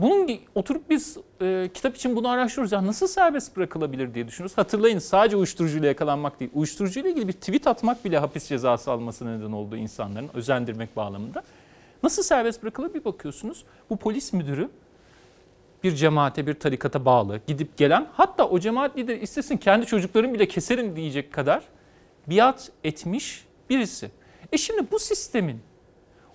[0.00, 2.72] Bunun oturup biz e, kitap için bunu araştırıyoruz.
[2.72, 4.58] Ya nasıl serbest bırakılabilir diye düşünüyoruz.
[4.58, 6.50] Hatırlayın sadece uyuşturucuyla yakalanmak değil.
[6.54, 11.42] Uyuşturucuyla ilgili bir tweet atmak bile hapis cezası almasına neden olduğu insanların özendirmek bağlamında.
[12.02, 13.64] Nasıl serbest bırakılır bir bakıyorsunuz.
[13.90, 14.68] Bu polis müdürü
[15.84, 20.48] bir cemaate, bir tarikata bağlı, gidip gelen, hatta o cemaat lideri istesin kendi çocuklarını bile
[20.48, 21.62] keserim diyecek kadar
[22.26, 24.10] biat etmiş birisi.
[24.52, 25.60] E şimdi bu sistemin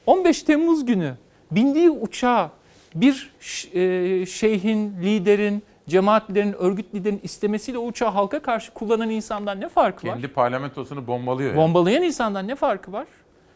[0.06, 1.14] 15 Temmuz günü
[1.52, 2.52] bindiği uçağa
[2.96, 3.34] bir
[3.74, 9.70] e, şeyhin, liderin, cemaat liderinin, örgüt liderinin istemesiyle o uçağı halka karşı kullanan insandan ne
[9.70, 10.14] farkı var?
[10.14, 11.50] Kendi parlamentosunu bombalıyor.
[11.50, 11.58] yani.
[11.58, 13.08] Bombalayan insandan ne farkı var?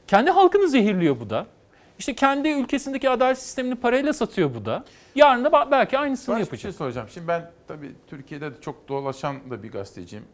[0.08, 1.46] Kendi halkını zehirliyor bu da.
[2.00, 4.84] İşte kendi ülkesindeki adalet sistemini parayla satıyor bu da.
[5.16, 6.54] Yarın da belki aynısını yapacak.
[6.54, 7.08] bir şey soracağım.
[7.14, 10.26] Şimdi ben tabii Türkiye'de de çok dolaşan da bir gazeteciyim.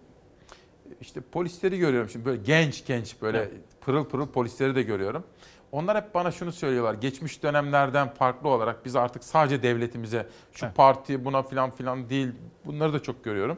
[1.02, 3.52] İşte polisleri görüyorum şimdi böyle genç genç böyle Evet.
[3.82, 5.24] pırıl pırıl polisleri de görüyorum.
[5.72, 6.94] Onlar hep bana şunu söylüyorlar.
[6.94, 10.76] Geçmiş dönemlerden farklı olarak biz artık sadece devletimize, şu Evet.
[10.76, 12.28] parti buna filan filan değil.
[12.66, 13.58] Bunları da çok görüyorum.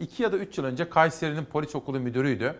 [0.00, 2.54] İki ya da üç yıl önce Kayseri'nin polis okulu müdürüydü.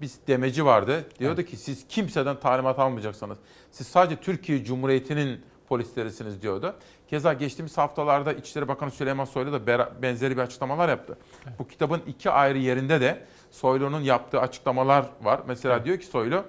[0.00, 1.04] Biz demeci vardı.
[1.18, 3.38] Diyordu ki siz kimseden talimat almayacaksınız.
[3.70, 6.74] Siz sadece Türkiye Cumhuriyeti'nin polislerisiniz diyordu.
[7.08, 11.18] Keza geçtiğimiz haftalarda İçişleri Bakanı Süleyman Soylu da benzeri bir açıklamalar yaptı.
[11.58, 15.40] Bu kitabın iki ayrı yerinde de Soylu'nun yaptığı açıklamalar var.
[15.46, 16.44] Mesela diyor ki Soylu,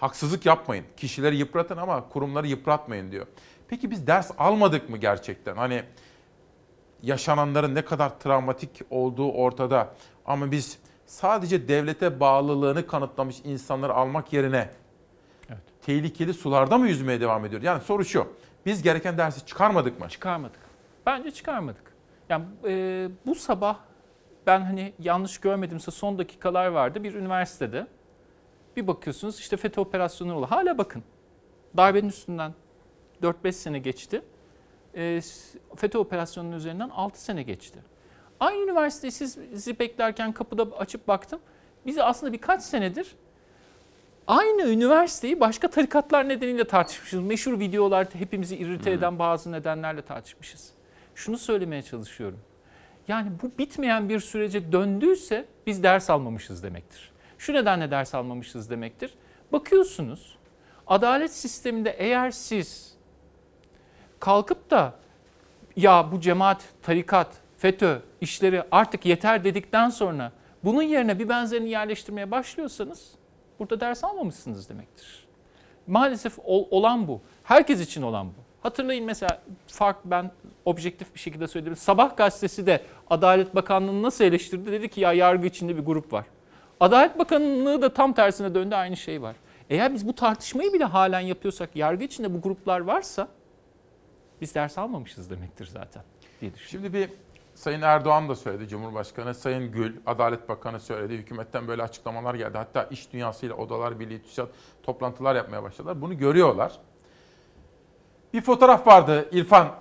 [0.00, 0.84] haksızlık yapmayın.
[0.96, 3.26] Kişileri yıpratın ama kurumları yıpratmayın diyor.
[3.68, 5.56] Peki biz ders almadık mı gerçekten?
[5.56, 5.82] Hani
[7.02, 9.94] yaşananların ne kadar travmatik olduğu ortada.
[10.26, 14.70] Ama biz sadece devlete bağlılığını kanıtlamış insanları almak yerine
[15.82, 17.66] tehlikeli sularda mı yüzmeye devam ediyoruz?
[17.66, 18.26] Yani soru şu.
[18.68, 20.08] Biz gereken dersi çıkarmadık mı?
[20.08, 20.60] Çıkarmadık.
[21.06, 21.92] Bence çıkarmadık.
[22.28, 23.78] Yani e, bu sabah
[24.46, 27.86] ben hani yanlış görmedimse son dakikalar vardı bir üniversitede.
[28.76, 30.46] Bir bakıyorsunuz işte FETÖ operasyonu oldu.
[30.50, 31.02] Hala bakın.
[31.76, 32.54] Darbenin üstünden
[33.22, 34.22] 4-5 sene geçti.
[34.94, 35.20] E,
[35.76, 37.78] FETÖ operasyonunun üzerinden 6 sene geçti.
[38.40, 41.40] Aynı üniversiteyi siz, sizi beklerken kapıda açıp baktım.
[41.86, 43.16] Biz aslında birkaç senedir
[44.28, 47.20] Aynı üniversiteyi başka tarikatlar nedeniyle tartışmışız.
[47.20, 50.72] Meşhur videolar hepimizi irite eden bazı nedenlerle tartışmışız.
[51.14, 52.38] Şunu söylemeye çalışıyorum.
[53.08, 57.12] Yani bu bitmeyen bir sürece döndüyse biz ders almamışız demektir.
[57.38, 59.14] Şu nedenle ders almamışız demektir.
[59.52, 60.36] Bakıyorsunuz
[60.86, 62.96] adalet sisteminde eğer siz
[64.20, 64.94] kalkıp da
[65.76, 70.32] ya bu cemaat, tarikat, FETÖ işleri artık yeter dedikten sonra
[70.64, 73.18] bunun yerine bir benzerini yerleştirmeye başlıyorsanız
[73.58, 75.24] burada ders almamışsınız demektir.
[75.86, 77.20] Maalesef ol- olan bu.
[77.44, 78.32] Herkes için olan bu.
[78.62, 80.30] Hatırlayın mesela fark ben
[80.64, 81.76] objektif bir şekilde söyledim.
[81.76, 82.80] Sabah gazetesi de
[83.10, 84.72] Adalet Bakanlığı'nı nasıl eleştirdi?
[84.72, 86.24] Dedi ki ya yargı içinde bir grup var.
[86.80, 89.36] Adalet Bakanlığı da tam tersine döndü aynı şey var.
[89.70, 93.28] Eğer biz bu tartışmayı bile halen yapıyorsak yargı içinde bu gruplar varsa
[94.40, 96.02] biz ders almamışız demektir zaten
[96.40, 96.90] diye düşünüyorum.
[96.90, 97.10] Şimdi bir
[97.58, 101.14] Sayın Erdoğan da söyledi, Cumhurbaşkanı, Sayın Gül, Adalet Bakanı söyledi.
[101.14, 102.58] Hükümetten böyle açıklamalar geldi.
[102.58, 104.48] Hatta iş dünyasıyla Odalar Birliği, TÜSİAD
[104.82, 106.00] toplantılar yapmaya başladılar.
[106.00, 106.72] Bunu görüyorlar.
[108.34, 109.74] Bir fotoğraf vardı İrfan.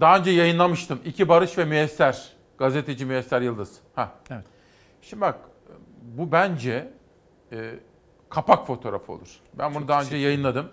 [0.00, 1.00] Daha önce yayınlamıştım.
[1.04, 2.32] İki Barış ve Müyesser.
[2.58, 3.78] Gazeteci Müyesser Yıldız.
[3.94, 4.12] Ha.
[4.30, 4.44] Evet.
[5.02, 5.38] Şimdi bak
[6.02, 6.90] bu bence
[7.52, 7.74] e,
[8.28, 9.40] kapak fotoğrafı olur.
[9.54, 10.68] Ben bunu daha önce yayınladım.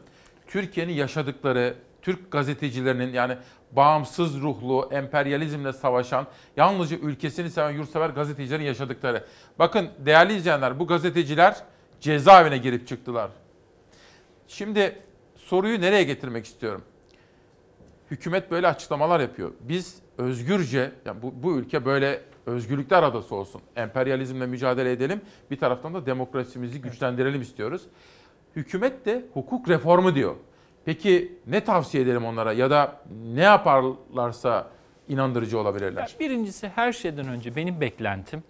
[0.48, 3.38] Türkiye'nin yaşadıkları, Türk gazetecilerinin yani
[3.71, 6.27] bağımsız ruhlu, emperyalizmle savaşan,
[6.57, 9.26] yalnızca ülkesini seven yurtsever gazetecilerin yaşadıkları.
[9.59, 11.55] Bakın değerli izleyenler bu gazeteciler
[11.99, 13.31] cezaevine girip çıktılar.
[14.47, 15.01] Şimdi
[15.35, 16.84] soruyu nereye getirmek istiyorum?
[18.11, 19.51] Hükümet böyle açıklamalar yapıyor.
[19.61, 23.61] Biz özgürce, yani bu, bu ülke böyle özgürlükler adası olsun.
[23.76, 25.21] Emperyalizmle mücadele edelim.
[25.51, 27.81] Bir taraftan da demokrasimizi güçlendirelim istiyoruz.
[28.55, 30.35] Hükümet de hukuk reformu diyor.
[30.90, 33.02] Peki ne tavsiye edelim onlara ya da
[33.34, 34.68] ne yaparlarsa
[35.10, 36.02] inandırıcı olabilirler?
[36.02, 38.44] Ya birincisi her şeyden önce benim beklentim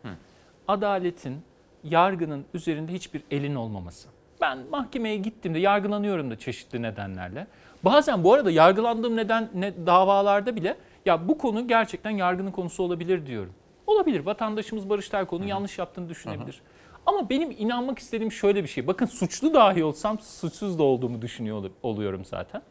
[0.68, 1.42] adaletin,
[1.84, 4.08] yargının üzerinde hiçbir elin olmaması.
[4.42, 7.48] Ben mahkemeye gittiğimde yargılanıyorum da çeşitli nedenlerle.
[7.84, 13.26] Bazen bu arada yargılandığım neden ne, davalarda bile ya bu konu gerçekten yargının konusu olabilir
[13.26, 13.54] diyorum.
[13.88, 14.26] Olabilir.
[14.26, 16.62] Vatandaşımız Barış Terkoğlu'nun yanlış yaptığını düşünebilir.
[17.10, 18.88] Ama benim inanmak istediğim şöyle bir şey.
[18.88, 22.62] Bakın suçlu dahi olsam suçsuz da olduğumu düşünüyor ol- oluyorum zaten.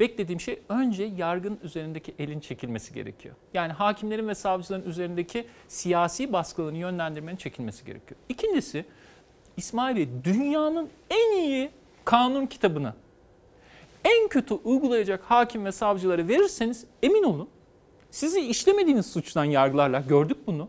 [0.00, 3.34] Beklediğim şey önce yargının üzerindeki elin çekilmesi gerekiyor.
[3.54, 8.20] Yani hakimlerin ve savcıların üzerindeki siyasi baskıların yönlendirmenin çekilmesi gerekiyor.
[8.28, 8.84] İkincisi
[9.56, 11.70] İsmail Bey dünyanın en iyi
[12.04, 12.94] kanun kitabını
[14.04, 17.48] en kötü uygulayacak hakim ve savcılara verirseniz emin olun
[18.10, 20.00] sizi işlemediğiniz suçtan yargılarlar.
[20.00, 20.68] Gördük bunu.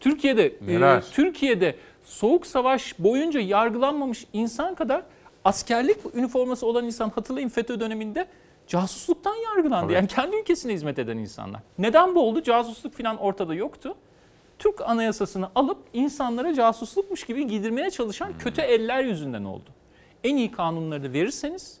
[0.00, 1.00] Türkiye'de e?
[1.12, 1.74] Türkiye'de
[2.08, 5.02] soğuk savaş boyunca yargılanmamış insan kadar
[5.44, 8.26] askerlik üniforması olan insan hatırlayın FETÖ döneminde
[8.66, 9.84] casusluktan yargılandı.
[9.84, 9.92] Tabii.
[9.92, 11.60] Yani kendi ülkesine hizmet eden insanlar.
[11.78, 12.42] Neden bu oldu?
[12.42, 13.94] Casusluk falan ortada yoktu.
[14.58, 19.70] Türk anayasasını alıp insanlara casuslukmuş gibi giydirmeye çalışan kötü eller yüzünden oldu.
[20.24, 21.80] En iyi kanunları da verirseniz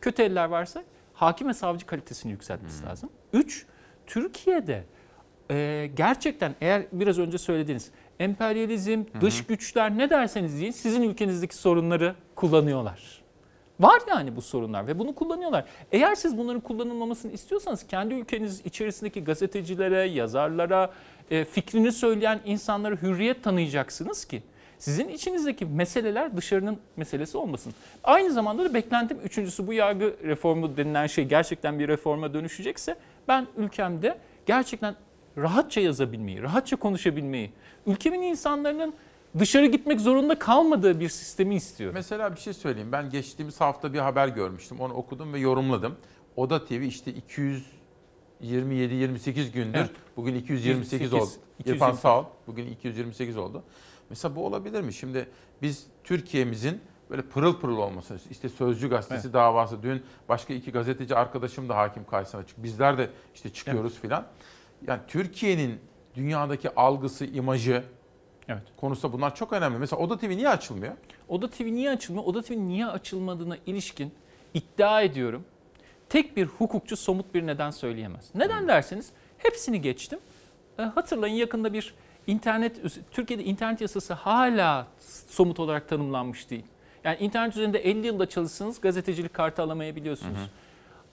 [0.00, 0.82] kötü eller varsa
[1.14, 3.10] hakim ve savcı kalitesini yükseltmesi lazım.
[3.32, 3.66] Üç,
[4.06, 4.84] Türkiye'de
[5.50, 7.90] e, gerçekten eğer biraz önce söylediğiniz
[8.20, 13.20] emperyalizm, dış güçler ne derseniz deyin sizin ülkenizdeki sorunları kullanıyorlar.
[13.80, 15.64] Var yani bu sorunlar ve bunu kullanıyorlar.
[15.92, 20.92] Eğer siz bunların kullanılmamasını istiyorsanız kendi ülkeniz içerisindeki gazetecilere, yazarlara,
[21.30, 24.42] e, fikrini söyleyen insanlara hürriyet tanıyacaksınız ki
[24.78, 27.74] sizin içinizdeki meseleler dışarının meselesi olmasın.
[28.04, 32.96] Aynı zamanda da beklentim üçüncüsü bu yargı reformu denilen şey gerçekten bir reforma dönüşecekse
[33.28, 34.94] ben ülkemde gerçekten
[35.38, 37.52] rahatça yazabilmeyi, rahatça konuşabilmeyi,
[37.86, 38.94] ülkemin insanların
[39.38, 41.94] dışarı gitmek zorunda kalmadığı bir sistemi istiyorum.
[41.94, 42.92] Mesela bir şey söyleyeyim.
[42.92, 44.80] Ben geçtiğimiz hafta bir haber görmüştüm.
[44.80, 45.96] Onu okudum ve yorumladım.
[46.36, 47.12] Oda TV işte
[48.42, 49.78] 227-28 gündür.
[49.78, 49.90] Evet.
[50.16, 51.30] Bugün 228 28, oldu.
[51.58, 52.00] İrfan 228.
[52.00, 52.24] sağ ol.
[52.46, 53.62] Bugün 228 oldu.
[54.10, 54.92] Mesela bu olabilir mi?
[54.92, 55.28] Şimdi
[55.62, 56.80] biz Türkiye'mizin
[57.10, 59.34] böyle pırıl pırıl olmasını işte Sözcü gazetesi Evet.
[59.34, 62.62] davası dün başka iki gazeteci arkadaşım da hakim karşısına çıktı.
[62.62, 64.26] Bizler de işte çıkıyoruz filan.
[64.86, 65.80] Yani Türkiye'nin
[66.14, 67.84] dünyadaki algısı, imajı
[68.48, 68.62] Evet.
[68.76, 69.78] konusunda bunlar çok önemli.
[69.78, 70.92] Mesela Oda TV niye açılmıyor?
[71.28, 72.26] Oda TV niye açılmıyor?
[72.26, 74.12] Oda TV niye açılmadığına ilişkin
[74.54, 75.44] iddia ediyorum.
[76.08, 78.30] Tek bir hukukçu somut bir neden söyleyemez.
[78.34, 80.18] Neden derseniz hepsini geçtim.
[80.78, 81.94] E, hatırlayın yakında bir
[82.26, 82.80] internet,
[83.10, 84.86] Türkiye'de internet yasası hala
[85.28, 86.64] somut olarak tanımlanmış değil.
[87.04, 90.38] Yani internet üzerinde 50 yılda çalışsanız gazetecilik kartı alamayabiliyorsunuz.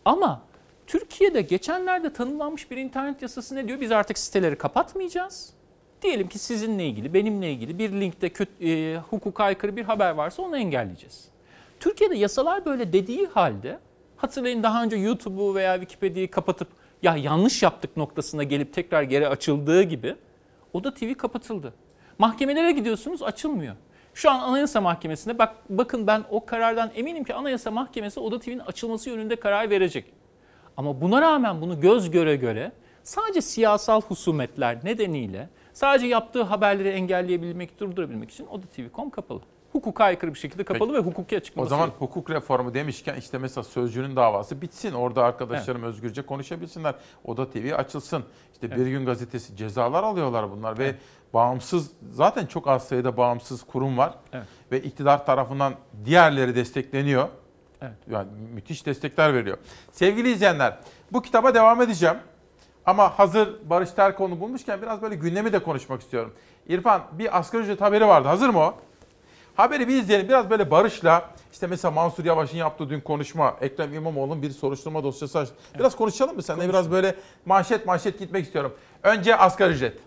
[0.06, 0.42] Ama
[0.88, 3.82] Türkiye'de geçenlerde tanımlanmış bir internet yasası ne diyor?
[3.82, 5.54] Biz artık siteleri kapatmayacağız.
[6.02, 10.42] Diyelim ki sizinle ilgili, benimle ilgili bir linkte kötü, e, hukuka aykırı bir haber varsa
[10.44, 11.28] onu engelleyeceğiz.
[11.80, 13.80] Türkiye'de yasalar böyle dediği halde
[14.18, 16.68] hatırlayın daha önce YouTube'u veya Wikipedia'yı kapatıp
[17.04, 20.16] ya yanlış yaptık noktasına gelip tekrar geri açıldığı gibi
[20.74, 21.74] Oda TV kapatıldı.
[22.18, 23.76] Mahkemelere gidiyorsunuz açılmıyor.
[24.14, 28.60] Şu an Anayasa Mahkemesi'nde bak bakın ben o karardan eminim ki Anayasa Mahkemesi Oda TV'nin
[28.60, 30.17] açılması yönünde karar verecek.
[30.78, 32.72] Ama buna rağmen bunu göz göre göre
[33.04, 39.42] sadece siyasal husumetler nedeniyle sadece yaptığı haberleri engelleyebilmek, durdurabilmek için Oda TV.com kapalı.
[39.72, 41.06] Hukuka aykırı bir şekilde kapalı Peki.
[41.06, 41.96] ve hukuki O açıklaması zaman yok.
[42.00, 44.94] hukuk reformu demişken işte mesela Sözcü'nün davası bitsin.
[44.94, 46.96] Orada arkadaşlarım özgürce konuşabilsinler.
[47.26, 48.24] Oda TV açılsın.
[48.54, 50.96] İşte Bir Gün Gazetesi cezalar alıyorlar bunlar ve
[51.34, 54.14] bağımsız zaten çok az sayıda bağımsız kurum var.
[54.34, 54.46] Evet.
[54.72, 55.74] Ve iktidar tarafından
[56.06, 57.28] diğerleri destekleniyor.
[57.82, 57.98] Evet.
[58.12, 59.58] Yani müthiş destekler veriyor.
[59.92, 60.78] Sevgili izleyenler
[61.12, 62.18] bu kitaba devam edeceğim.
[62.86, 66.34] Ama hazır Barış Terkoğlu'nu bulmuşken biraz böyle gündemi de konuşmak istiyorum.
[66.68, 68.28] İrfan bir asgari ücret haberi vardı.
[68.28, 68.76] Hazır mı o?
[69.56, 70.30] Haberi bir izleyelim.
[70.30, 75.40] Biraz böyle Barış'la işte mesela Mansur Yavaş'ın yaptığı dün konuşma, Ekrem İmamoğlu'nun bir soruşturma dosyası
[75.40, 75.56] açtı.
[75.80, 76.70] Biraz konuşalım mı seninle?
[76.70, 78.74] Biraz böyle manşet manşet gitmek istiyorum.
[79.04, 79.98] Önce asgari ücret.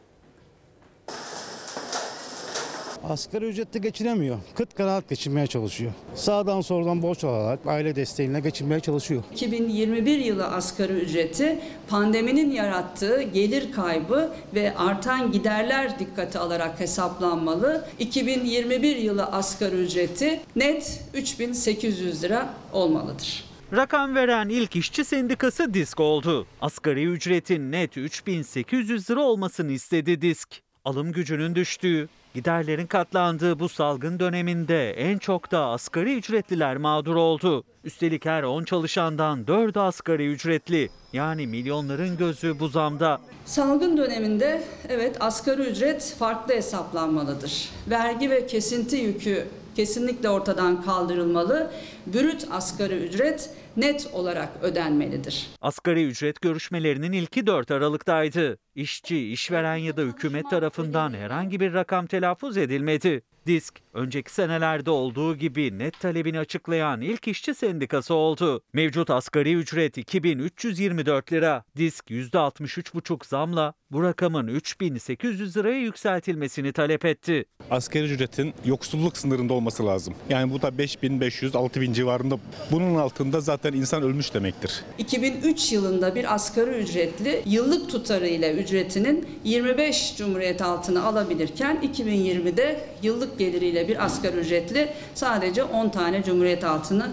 [3.05, 4.39] Asgari ücretle geçinemiyor.
[4.55, 5.93] Kıt kanaat geçinmeye çalışıyor.
[6.15, 9.23] Sağdan soldan borç alarak aile desteğiyle geçinmeye çalışıyor.
[9.33, 11.59] 2021 yılı asgari ücreti
[11.89, 17.85] pandeminin yarattığı gelir kaybı ve artan giderler dikkate alarak hesaplanmalı.
[17.99, 23.45] 2021 yılı asgari ücreti net 3800 lira olmalıdır.
[23.73, 26.47] Rakam veren ilk işçi sendikası DİSK oldu.
[26.61, 30.49] Asgari ücretin net 3800 lira olmasını istedi DİSK.
[30.85, 37.65] Alım gücünün düştüğü, giderlerin katlandığı bu salgın döneminde en çok da asgari ücretliler mağdur oldu.
[37.85, 40.91] Üstelik her 10 çalışandan 4'ü asgari ücretli.
[41.13, 43.21] Yani milyonların gözü bu zamda.
[43.45, 47.69] Salgın döneminde evet asgari ücret farklı hesaplanmalıdır.
[47.91, 49.47] Vergi ve kesinti yükü
[49.77, 51.71] kesinlikle ortadan kaldırılmalı.
[52.07, 55.47] Brüt asgari ücret net olarak ödenmelidir.
[55.61, 58.59] Asgari ücret görüşmelerinin ilki 4 Aralık'taydı.
[58.75, 63.23] İşçi, işveren ya da hükümet tarafından herhangi bir rakam telaffuz edilmedi.
[63.47, 68.63] Disk, önceki senelerde olduğu gibi net talebini açıklayan ilk işçi sendikası oldu.
[68.73, 71.65] Mevcut asgari ücret 2324 lira.
[71.77, 77.45] Disk %63,5 zamla bu rakamın 3800 liraya yükseltilmesini talep etti.
[77.71, 80.15] Asgari ücretin yoksulluk sınırında olması lazım.
[80.29, 82.39] Yani bu da 5500-6000 civarında.
[82.71, 84.85] Bunun altında zaten insan ölmüş demektir.
[84.99, 93.89] 2003 yılında bir asgari ücretli yıllık tutarıyla ücretinin 25 cumhuriyet altını alabilirken 2020'de yıllık geliriyle
[93.89, 97.09] bir asgari ücretli sadece 10 tane cumhuriyet altını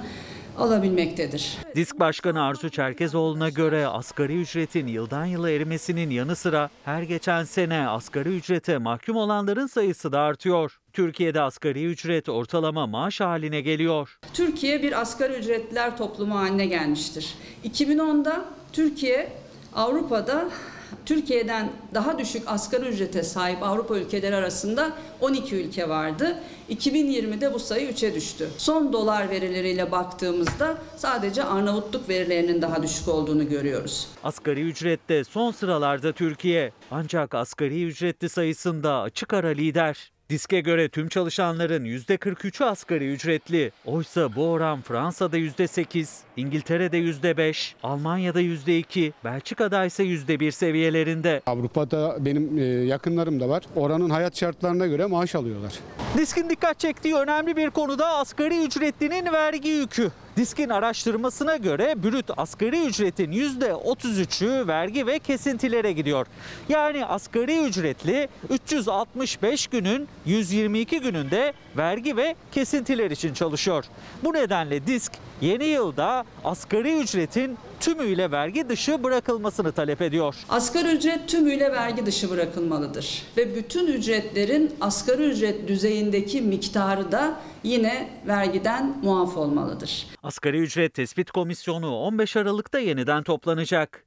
[0.58, 1.58] alabilmektedir.
[1.76, 7.88] Disk Başkanı Arzu Çerkezoğlu'na göre asgari ücretin yıldan yıla erimesinin yanı sıra her geçen sene
[7.88, 10.80] asgari ücrete mahkum olanların sayısı da artıyor.
[10.98, 14.20] Türkiye'de asgari ücret ortalama maaş haline geliyor.
[14.34, 17.36] Türkiye bir asgari ücretliler toplumu haline gelmiştir.
[17.66, 19.32] 2010'da Türkiye
[19.76, 20.50] Avrupa'da
[21.06, 24.92] Türkiye'den daha düşük asgari ücrete sahip Avrupa ülkeleri arasında
[25.22, 26.38] 12 ülke vardı.
[26.70, 28.50] 2020'de bu sayı 3'e düştü.
[28.58, 34.08] Son dolar verileriyle baktığımızda sadece Arnavutluk verilerinin daha düşük olduğunu görüyoruz.
[34.24, 36.72] Asgari ücrette son sıralarda Türkiye.
[36.92, 40.17] Ancak asgari ücretli sayısında açık ara lider.
[40.30, 43.72] Diske göre tüm çalışanların %43'ü asgari ücretli.
[43.86, 51.42] Oysa bu oran Fransa'da %8, İngiltere'de %5, Almanya'da %2, Belçika'da ise %1 seviyelerinde.
[51.46, 53.64] Avrupa'da benim e, yakınlarım da var.
[53.76, 55.74] Oranın hayat şartlarına göre maaş alıyorlar.
[56.18, 60.12] Diskin dikkat çektiği önemli bir konuda asgari ücretlinin vergi yükü.
[60.38, 66.28] Diskin araştırmasına göre brüt asgari ücretin %33'ü vergi ve kesintilere gidiyor.
[66.70, 73.86] Yani asgari ücretli 365 günün 122 gününde vergi ve kesintiler için çalışıyor.
[74.24, 75.12] Bu nedenle Disk
[75.42, 80.36] yeni yılda asgari ücretin tümüyle vergi dışı bırakılmasını talep ediyor.
[80.50, 88.10] Asgari ücret tümüyle vergi dışı bırakılmalıdır ve bütün ücretlerin asgari ücret düzeyindeki miktarı da yine
[88.28, 90.08] vergiden muaf olmalıdır.
[90.24, 94.04] Asgari ücret tespit komisyonu 15 Aralık'ta yeniden toplanacak.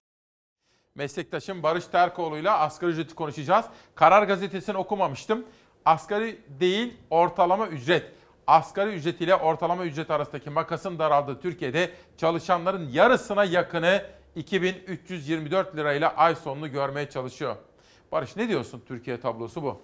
[0.94, 3.64] Meslektaşım Barış Terkoğlu'yla asgari ücreti konuşacağız.
[3.94, 5.44] Karar gazetesini okumamıştım.
[5.84, 8.04] Asgari değil ortalama ücret.
[8.50, 14.02] Asgari ücret ile ortalama ücret arasındaki makasın daraldığı Türkiye'de çalışanların yarısına yakını
[14.36, 17.56] 2324 lirayla ay sonunu görmeye çalışıyor.
[18.12, 19.80] Barış ne diyorsun Türkiye tablosu bu?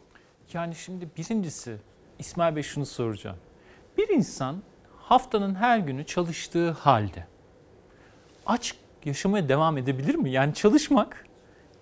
[0.52, 1.76] Yani şimdi birincisi
[2.18, 3.36] İsmail Bey şunu soracağım.
[3.98, 4.62] Bir insan
[4.98, 7.26] haftanın her günü çalıştığı halde
[8.47, 8.74] aç
[9.05, 10.30] yaşamaya devam edebilir mi?
[10.30, 11.26] Yani çalışmak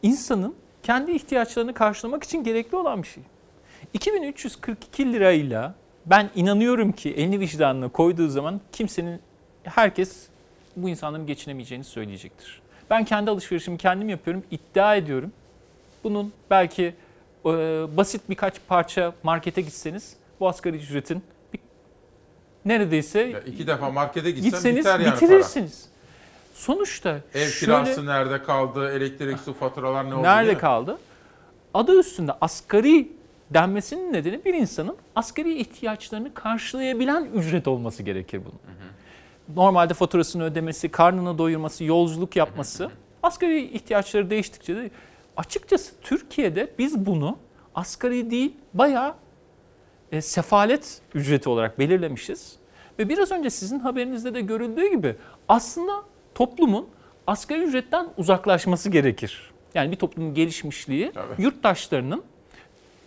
[0.03, 3.23] insanın kendi ihtiyaçlarını karşılamak için gerekli olan bir şey.
[3.93, 9.21] 2342 lirayla ben inanıyorum ki elini vicdanına koyduğu zaman kimsenin,
[9.65, 10.27] herkes
[10.77, 12.63] bu insanların geçinemeyeceğini söyleyecektir.
[12.91, 15.33] Ben kendi alışverişimi kendim yapıyorum, iddia ediyorum.
[16.05, 16.95] Bunun belki
[17.45, 17.51] e,
[17.97, 21.23] basit birkaç parça markete gitseniz bu asgari ücretin
[21.53, 21.61] bir,
[22.65, 25.89] neredeyse Ya iki defa markete gitsen gitseniz biter yani bitirirsiniz.
[26.55, 28.93] Sonuçta Ev şöyle- kirası nerede kaldı?
[28.93, 30.23] Elektrik, su faturalar ne oldu?
[30.23, 30.99] Nerede kaldı?
[31.75, 33.13] Adı üstünde asgari
[33.55, 38.61] denmesinin nedeni bir insanın asgari ihtiyaçlarını karşılayabilen ücret olması gerekir bunun.
[39.57, 42.91] Normalde faturasını ödemesi, karnını doyurması, yolculuk yapması
[43.23, 44.91] asgari ihtiyaçları değiştikçe de
[45.37, 47.39] açıkçası Türkiye'de biz bunu
[47.75, 49.15] asgari değil bayağı
[50.13, 52.57] e, sefalet ücreti olarak belirlemişiz.
[52.99, 55.17] Ve biraz önce sizin haberinizde de görüldüğü gibi
[55.49, 56.03] aslında
[56.35, 56.89] toplumun
[57.27, 59.53] asgari ücretten uzaklaşması gerekir.
[59.75, 62.23] Yani bir toplumun gelişmişliği yurttaşlarının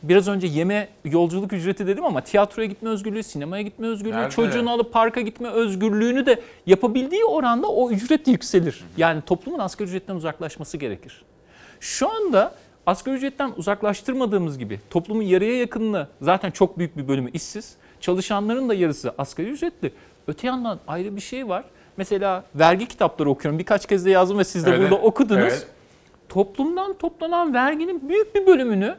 [0.03, 4.30] biraz önce yeme yolculuk ücreti dedim ama tiyatroya gitme özgürlüğü, sinemaya gitme özgürlüğü, Nerede?
[4.30, 8.84] çocuğunu alıp parka gitme özgürlüğünü de yapabildiği oranda o ücret yükselir.
[8.98, 11.22] Yani toplumun asgari ücretten uzaklaşması gerekir.
[11.80, 12.53] Şu anda
[12.86, 17.76] asgari ücretten uzaklaştırmadığımız gibi toplumun yarıya yakınını zaten çok büyük bir bölümü işsiz.
[18.02, 19.91] Çalışanların da yarısı asgari ücretli.
[20.28, 21.64] Öte yandan ayrı bir şey var.
[21.98, 23.60] Mesela vergi kitapları okuyorum.
[23.60, 25.40] Birkaç kez de yazdım ve siz de Evet, burada okudunuz.
[25.41, 25.68] evet.
[26.30, 28.95] Toplumdan toplanan verginin büyük bir bölümünü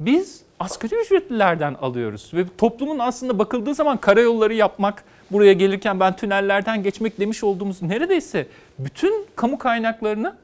[0.00, 2.30] biz asgari ücretlilerden alıyoruz.
[2.34, 8.46] Ve toplumun aslında bakıldığı zaman karayolları yapmak, buraya gelirken ben tünellerden geçmek demiş olduğumuz neredeyse
[8.78, 10.36] bütün kamu kaynaklarını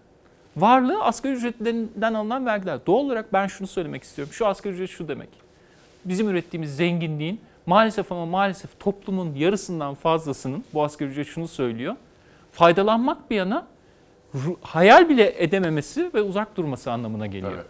[0.57, 2.79] varlığı asgari ücretlerinden alınan vergiler.
[2.87, 4.33] Doğal olarak ben şunu söylemek istiyorum.
[4.35, 5.29] Şu asgari ücret şu demek.
[6.05, 11.97] Bizim ürettiğimiz zenginliğin maalesef ama maalesef toplumun yarısından fazlasının bu asgari ücret şunu söylüyor.
[12.53, 13.67] Faydalanmak bir yana
[14.63, 17.53] hayal bile edememesi ve uzak durması anlamına geliyor.
[17.55, 17.67] Evet.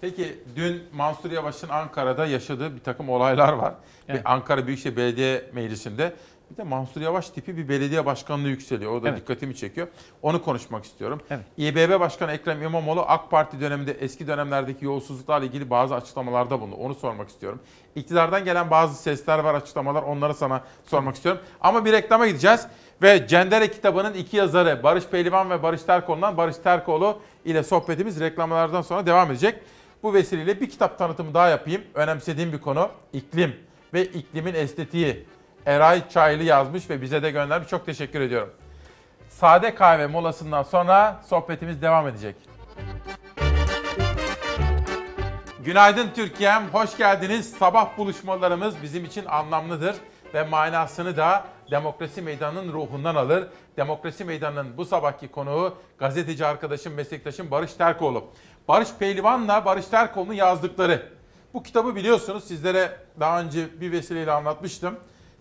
[0.00, 3.74] Peki dün Mansur Yavaş'ın Ankara'da yaşadığı bir takım olaylar var.
[4.08, 4.20] Evet.
[4.20, 6.12] Ve Ankara Büyükşehir Belediye Meclisi'nde
[6.50, 8.92] bir de Mansur Yavaş tipi bir belediye başkanlığı yükseliyor.
[8.92, 9.18] O da Evet.
[9.20, 9.88] dikkatimi çekiyor.
[10.22, 11.20] Onu konuşmak istiyorum.
[11.30, 11.44] Evet.
[11.58, 16.76] İBB Başkanı Ekrem İmamoğlu AK Parti döneminde eski dönemlerdeki yolsuzluklarla ilgili bazı açıklamalarda bulundu.
[16.76, 17.60] Onu sormak istiyorum.
[17.94, 20.02] İktidardan gelen bazı sesler var, açıklamalar.
[20.02, 21.40] Onları sana sormak istiyorum.
[21.60, 22.66] Ama bir reklama gideceğiz.
[23.02, 28.82] Ve Cendere kitabının iki yazarı Barış Pehlivan ve Barış Terkoğlu'ndan Barış Terkoğlu ile sohbetimiz reklamlardan
[28.82, 29.58] sonra devam edecek.
[30.06, 31.82] Bu vesileyle bir kitap tanıtımı daha yapayım.
[31.94, 33.56] Önemsediğim bir konu iklim
[33.94, 35.26] ve iklimin estetiği.
[35.66, 37.68] Eray Çaylı yazmış ve bize de göndermiş.
[37.68, 38.50] Çok teşekkür ediyorum.
[39.28, 42.36] Sade kahve molasından sonra sohbetimiz devam edecek.
[45.64, 47.52] Günaydın Türkiye'm, hoş geldiniz.
[47.52, 49.96] Sabah buluşmalarımız bizim için anlamlıdır
[50.34, 53.48] ve manasını da Demokrasi Meydanı'nın ruhundan alır.
[53.76, 58.24] Demokrasi Meydanı'nın bu sabahki konuğu gazeteci arkadaşım, meslektaşım Barış Terkoğlu.
[58.68, 61.12] Barış Pehlivan'la Barış Terkoğlu'nun yazdıkları.
[61.54, 64.96] Bu kitabı biliyorsunuz sizlere daha önce bir vesileyle anlatmıştım.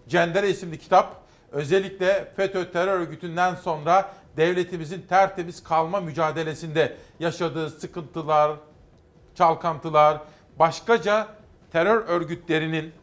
[0.08, 1.22] Cendere isimli kitap
[1.52, 8.52] özellikle FETÖ terör örgütünden sonra devletimizin tertemiz kalma mücadelesinde yaşadığı sıkıntılar,
[9.36, 10.22] çalkantılar,
[10.60, 11.28] başkaca
[11.72, 12.94] terör örgütlerinin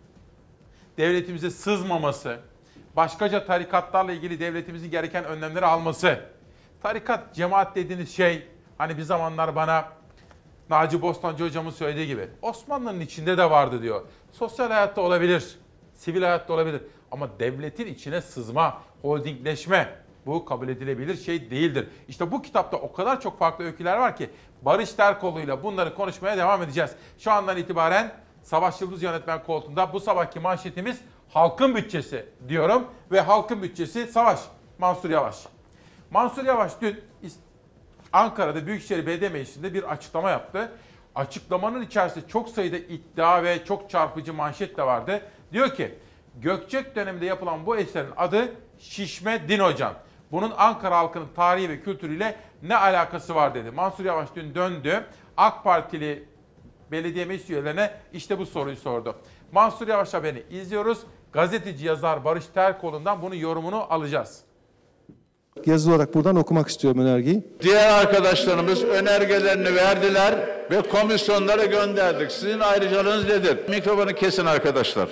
[0.98, 2.38] devletimize sızmaması,
[2.96, 6.20] başkaca tarikatlarla ilgili devletimizin gereken önlemleri alması.
[6.82, 9.84] Tarikat, cemaat dediğiniz şey hani bir zamanlar bana
[10.72, 14.02] Naci Bostancı hocamın söylediği gibi Osmanlı'nın içinde de vardı diyor.
[14.32, 15.58] Sosyal hayatta olabilir,
[15.94, 19.94] sivil hayatta olabilir ama devletin içine sızma, holdingleşme
[20.26, 21.88] bu kabul edilebilir şey değildir.
[22.08, 24.30] İşte bu kitapta o kadar çok farklı öyküler var ki
[24.62, 26.90] Barış Terkoğlu'yla bunları konuşmaya devam edeceğiz.
[27.18, 28.12] Şu andan itibaren
[28.42, 34.40] Savaş Yıldız yönetmen koltuğunda bu sabahki manşetimiz halkın bütçesi diyorum ve halkın bütçesi Savaş
[34.78, 35.36] Mansur Yavaş.
[36.10, 37.00] Mansur Yavaş dün
[38.12, 40.72] Ankara'da Büyükşehir Belediye Meclisi'nde bir açıklama yaptı.
[41.14, 45.20] Açıklamanın içerisinde çok sayıda iddia ve çok çarpıcı manşet de vardı.
[45.52, 45.98] Diyor ki
[46.34, 49.94] Gökçek döneminde yapılan bu eserin adı Şişme Din Hocam.
[50.32, 53.70] Bunun Ankara halkının tarihi ve kültürüyle ne alakası var dedi.
[53.70, 55.04] Mansur Yavaş dün döndü.
[55.36, 56.28] AK Partili
[56.90, 59.16] belediye meclis üyelerine işte bu soruyu sordu.
[59.52, 60.98] Mansur Yavaş haberini izliyoruz.
[61.32, 64.44] Gazeteci yazar Barış Terkoğlu'ndan bunun yorumunu alacağız.
[65.66, 67.42] Yazılı olarak buradan okumak istiyorum önergeyi.
[67.62, 70.34] Diğer arkadaşlarımız önergelerini verdiler
[70.70, 72.32] ve komisyonlara gönderdik.
[72.32, 73.58] Sizin ayrıcalığınız nedir?
[73.68, 75.08] Mikrofonu kesin arkadaşlar.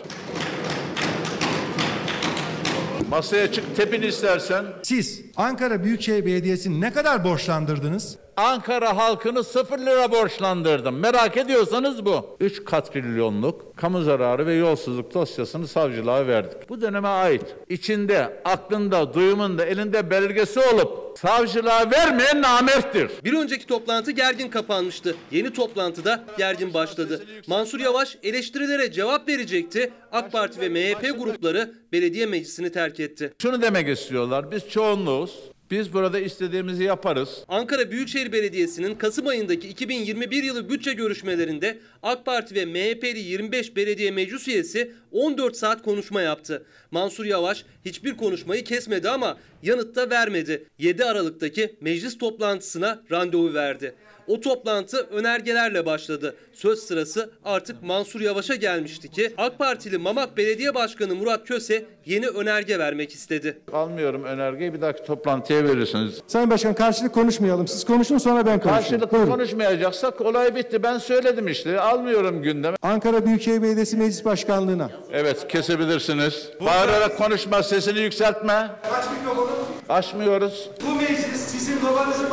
[3.10, 4.64] Masaya çık tepin istersen.
[4.82, 8.18] Siz Ankara Büyükşehir Belediyesi'ni ne kadar borçlandırdınız?
[8.36, 10.98] Ankara halkını sıfır lira borçlandırdım.
[10.98, 12.36] Merak ediyorsanız bu.
[12.40, 16.68] 3 katrilyonluk kamu zararı ve yolsuzluk dosyasını savcılığa verdik.
[16.68, 17.42] Bu döneme ait.
[17.68, 23.10] İçinde, aklında, duyumunda, elinde belgesi olup savcılığa vermeyen namerttir.
[23.24, 25.16] Bir önceki toplantı gergin kapanmıştı.
[25.30, 27.24] Yeni toplantıda gergin başladı.
[27.46, 29.92] Mansur Yavaş eleştirilere cevap verecekti.
[30.12, 33.32] AK Parti ve MHP grupları belediye meclisini terk etti.
[33.42, 34.50] Şunu demek istiyorlar.
[34.50, 35.29] Biz çoğunluğuz.
[35.70, 37.44] Biz burada istediğimizi yaparız.
[37.48, 44.10] Ankara Büyükşehir Belediyesi'nin Kasım ayındaki 2021 yılı bütçe görüşmelerinde AK Parti ve MHP'li 25 belediye
[44.10, 46.66] meclis üyesi 14 saat konuşma yaptı.
[46.90, 50.66] Mansur Yavaş hiçbir konuşmayı kesmedi ama yanıt da vermedi.
[50.78, 53.94] 7 Aralık'taki meclis toplantısına randevu verdi.
[54.26, 56.34] O toplantı önergelerle başladı.
[56.52, 62.26] Söz sırası artık Mansur Yavaş'a gelmişti ki AK Partili Mamak Belediye Başkanı Murat Köse yeni
[62.26, 63.58] önerge vermek istedi.
[63.72, 66.14] Almıyorum önergeyi bir dahaki toplantıya verirsiniz.
[66.26, 67.68] Sayın Başkan karşılık konuşmayalım.
[67.68, 68.82] Siz konuşun sonra ben konuşayım.
[68.82, 69.30] Karşılıklı Buyurun.
[69.32, 70.82] konuşmayacaksak olay bitti.
[70.82, 71.80] Ben söyledim işte.
[71.80, 72.76] Almıyorum gündeme.
[72.82, 74.90] Ankara Büyükşehir Belediyesi Meclis Başkanlığı'na.
[75.12, 76.48] Evet kesebilirsiniz.
[76.60, 78.70] Bağırarak konuşma, sesini yükseltme.
[78.92, 79.50] Kaç mikrofonu?
[79.88, 80.70] Açmıyoruz.
[80.86, 82.30] Bu meclis sizin babanızın.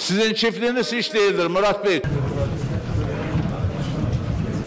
[0.00, 2.02] Sizin çiftliğiniz hiç değildir Murat Bey.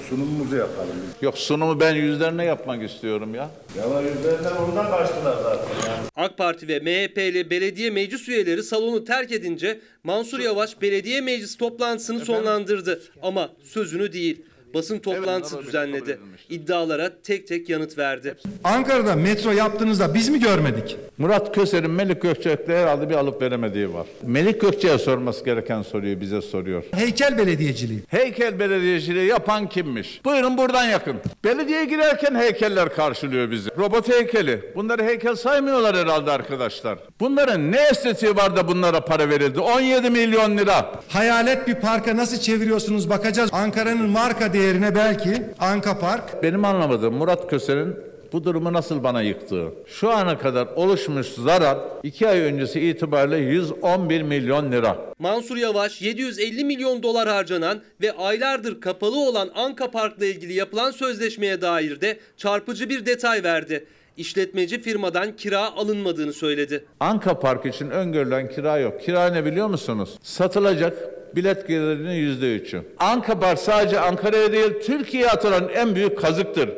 [0.10, 0.96] Sunumumuzu yapalım.
[1.22, 3.50] Yok sunumu ben yüzlerine yapmak istiyorum ya.
[3.78, 5.90] Ya yüzlerinden oradan kaçtılar zaten.
[5.90, 6.08] Yani.
[6.16, 12.26] AK Parti ve MHP'li belediye meclis üyeleri salonu terk edince Mansur Yavaş belediye meclis toplantısını
[12.26, 13.02] sonlandırdı.
[13.22, 14.42] Ama sözünü değil
[14.74, 16.20] basın toplantısı düzenledi.
[16.50, 18.36] İddialara tek tek yanıt verdi.
[18.64, 20.98] Ankara'da metro yaptığınızda biz mi görmedik?
[21.18, 24.08] Murat Köse'nin Melik Gökçek'le herhalde bir alıp veremediği var.
[24.24, 26.84] Melik Gökçek'e sorması gereken soruyu bize soruyor.
[26.92, 28.00] Heykel belediyeciliği.
[28.08, 30.22] Heykel belediyeciliği yapan kimmiş?
[30.26, 31.16] Buyurun buradan yakın.
[31.44, 33.70] Belediyeye girerken heykeller karşılıyor bizi.
[33.78, 34.72] Robot heykeli.
[34.76, 37.00] Bunları heykel saymıyorlar herhalde arkadaşlar.
[37.20, 39.60] Bunların ne estetiği var da bunlara para verildi?
[39.60, 40.92] 17 milyon lira.
[41.10, 43.50] Hayalet bir parka nasıl çeviriyorsunuz bakacağız.
[43.54, 46.44] Ankara'nın marka değerine belki Anka Park.
[46.44, 47.96] Benim anlamadığım Murat Köse'nin
[48.34, 49.74] bu durumu nasıl bana yıktığı.
[49.88, 54.98] Şu ana kadar oluşmuş zarar 2 ay öncesi itibariyle 111 milyon lira.
[55.20, 61.62] Mansur Yavaş 750 milyon dolar harcanan ve aylardır kapalı olan Anka Park'la ilgili yapılan sözleşmeye
[61.62, 63.86] dair de çarpıcı bir detay verdi.
[64.18, 66.86] İşletmeci firmadan kira alınmadığını söyledi.
[67.00, 69.02] Anka Park için öngörülen kira yok.
[69.02, 70.10] Kira ne biliyor musunuz?
[70.24, 70.94] Satılacak
[71.36, 72.82] bilet gelirinin yüzde üçü.
[73.00, 76.70] Anka Park sadece Ankara'ya değil Türkiye'ye atılan en büyük kazıktır.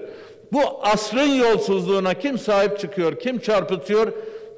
[0.53, 4.13] Bu asrın yolsuzluğuna kim sahip çıkıyor, kim çarpıtıyor,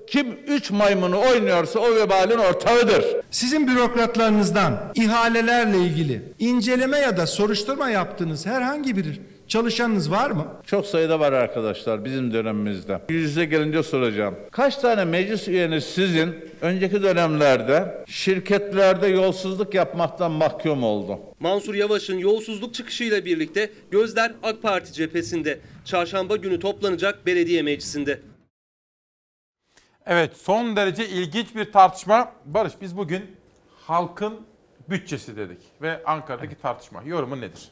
[0.07, 3.05] kim üç maymunu oynuyorsa o vebalin ortağıdır.
[3.31, 10.47] Sizin bürokratlarınızdan ihalelerle ilgili inceleme ya da soruşturma yaptığınız herhangi bir çalışanınız var mı?
[10.65, 13.01] Çok sayıda var arkadaşlar bizim dönemimizde.
[13.09, 14.35] Yüz yüze gelince soracağım.
[14.51, 21.19] Kaç tane meclis üyeniz sizin önceki dönemlerde şirketlerde yolsuzluk yapmaktan mahkum oldu?
[21.39, 25.59] Mansur Yavaş'ın yolsuzluk çıkışıyla birlikte gözler AK Parti cephesinde.
[25.85, 28.19] Çarşamba günü toplanacak belediye meclisinde.
[30.05, 32.31] Evet son derece ilginç bir tartışma.
[32.45, 33.21] Barış biz bugün
[33.87, 34.33] halkın
[34.89, 37.03] bütçesi dedik ve Ankara'daki tartışma.
[37.05, 37.69] Yorumun nedir?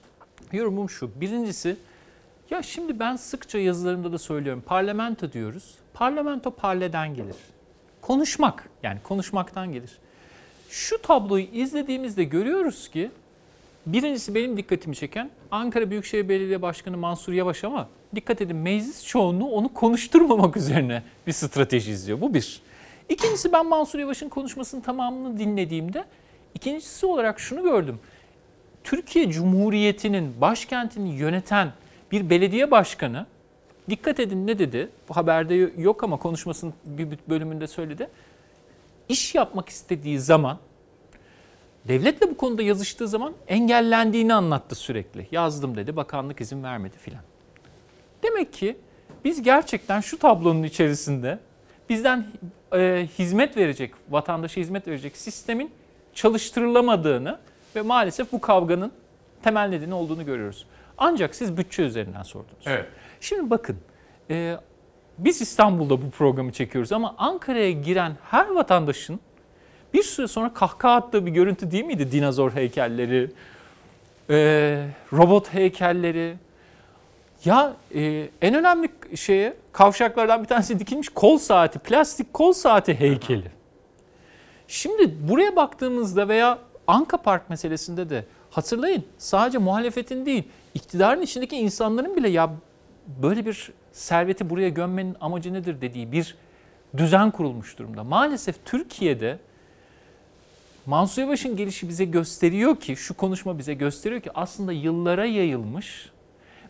[0.53, 1.21] Yorumum şu.
[1.21, 1.77] Birincisi
[2.49, 4.63] ya şimdi ben sıkça yazılarımda da söylüyorum.
[4.65, 5.75] Parlamento diyoruz.
[5.93, 7.35] Parlamento parleden gelir.
[8.01, 9.91] Konuşmak yani konuşmaktan gelir.
[10.69, 13.11] Şu tabloyu izlediğimizde görüyoruz ki
[13.85, 19.47] birincisi benim dikkatimi çeken Ankara Büyükşehir Belediye Başkanı Mansur Yavaş ama dikkat edin meclis çoğunluğu
[19.47, 22.21] onu konuşturmamak üzerine bir strateji izliyor.
[22.21, 22.61] Bu bir.
[23.09, 26.05] İkincisi ben Mansur Yavaş'ın konuşmasının tamamını dinlediğimde
[26.53, 27.99] ikincisi olarak şunu gördüm.
[28.85, 31.73] Türkiye Cumhuriyeti'nin başkentini yöneten
[32.11, 33.25] bir belediye başkanı
[33.89, 34.89] dikkat edin ne dedi?
[35.09, 38.09] Bu haberde yok ama konuşmasının bir bölümünde söyledi.
[39.09, 40.57] İş yapmak istediği zaman
[41.87, 45.27] devletle bu konuda yazıştığı zaman engellendiğini anlattı sürekli.
[45.31, 47.21] Yazdım dedi, bakanlık izin vermedi filan.
[48.23, 48.77] Demek ki
[49.23, 51.39] biz gerçekten şu tablonun içerisinde
[51.89, 52.27] bizden
[52.73, 55.71] e, hizmet verecek, vatandaşa hizmet verecek sistemin
[56.13, 57.39] çalıştırılamadığını
[57.75, 58.91] ve maalesef bu kavganın
[59.43, 60.65] temel nedeni olduğunu görüyoruz.
[60.97, 62.63] Ancak siz bütçe üzerinden sordunuz.
[62.65, 62.85] Evet.
[63.21, 63.77] Şimdi bakın,
[64.29, 64.57] e,
[65.17, 69.19] biz İstanbul'da bu programı çekiyoruz ama Ankara'ya giren her vatandaşın
[69.93, 72.11] bir süre sonra kahkaha attığı bir görüntü değil miydi?
[72.11, 73.31] Dinozor heykelleri,
[74.29, 76.35] e, robot heykelleri.
[77.45, 83.51] Ya e, en önemli şeye kavşaklardan bir tanesi dikilmiş kol saati, plastik kol saati heykeli.
[84.67, 90.43] Şimdi buraya baktığımızda veya Anka Park meselesinde de hatırlayın sadece muhalefetin değil
[90.73, 92.51] iktidarın içindeki insanların bile ya
[93.21, 96.35] böyle bir serveti buraya gömmenin amacı nedir dediği bir
[96.97, 98.03] düzen kurulmuş durumda.
[98.03, 99.39] Maalesef Türkiye'de
[100.85, 106.11] Mansur Yavaş'ın gelişi bize gösteriyor ki, şu konuşma bize gösteriyor ki aslında yıllara yayılmış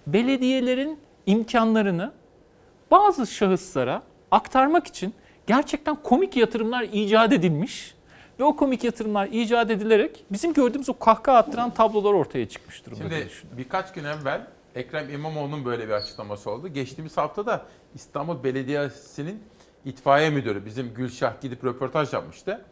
[0.08, 2.12] belediyelerin imkanlarını
[2.92, 5.14] bazı şahıslara aktarmak için
[5.48, 7.95] gerçekten komik yatırımlar icat edilmiş
[8.40, 13.04] ve o komik yatırımlar icat edilerek bizim gördüğümüz o kahkaha attıran tablolar ortaya çıkmış durumda.
[13.04, 16.68] Şimdi birkaç gün evvel Ekrem İmamoğlu'nun böyle bir açıklaması oldu.
[16.68, 19.44] Geçtiğimiz hafta da İstanbul Belediyesi'nin
[19.86, 22.66] itfaiye müdürü bizim Gülşah gidip röportaj yapmıştı.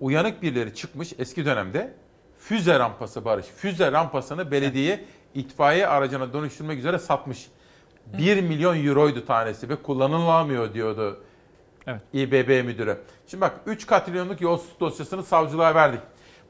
[0.00, 1.94] Uyanık birileri çıkmış eski dönemde
[2.38, 3.46] füze rampası Barış.
[3.46, 5.04] Füze rampasını belediye
[5.34, 7.48] itfaiye aracına dönüştürmek üzere satmış.
[8.18, 11.24] 1 milyon euroydu tanesi ve kullanılamıyor diyordu
[11.90, 12.02] Evet.
[12.12, 12.98] İBB müdürü.
[13.26, 16.00] Şimdi bak 3 katrilyonluk yolsuzluk dosyasını savcılığa verdik.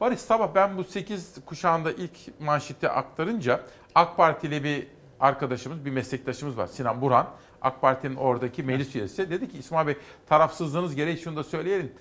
[0.00, 3.60] Barış sabah ben bu 8 kuşağında ilk manşeti aktarınca
[3.94, 4.86] AK Partili bir
[5.20, 7.30] arkadaşımız, bir meslektaşımız var Sinan Burhan.
[7.62, 9.96] AK Parti'nin oradaki meclis üyesi dedi ki İsmail Bey
[10.28, 11.92] tarafsızlığınız gereği şunu da söyleyelim.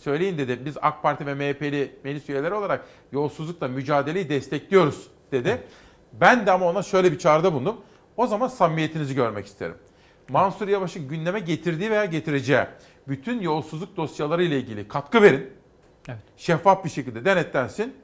[0.00, 5.62] Söyleyin dedi biz AK Parti ve MHP'li meclis üyeleri olarak yolsuzlukla mücadeleyi destekliyoruz dedi.
[6.12, 7.80] Ben de ama ona şöyle bir çağrıda bulundum.
[8.16, 9.74] O zaman samimiyetinizi görmek isterim.
[10.30, 12.64] Mansur Yavaş'ın gündeme getirdiği veya getireceği
[13.08, 15.50] bütün yolsuzluk dosyaları ile ilgili katkı verin.
[16.08, 16.18] Evet.
[16.36, 17.94] Şeffaf bir şekilde denetlensin.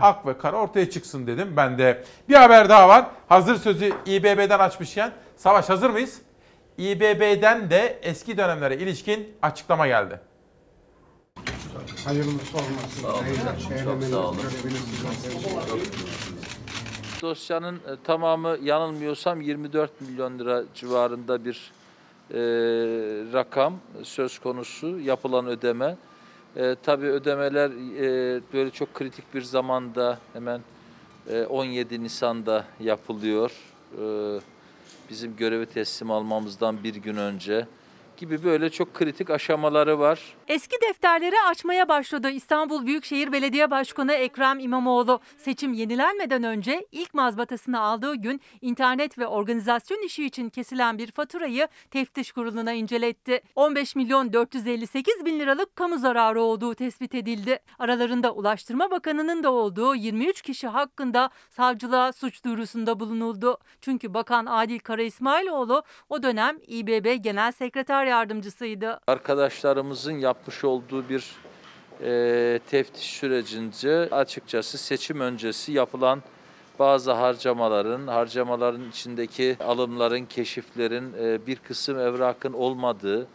[0.00, 1.56] Ak ve kara ortaya çıksın dedim.
[1.56, 3.06] Ben de bir haber daha var.
[3.28, 5.12] Hazır sözü İBB'den açmışken.
[5.36, 6.20] Savaş hazır mıyız?
[6.78, 10.20] İBB'den de eski dönemlere ilişkin açıklama geldi.
[12.04, 13.02] Hayırlısı olmasın.
[13.02, 13.24] Sağ olun.
[13.84, 14.38] Çok sağ olun.
[17.24, 21.72] Dosyanın e, tamamı yanılmıyorsam 24 milyon lira civarında bir
[22.30, 22.38] e,
[23.32, 25.96] rakam söz konusu yapılan ödeme.
[26.56, 30.60] E, tabii ödemeler e, böyle çok kritik bir zamanda hemen
[31.28, 33.52] e, 17 Nisan'da yapılıyor.
[34.00, 34.40] E,
[35.10, 37.66] bizim görevi teslim almamızdan bir gün önce
[38.16, 40.20] gibi böyle çok kritik aşamaları var.
[40.48, 45.20] Eski defterleri açmaya başladı İstanbul Büyükşehir Belediye Başkanı Ekrem İmamoğlu.
[45.38, 51.68] Seçim yenilenmeden önce ilk mazbatasını aldığı gün internet ve organizasyon işi için kesilen bir faturayı
[51.90, 53.42] teftiş kuruluna inceletti.
[53.54, 57.58] 15 milyon 458 bin liralık kamu zararı olduğu tespit edildi.
[57.78, 63.58] Aralarında Ulaştırma Bakanı'nın da olduğu 23 kişi hakkında savcılığa suç duyurusunda bulunuldu.
[63.80, 67.52] Çünkü Bakan Adil Kara İsmailoğlu o dönem İBB Genel
[68.04, 69.00] Sekreter Yardımcısıydı.
[69.06, 71.36] Arkadaşlarımızın yapmış olduğu bir
[72.02, 76.22] e, teftiş sürecince açıkçası seçim öncesi yapılan
[76.78, 83.26] bazı harcamaların, harcamaların içindeki alımların, keşiflerin e, bir kısım evrakın olmadığı,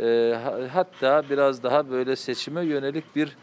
[0.00, 3.36] e, ha- hatta biraz daha böyle seçime yönelik bir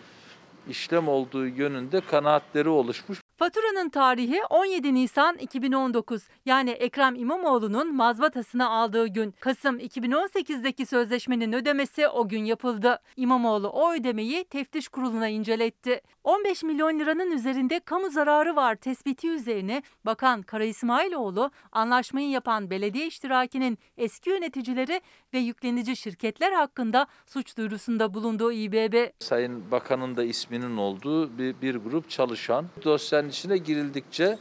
[0.69, 3.19] işlem olduğu yönünde kanaatleri oluşmuş.
[3.43, 9.31] Faturanın tarihi 17 Nisan 2019 yani Ekrem İmamoğlu'nun mazbatasını aldığı gün.
[9.39, 12.99] Kasım 2018'deki sözleşmenin ödemesi o gün yapıldı.
[13.17, 16.01] İmamoğlu o ödemeyi teftiş kuruluna inceletti.
[16.23, 23.07] 15 milyon liranın üzerinde kamu zararı var tespiti üzerine Bakan Kara İsmailoğlu anlaşmayı yapan belediye
[23.07, 25.01] iştirakinin eski yöneticileri
[25.33, 29.09] ve yüklenici şirketler hakkında suç duyurusunda bulunduğu İBB.
[29.19, 32.65] Sayın Bakan'ın da isminin olduğu bir, bir grup çalışan.
[32.83, 34.37] Dosyanın içine girildikçe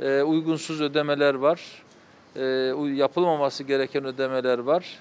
[0.00, 1.82] e, uygunsuz ödemeler var,
[2.36, 2.42] e,
[2.94, 4.98] yapılmaması gereken ödemeler var.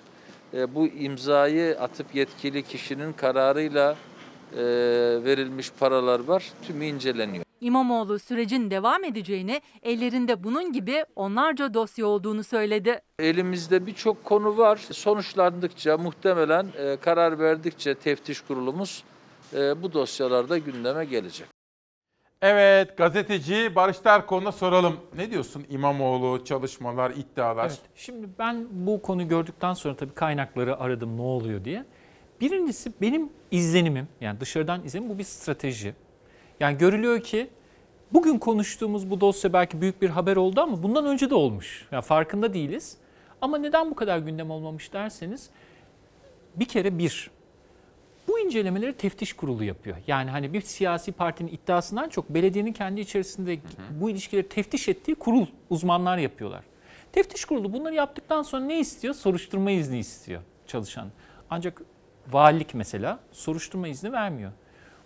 [0.53, 3.95] E, bu imzayı atıp yetkili kişinin kararıyla
[4.53, 4.63] e,
[5.25, 6.51] verilmiş paralar var.
[6.67, 7.43] Tümü inceleniyor.
[7.61, 13.01] İmamoğlu sürecin devam edeceğini, ellerinde bunun gibi onlarca dosya olduğunu söyledi.
[13.19, 14.79] Elimizde birçok konu var.
[14.91, 19.03] Sonuçlandıkça muhtemelen e, karar verdikçe teftiş kurulumuz
[19.53, 21.62] e, bu dosyalarda gündeme gelecek.
[22.45, 24.97] Evet gazeteci Barış Terkoğlu'na soralım.
[25.17, 27.65] Ne diyorsun İmamoğlu, çalışmalar, iddialar?
[27.67, 31.85] Evet, şimdi ben bu konuyu gördükten sonra tabii kaynakları aradım ne oluyor diye.
[32.41, 35.95] Birincisi benim izlenimim yani dışarıdan izlenim bu bir strateji.
[36.59, 37.49] Yani görülüyor ki
[38.13, 41.87] bugün konuştuğumuz bu dosya belki büyük bir haber oldu ama bundan önce de olmuş.
[41.91, 42.97] Yani farkında değiliz.
[43.41, 45.49] Ama neden bu kadar gündem olmamış derseniz
[46.55, 47.31] bir kere bir
[48.27, 49.97] bu incelemeleri teftiş kurulu yapıyor.
[50.07, 53.59] Yani hani bir siyasi partinin iddiasından çok belediyenin kendi içerisinde
[54.01, 56.63] bu ilişkileri teftiş ettiği kurul uzmanlar yapıyorlar.
[57.11, 59.13] Teftiş kurulu bunları yaptıktan sonra ne istiyor?
[59.13, 61.07] Soruşturma izni istiyor çalışan.
[61.49, 61.81] Ancak
[62.31, 64.51] valilik mesela soruşturma izni vermiyor.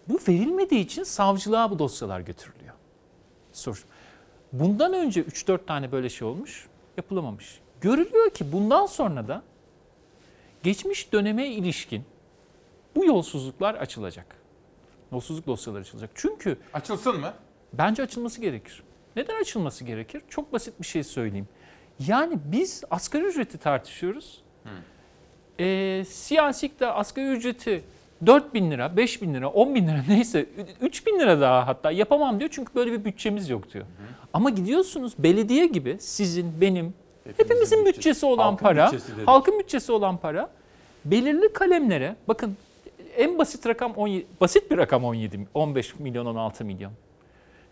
[0.09, 2.73] Bu verilmediği için savcılığa bu dosyalar götürülüyor.
[3.53, 3.83] Soruş.
[4.53, 6.67] Bundan önce 3-4 tane böyle şey olmuş,
[6.97, 7.59] yapılamamış.
[7.81, 9.43] Görülüyor ki bundan sonra da
[10.63, 12.03] geçmiş döneme ilişkin
[12.97, 14.25] bu yolsuzluklar açılacak.
[15.11, 16.09] Yolsuzluk dosyaları açılacak.
[16.15, 17.33] Çünkü açılsın mı?
[17.73, 18.83] Bence açılması gerekir.
[19.15, 20.21] Neden açılması gerekir?
[20.29, 21.47] Çok basit bir şey söyleyeyim.
[22.07, 24.41] Yani biz asgari ücreti tartışıyoruz.
[25.59, 27.83] Ee, siyasi iktidar asgari ücreti
[28.25, 30.45] 4 bin lira, 5 bin lira, 10 bin lira neyse
[30.81, 32.49] 3 bin lira daha hatta yapamam diyor.
[32.53, 33.85] Çünkü böyle bir bütçemiz yok diyor.
[34.33, 36.93] Ama gidiyorsunuz belediye gibi sizin, benim,
[37.37, 39.27] hepimizin bütçesi olan Halkın para, bütçesi dedik.
[39.27, 40.49] halkın bütçesi olan para
[41.05, 42.57] belirli kalemlere bakın
[43.17, 46.91] en basit rakam 17, basit bir rakam 17 15 milyon 16 milyon.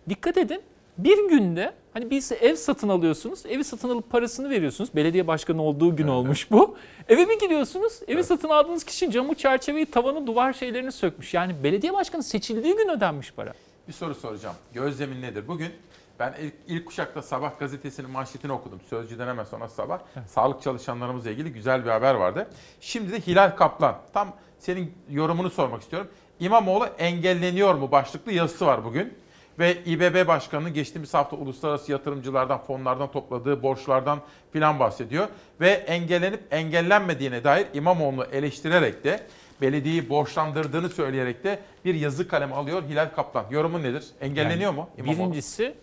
[0.09, 0.61] Dikkat edin
[0.97, 3.45] bir günde Hani biz ev satın alıyorsunuz.
[3.45, 4.89] Evi satın alıp parasını veriyorsunuz.
[4.95, 6.77] Belediye başkanı olduğu gün olmuş bu.
[7.09, 7.99] Eve bir gidiyorsunuz.
[8.07, 11.34] Evi satın aldığınız kişi camı, çerçeveyi, tavanı, duvar şeylerini sökmüş.
[11.34, 13.53] Yani belediye başkanı seçildiği gün ödenmiş para.
[13.88, 14.55] Bir soru soracağım.
[14.73, 15.47] Gözlemin nedir?
[15.47, 15.72] Bugün
[16.19, 18.80] ben ilk, ilk kuşakta sabah gazetesinin manşetini okudum.
[18.89, 19.99] Sözcüden hemen sonra sabah.
[20.27, 22.47] Sağlık çalışanlarımızla ilgili güzel bir haber vardı.
[22.81, 23.97] Şimdi de Hilal Kaplan.
[24.13, 26.10] Tam senin yorumunu sormak istiyorum.
[26.40, 29.14] İmamoğlu engelleniyor mu başlıklı yazısı var bugün.
[29.60, 34.19] Ve İBB Başkanı'nın geçtiğimiz hafta uluslararası yatırımcılardan, fonlardan topladığı borçlardan
[34.53, 35.27] filan bahsediyor.
[35.61, 39.19] Ve engellenip engellenmediğine dair İmamoğlu'nu eleştirerek de
[39.61, 43.45] belediyeyi borçlandırdığını söyleyerek de bir yazı kalemi alıyor Hilal Kaplan.
[43.49, 44.06] Yorumun nedir?
[44.22, 45.18] Engelleniyor Yani mu İmamoğlu?
[45.18, 45.76] Birincisi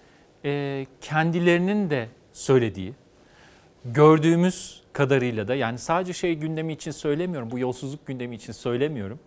[0.45, 2.95] e, kendilerinin de söylediği,
[3.85, 9.19] gördüğümüz kadarıyla da yani sadece şey gündemi için söylemiyorum, bu yolsuzluk gündemi için söylemiyorum.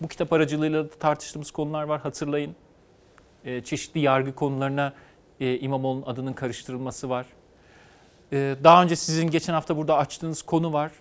[0.00, 2.56] Bu kitap aracılığıyla da tartıştığımız konular var hatırlayın.
[3.44, 4.92] E, çeşitli yargı konularına
[5.40, 7.26] e, İmamoğlu'nun adının karıştırılması var.
[8.32, 10.92] E, daha önce sizin geçen hafta burada açtığınız konu var.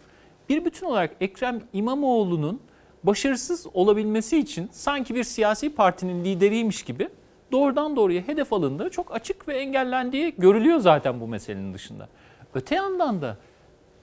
[0.50, 2.62] Bir bütün olarak Ekrem İmamoğlu'nun
[3.04, 7.10] başarısız olabilmesi için sanki bir siyasi partinin lideriymiş gibi
[7.52, 12.10] doğrudan doğruya hedef alındığı çok açık ve engellendiği görülüyor zaten bu meselenin dışında.
[12.54, 13.38] Öte yandan da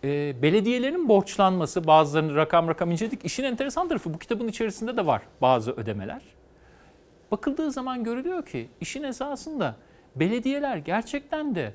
[0.04, 3.24] e, belediyelerin borçlanması bazılarını rakam rakam inceledik.
[3.24, 6.22] İşin enteresan tarafı bu kitabın içerisinde de var bazı ödemeler.
[7.30, 9.76] Bakıldığı zaman görülüyor ki işin esasında
[10.16, 11.74] belediyeler gerçekten de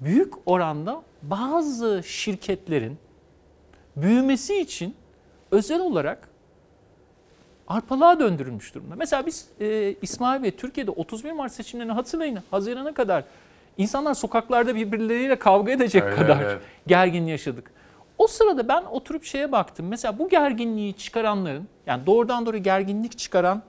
[0.00, 2.98] büyük oranda bazı şirketlerin
[3.96, 4.94] büyümesi için
[5.50, 6.28] özel olarak
[7.68, 8.94] arpalığa döndürülmüş durumda.
[8.96, 12.38] Mesela biz e, İsmail Bey Türkiye'de 31 Mart seçimlerini hatırlayın.
[12.50, 13.24] Hazirana kadar
[13.78, 16.62] insanlar sokaklarda birbirleriyle kavga edecek Evet, kadar evet.
[16.86, 17.70] gergin yaşadık.
[18.18, 19.86] O sırada ben oturup şeye baktım.
[19.88, 23.62] Mesela bu gerginliği çıkaranların yani doğrudan doğruya gerginlik çıkaran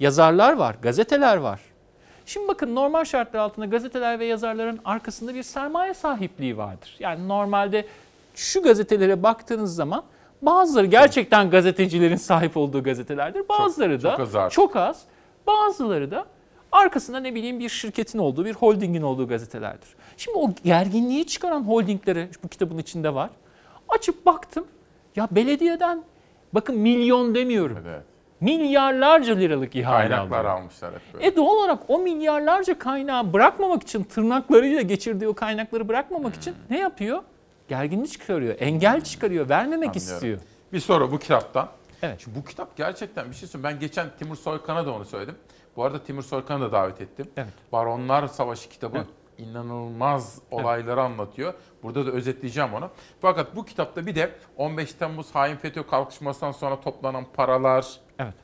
[0.00, 1.60] yazarlar var, gazeteler var.
[2.26, 6.96] Şimdi bakın normal şartlar altında gazeteler ve yazarların arkasında bir sermaye sahipliği vardır.
[7.00, 7.86] Yani normalde
[8.34, 10.02] şu gazetelere baktığınız zaman
[10.42, 13.48] bazıları gerçekten gazetecilerin sahip olduğu gazetelerdir.
[13.48, 14.52] Bazıları da çok az artık.
[14.52, 15.02] çok az.
[15.46, 16.26] Bazıları da
[16.72, 19.88] arkasında ne bileyim bir şirketin olduğu, bir holdingin olduğu gazetelerdir.
[20.16, 23.30] Şimdi o gerginliği çıkaran holdingleri bu kitabın içinde var.
[23.88, 24.66] Açıp baktım.
[25.16, 26.02] Ya belediyeden
[26.52, 27.78] bakın milyon demiyorum.
[28.40, 30.54] Milyarlarca liralık ihale Kaynaklar alıyor.
[30.54, 31.26] almışlar hep böyle.
[31.26, 36.78] E doğal olarak o milyarlarca kaynağı bırakmamak için tırnaklarıyla geçirdiği o kaynakları bırakmamak için ne
[36.78, 37.22] yapıyor?
[37.68, 40.14] Gerginlik çıkarıyor, engel çıkarıyor, vermemek Anlıyorum.
[40.14, 40.38] istiyor.
[40.72, 41.68] Bir soru bu kitaptan.
[42.02, 42.20] Evet.
[42.24, 43.74] Şimdi bu kitap gerçekten bir şey söyleyeyim.
[43.74, 45.34] Ben geçen Timur Soykan'a da onu söyledim.
[45.76, 47.26] Bu arada Timur Soykan'ı da davet ettim.
[47.36, 47.52] Evet.
[47.72, 49.06] Baronlar Savaşı kitabı Evet.
[49.38, 51.54] inanılmaz olayları anlatıyor.
[51.82, 52.90] Burada da özetleyeceğim onu.
[53.20, 57.86] Fakat bu kitapta bir de 15 Temmuz hain FETÖ kalkışmasından sonra toplanan paralar,
[58.18, 58.34] Evet.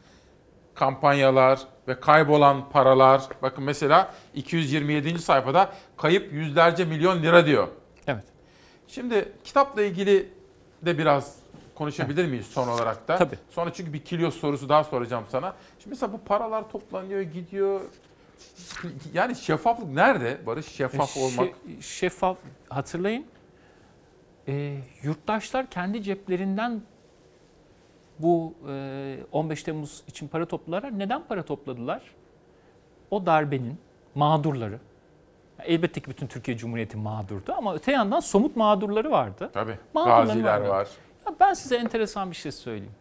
[0.74, 3.22] kampanyalar ve kaybolan paralar.
[3.42, 5.18] Bakın mesela 227.
[5.18, 7.68] sayfada kayıp yüzlerce milyon lira diyor.
[8.06, 8.24] Evet.
[8.88, 10.32] Şimdi kitapla ilgili
[10.82, 11.36] de biraz
[11.78, 13.16] konuşabilir miyiz son olarak da?
[13.16, 13.38] Tabii.
[13.50, 15.55] Sonra çünkü bir kilo sorusu daha soracağım sana.
[15.78, 17.80] Şimdi mesela bu paralar toplanıyor, gidiyor.
[19.12, 20.66] Yani şeffaflık nerede Barış?
[20.66, 21.48] Şeffaf E, olmak.
[21.48, 22.38] şe- şeffaf
[22.68, 23.26] hatırlayın.
[24.48, 26.82] E, yurttaşlar kendi ceplerinden
[28.18, 30.98] bu e, 15 Temmuz için para topladılar.
[30.98, 32.02] Neden para topladılar?
[33.10, 33.78] O darbenin
[34.14, 34.78] mağdurları.
[35.64, 39.50] Elbette ki bütün Türkiye Cumhuriyeti mağdurdu ama öte yandan somut mağdurları vardı.
[39.55, 39.78] Tabii.
[39.94, 40.68] Mağdurları Gaziler vardı.
[40.68, 40.88] var.
[41.40, 42.92] Ben size enteresan bir şey söyleyeyim.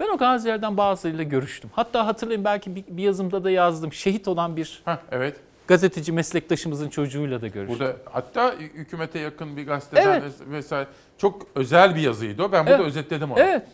[0.00, 1.70] Ben o gazilerden bazılarıyla görüştüm.
[1.72, 3.92] Hatta hatırlayın belki bir, bir yazımda da yazdım.
[3.92, 5.36] Şehit olan bir evet.
[5.66, 7.78] gazeteci meslektaşımızın çocuğuyla da görüştüm.
[7.78, 10.22] Burada hatta hükümete yakın bir gazeteden Evet.
[10.22, 10.88] ves- vesaire
[11.18, 12.52] çok özel bir yazıydı o.
[12.52, 12.86] Ben burada Evet.
[12.86, 13.40] özetledim onu.
[13.40, 13.66] Evet.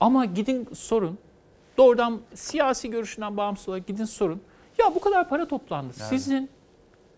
[0.00, 1.18] Ama gidin sorun.
[1.78, 4.42] Doğrudan siyasi görüşünden bağımsız olarak gidin sorun.
[4.78, 5.92] Ya bu kadar para toplandı.
[6.00, 6.08] Yani.
[6.08, 6.50] Sizin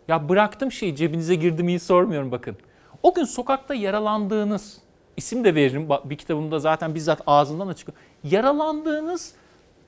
[0.09, 2.57] ya bıraktım şeyi cebinize girdi miyi sormuyorum bakın.
[3.03, 4.79] O gün sokakta yaralandığınız
[5.17, 7.89] isim de veririm bir kitabımda zaten bizzat ağzından açık.
[8.25, 9.35] Yaralandığınız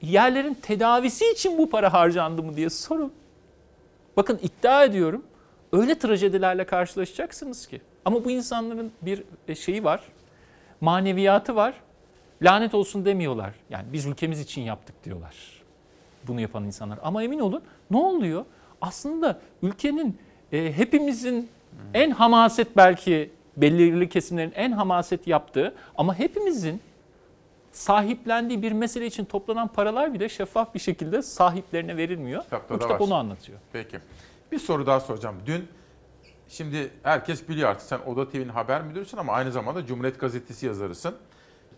[0.03, 3.13] yerlerin tedavisi için bu para harcandı mı diye sorun.
[4.17, 5.25] Bakın iddia ediyorum
[5.73, 7.81] öyle trajedilerle karşılaşacaksınız ki.
[8.05, 10.01] Ama bu insanların bir e, şeyi var,
[10.81, 11.75] maneviyatı var.
[12.43, 13.55] Lanet olsun demiyorlar.
[13.71, 15.35] Yani biz ülkemiz için yaptık diyorlar.
[16.27, 16.99] Bunu yapan insanlar.
[17.03, 18.45] Ama emin olun ne oluyor?
[18.81, 20.19] Aslında ülkenin
[20.53, 21.49] e, hepimizin
[21.95, 26.81] en hamaset belki belirli kesimlerin en hamaset yaptığı ama hepimizin
[27.73, 32.43] sahiplendiği bir mesele için toplanan paralar bile şeffaf bir şekilde sahiplerine verilmiyor.
[32.43, 33.07] Kitapta Bu kitap var.
[33.07, 33.59] onu anlatıyor.
[33.73, 33.99] Peki.
[34.53, 35.37] Bir soru daha soracağım.
[35.47, 35.69] Dün
[36.49, 41.15] şimdi herkes biliyor artık sen Oda TV'nin haber müdürüsün ama aynı zamanda Cumhuriyet Gazetesi yazarısın.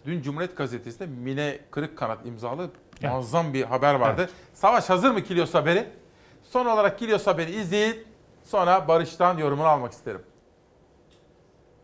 [0.07, 2.71] Dün Cumhuriyet Gazetesi'nde Mine Kırıkkanat imzalı
[3.03, 4.31] muazzam bir haber vardı.
[4.55, 5.87] Savaş hazır mı Kilyos haberi?
[6.43, 8.05] Son olarak Kilyos haberi izleyin.
[8.45, 10.23] Sonra Barış'tan yorumunu almak isterim.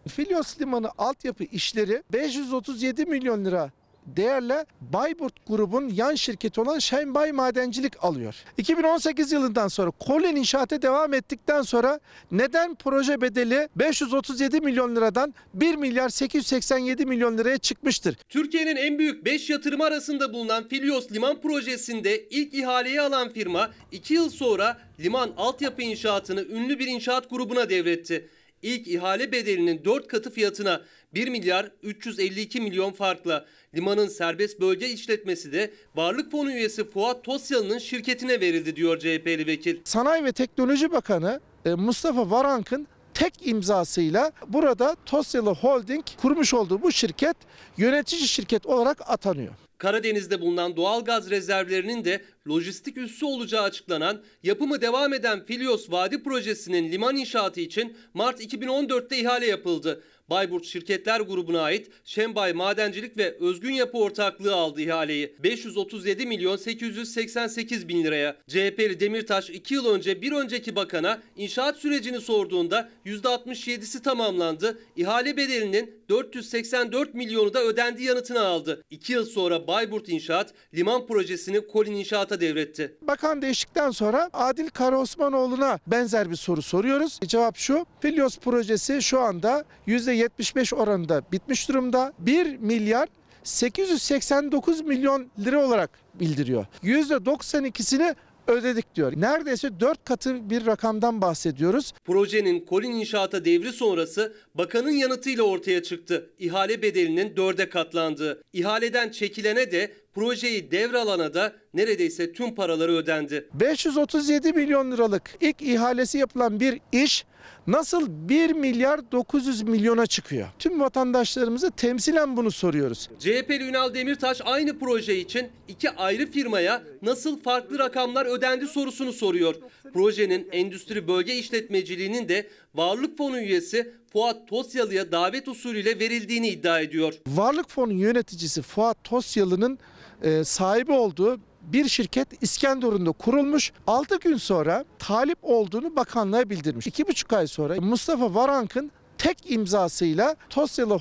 [0.09, 3.71] Filyos Limanı altyapı işleri 537 milyon lira
[4.07, 8.35] değerle Bayburt grubun yan şirketi olan Şenbay Madencilik alıyor.
[8.59, 12.01] 2018 yılından sonra Kolen inşaata devam ettikten sonra
[12.33, 18.17] neden proje bedeli 537 milyon liradan 1 milyar 887 milyon liraya çıkmıştır?
[18.29, 24.15] Türkiye'nin en büyük 5 yatırımı arasında bulunan Filyos Liman Projesi'nde ilk ihaleyi alan firma 2
[24.15, 28.29] yıl sonra liman altyapı inşaatını ünlü bir inşaat grubuna devretti.
[28.63, 30.83] İlk ihale bedelinin 4 katı fiyatına
[31.15, 37.79] 1 milyar 352 milyon farkla limanın serbest bölge işletmesi de Varlık Fonu üyesi Fuat Tosyalı'nın
[37.79, 39.81] şirketine verildi diyor CHP'li vekil.
[39.85, 46.93] Sanayi ve Teknoloji Bakanı e, Mustafa Varank'ın tek imzasıyla burada Tosyalı Holding kurmuş olduğu bu
[46.93, 47.37] şirket
[47.77, 49.53] yönetici şirket olarak atanıyor.
[49.79, 56.23] Karadeniz'de bulunan doğal gaz rezervlerinin de lojistik üssü olacağı açıklanan yapımı devam eden Filyos Vadi
[56.23, 60.03] Projesi'nin liman inşaatı için Mart 2014'te ihale yapıldı.
[60.33, 65.37] Bayburt Şirketler Grubu'na ait Şembay Madencilik ve Özgün Yapı Ortaklığı aldı ihaleyi.
[65.43, 68.37] 537 milyon 888 bin liraya.
[68.49, 74.79] CHP'li Demirtaş 2 yıl önce bir önceki bakana inşaat sürecini sorduğunda %67'si tamamlandı.
[74.97, 78.85] İhale bedelinin 484 milyonu da ödendiği yanıtını aldı.
[78.91, 82.97] 2 yıl sonra Bayburt İnşaat liman projesini Kolin İnşaat'a devretti.
[83.03, 87.21] Bakan değiştikten sonra Adil Karaosmanoğlu'na benzer bir soru soruyoruz.
[87.27, 87.87] Cevap şu.
[88.01, 92.13] Filyos projesi şu anda %75 oranında bitmiş durumda.
[92.19, 93.09] 1 milyar
[93.45, 96.67] 889 milyon lira olarak bildiriyor.
[96.83, 98.15] %92'sini
[98.47, 99.13] ödedik diyor.
[99.17, 101.93] Neredeyse 4 katı bir rakamdan bahsediyoruz.
[102.05, 106.31] Projenin Kolin İnşaat'a devri sonrası bakanın yanıtıyla ortaya çıktı.
[106.39, 108.43] İhale bedelinin dörde katlandığı.
[108.53, 113.49] İhaleden çekilene de projeyi devralana da neredeyse tüm paraları ödendi.
[113.55, 117.25] 537 milyon liralık ilk ihalesi yapılan bir iş
[117.67, 120.49] nasıl 1 milyar 900 milyona çıkıyor?
[120.59, 123.09] Tüm vatandaşlarımızı temsilen bunu soruyoruz.
[123.19, 129.55] CHP'li Ünal Demirtaş aynı proje için iki ayrı firmaya nasıl farklı rakamlar ödendi sorusunu soruyor.
[129.95, 137.15] Projenin endüstri bölge işletmeciliğinin de Varlık Fonu üyesi Fuat Tosyalı'ya davet usulüyle verildiğini iddia ediyor.
[137.27, 139.79] Varlık Fonu yöneticisi Fuat Tosyalı'nın
[140.23, 143.73] e, sahibi olduğu bir şirket İskenderun'da kurulmuş.
[143.87, 146.87] 6 gün sonra talip olduğunu bakanlığa bildirmiş.
[146.87, 150.95] 2,5 ay sonra Mustafa Varank'ın tek imzasıyla Tosyalı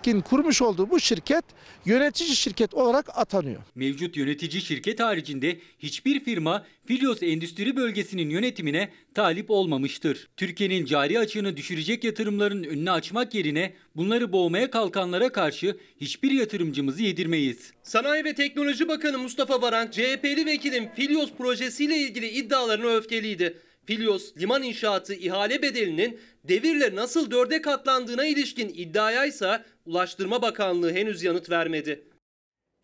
[0.00, 1.44] Holding'in kurmuş olduğu bu şirket
[1.84, 3.62] yönetici şirket olarak atanıyor.
[3.74, 10.28] Mevcut yönetici şirket haricinde hiçbir firma Filyos Endüstri Bölgesi'nin yönetimine talip olmamıştır.
[10.36, 17.72] Türkiye'nin cari açığını düşürecek yatırımların önünü açmak yerine bunları boğmaya kalkanlara karşı hiçbir yatırımcımızı yedirmeyiz.
[17.82, 23.58] Sanayi ve Teknoloji Bakanı Mustafa Varank, CHP'li vekilin Filyos projesiyle ilgili iddialarına öfkeliydi.
[23.90, 31.22] Filyos liman inşaatı ihale bedelinin devirle nasıl dörde katlandığına ilişkin iddiaya ise Ulaştırma Bakanlığı henüz
[31.22, 32.04] yanıt vermedi.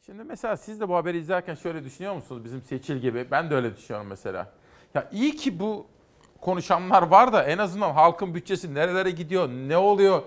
[0.07, 2.45] Şimdi mesela siz de bu haberi izlerken şöyle düşünüyor musunuz?
[2.45, 3.27] Bizim Seçil gibi.
[3.31, 4.53] Ben de öyle düşünüyorum mesela.
[4.95, 5.87] Ya iyi ki bu
[6.41, 10.23] konuşanlar var da en azından halkın bütçesi nerelere gidiyor, ne oluyor?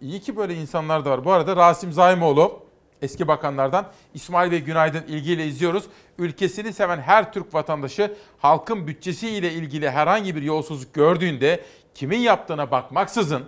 [0.00, 1.24] İyi ki böyle insanlar da var.
[1.24, 2.62] Bu arada Rasim Zaimoğlu
[3.02, 5.84] eski bakanlardan İsmail Bey günaydın ilgiyle izliyoruz.
[6.18, 11.60] Ülkesini seven her Türk vatandaşı halkın bütçesiyle ilgili herhangi bir yolsuzluk gördüğünde
[11.94, 13.42] kimin yaptığına bakmaksızın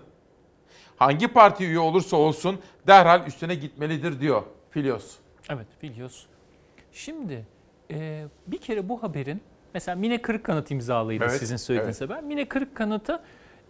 [0.96, 5.14] hangi parti üye olursa olsun derhal üstüne gitmelidir diyor Filyos.
[5.48, 6.24] Evet Filyos.
[6.92, 7.46] Şimdi
[7.90, 9.40] e, bir kere bu haberin
[9.74, 12.10] mesela Mine Kırıkkanıt imzalıydı Evet, sizin söylediğiniz evet.
[12.10, 12.22] haber.
[12.22, 13.22] Mine Kırıkkanıt'a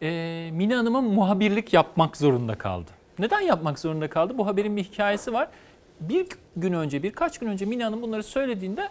[0.03, 2.91] e, Mine Hanım'a muhabirlik yapmak zorunda kaldı.
[3.19, 4.39] Neden yapmak zorunda kaldı?
[4.39, 5.49] Bu haberin bir hikayesi var.
[6.01, 6.27] Bir
[6.57, 8.89] gün önce, birkaç gün önce Mine Hanım bunları söylediğinde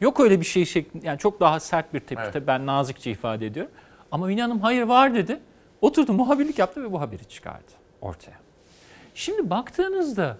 [0.00, 2.22] yok öyle bir şey şeklinde, yani çok daha sert bir tepki.
[2.22, 2.32] Evet.
[2.32, 3.72] Tabii ben nazikçe ifade ediyorum.
[4.12, 5.40] Ama Mine Hanım hayır var dedi.
[5.80, 7.70] Oturdu muhabirlik yaptı ve bu haberi çıkardı
[8.00, 8.36] ortaya.
[9.14, 10.36] Şimdi baktığınızda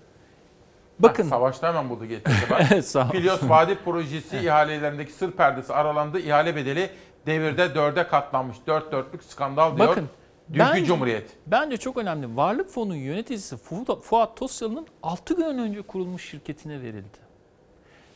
[0.99, 3.13] bakın Ha, savaşta hemen buldu getirdi.
[3.13, 6.21] Filyos Vadi projesi ihalelerindeki sır perdesi aralandı.
[6.21, 6.91] İhale bedeli
[7.27, 8.57] devirde dörde katlanmış.
[8.67, 9.89] Dört dörtlük skandal diyor.
[9.89, 10.09] Bakın,
[10.49, 11.31] Dünkü bence- Cumhuriyet.
[11.47, 12.37] Bence çok önemli.
[12.37, 13.57] Varlık Fonu yöneticisi
[14.03, 17.19] Fuat, Tosyalı'nın 6 gün önce kurulmuş şirketine verildi.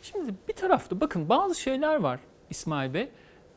[0.03, 2.21] Şimdi bir tarafta bakın bazı şeyler var
[2.51, 3.09] İsmail Bey.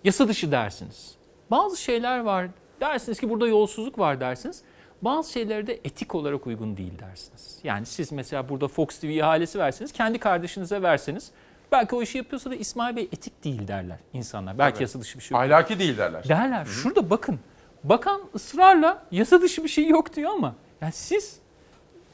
[0.04, 1.16] Yasa dışı dersiniz.
[1.52, 2.48] Bazı şeyler var
[2.82, 4.62] dersiniz ki burada yolsuzluk var dersiniz.
[5.02, 7.60] Bazı şeyleri de etik olarak uygun değil dersiniz.
[7.64, 11.32] Yani siz mesela burada Fox TV ihalesi verseniz, kendi kardeşinize verseniz
[11.72, 14.58] belki o işi yapıyorsa da İsmail Bey etik değil derler insanlar.
[14.58, 14.82] Belki Evet.
[14.82, 15.38] yasa dışı bir şey.
[15.38, 16.30] Ahlaki değil derler.
[16.30, 16.66] Derler.
[16.66, 17.40] Şurada bakın.
[17.84, 21.40] Bakan ısrarla yasa dışı bir şey yok diyor ama yani siz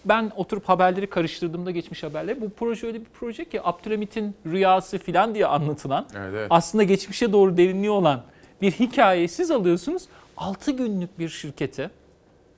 [0.05, 5.35] ben oturup haberleri karıştırdığımda geçmiş haberleri bu proje öyle bir proje ki Abdülhamit'in rüyası filan
[5.35, 6.47] diye anlatılan Evet, evet.
[6.49, 8.21] aslında geçmişe doğru derinliği olan
[8.61, 10.03] bir hikayeyi siz alıyorsunuz
[10.37, 11.89] 6 günlük bir şirkete.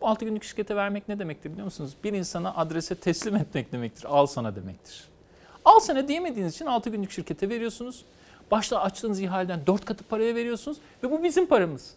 [0.02, 1.94] Bu 6 günlük şirkete vermek ne demektir biliyor musunuz?
[2.04, 4.06] Bir insana adrese teslim etmek demektir.
[4.10, 5.04] Al sana demektir.
[5.66, 8.06] Al sana diyemediğiniz için 6 günlük şirkete veriyorsunuz.
[8.52, 11.94] Başta açtığınız ihaleden 4 katı paraya veriyorsunuz ve bu bizim paramız.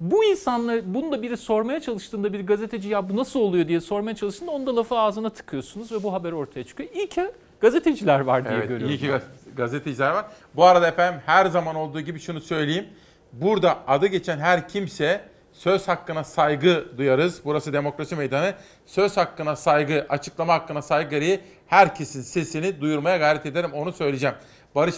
[0.00, 4.14] Bu insanlar bunu da biri sormaya çalıştığında bir gazeteci ya bu nasıl oluyor diye sormaya
[4.16, 6.88] çalıştığında onu da lafı ağzına tıkıyorsunuz ve bu haber ortaya çıkıyor.
[6.94, 7.30] İyi ki
[7.60, 8.94] gazeteciler var diye Evet, görüyorum.
[8.94, 9.22] iyi ki gaz-
[9.56, 10.24] gazeteciler var.
[10.56, 12.86] Bu arada efendim her zaman olduğu gibi şunu söyleyeyim.
[13.32, 15.20] Burada adı geçen her kimse
[15.52, 17.40] söz hakkına saygı duyarız.
[17.44, 18.54] Burası demokrasi meydanı.
[18.86, 23.70] Söz hakkına saygı, açıklama hakkına saygı gereği herkesin sesini duyurmaya gayret ederim.
[23.72, 24.34] Onu söyleyeceğim.
[24.74, 24.94] Barış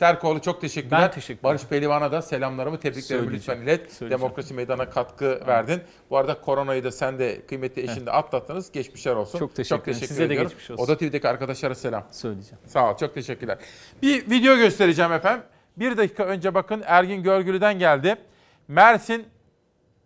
[0.00, 1.00] Terkoğlu çok teşekkürler.
[1.00, 3.92] Ben teşekkür Barış Pehlivan'a da selamlarımı, tebriklerimi lütfen ilet.
[3.92, 4.10] Söyleyeceğim.
[4.10, 5.82] Demokrasi meydana katkı verdin.
[6.10, 8.72] Bu arada koronayı da sen de kıymetli eşinde atlattınız.
[8.72, 9.38] Geçmişler olsun.
[9.38, 10.08] Çok teşekkür ederim.
[10.08, 10.48] Size de ediyorum.
[10.48, 10.84] geçmiş olsun.
[10.84, 12.04] Oda TV'deki arkadaşlara selam.
[12.10, 12.58] Söyleyeceğim.
[12.66, 13.58] Sağ ol, çok teşekkürler.
[14.02, 15.42] Bir video göstereceğim efendim.
[15.76, 18.16] Bir dakika önce bakın Ergin Görgülü'den geldi.
[18.68, 19.26] Mersin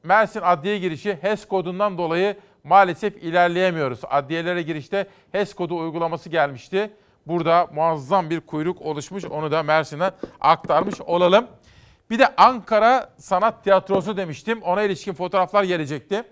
[0.03, 4.01] Mersin adliye girişi HES kodundan dolayı maalesef ilerleyemiyoruz.
[4.11, 6.91] Adliyelere girişte HES kodu uygulaması gelmişti.
[7.27, 9.25] Burada muazzam bir kuyruk oluşmuş.
[9.25, 11.47] Onu da Mersin'den aktarmış olalım.
[12.11, 14.63] Bir de Ankara Sanat Tiyatrosu demiştim.
[14.63, 16.25] Ona ilişkin fotoğraflar gelecekti.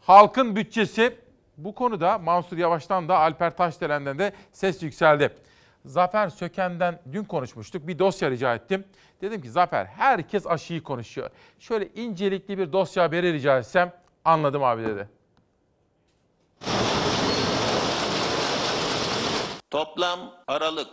[0.00, 1.16] Halkın bütçesi
[1.56, 5.34] bu konuda Mansur Yavaş'tan da Alper Taşdelen'den de ses yükseldi.
[5.84, 7.86] Zafer Söken'den dün konuşmuştuk.
[7.86, 8.84] Bir dosya rica ettim.
[9.20, 11.30] Dedim ki Zafer herkes aşıyı konuşuyor.
[11.58, 13.92] Şöyle incelikli bir dosya haberi rica etsem
[14.24, 15.08] anladım abi dedi.
[19.70, 20.88] Toplam Aralık,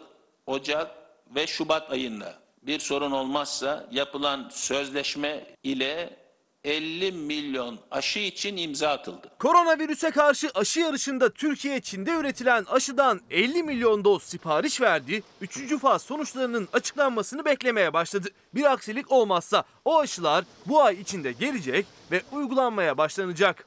[0.46, 0.92] Ocak
[1.36, 6.24] ve Şubat ayında bir sorun olmazsa yapılan sözleşme ile
[6.64, 9.32] 50 milyon aşı için imza atıldı.
[9.40, 15.24] Koronavirüse karşı aşı yarışında Türkiye Çin'de üretilen aşıdan 50 milyon doz sipariş verdi.
[15.42, 18.30] Üçüncü faz sonuçlarının açıklanmasını beklemeye başladı.
[18.56, 23.66] Bir aksilik olmazsa o aşılar bu ay içinde gelecek ve uygulanmaya başlanacak.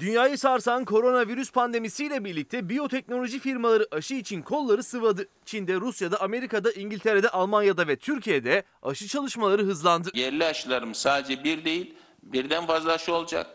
[0.00, 5.28] Dünyayı sarsan koronavirüs pandemisiyle birlikte biyoteknoloji firmaları aşı için kolları sıvadı.
[5.44, 10.10] Çin'de, Rusya'da, Amerika'da, İngiltere'de, Almanya'da ve Türkiye'de aşı çalışmaları hızlandı.
[10.14, 13.46] Yerli aşılarım sadece bir değil, birden fazla aşı olacak.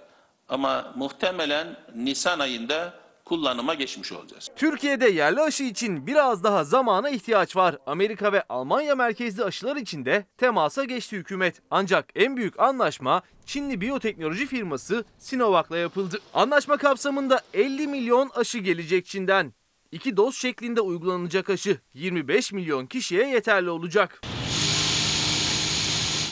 [0.49, 2.93] Ama muhtemelen Nisan ayında
[3.25, 4.49] kullanıma geçmiş olacağız.
[4.55, 7.77] Türkiye'de yerli aşı için biraz daha zamana ihtiyaç var.
[7.85, 11.61] Amerika ve Almanya merkezli aşılar için de temasa geçti hükümet.
[11.71, 16.19] Ancak en büyük anlaşma Çinli biyoteknoloji firması Sinovac'la yapıldı.
[16.33, 19.53] Anlaşma kapsamında 50 milyon aşı gelecek Çin'den.
[19.91, 24.21] İki doz şeklinde uygulanacak aşı 25 milyon kişiye yeterli olacak.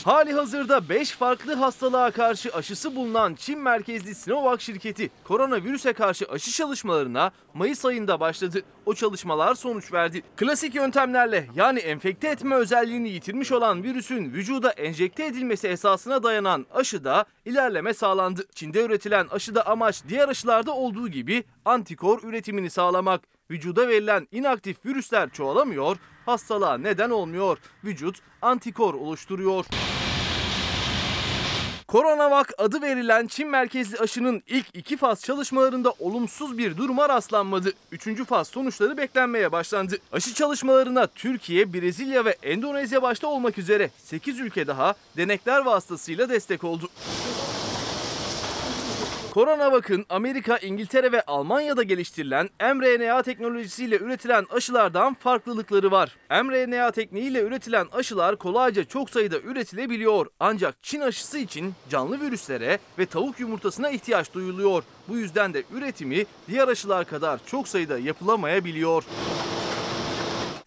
[0.04, 6.50] Hali hazırda 5 farklı hastalığa karşı aşısı bulunan Çin merkezli Sinovac şirketi koronavirüse karşı aşı
[6.50, 8.62] çalışmalarına Mayıs ayında başladı.
[8.86, 10.22] O çalışmalar sonuç verdi.
[10.36, 17.24] Klasik yöntemlerle yani enfekte etme özelliğini yitirmiş olan virüsün vücuda enjekte edilmesi esasına dayanan aşıda
[17.44, 18.46] ilerleme sağlandı.
[18.54, 23.20] Çin'de üretilen aşıda amaç diğer aşılarda olduğu gibi antikor üretimini sağlamak.
[23.50, 27.58] Vücuda verilen inaktif virüsler çoğalamıyor, hastalığa neden olmuyor.
[27.84, 29.64] Vücut antikor oluşturuyor.
[31.94, 37.72] Coronavac adı verilen Çin merkezli aşının ilk iki faz çalışmalarında olumsuz bir duruma rastlanmadı.
[37.92, 39.98] Üçüncü faz sonuçları beklenmeye başlandı.
[40.12, 46.64] Aşı çalışmalarına Türkiye, Brezilya ve Endonezya başta olmak üzere 8 ülke daha denekler vasıtasıyla destek
[46.64, 46.88] oldu.
[49.34, 56.16] Coronavac'ın Amerika, İngiltere ve Almanya'da geliştirilen mRNA teknolojisiyle üretilen aşılardan farklılıkları var.
[56.30, 60.26] mRNA tekniğiyle üretilen aşılar kolayca çok sayıda üretilebiliyor.
[60.40, 64.82] Ancak Çin aşısı için canlı virüslere ve tavuk yumurtasına ihtiyaç duyuluyor.
[65.08, 69.04] Bu yüzden de üretimi diğer aşılar kadar çok sayıda yapılamayabiliyor.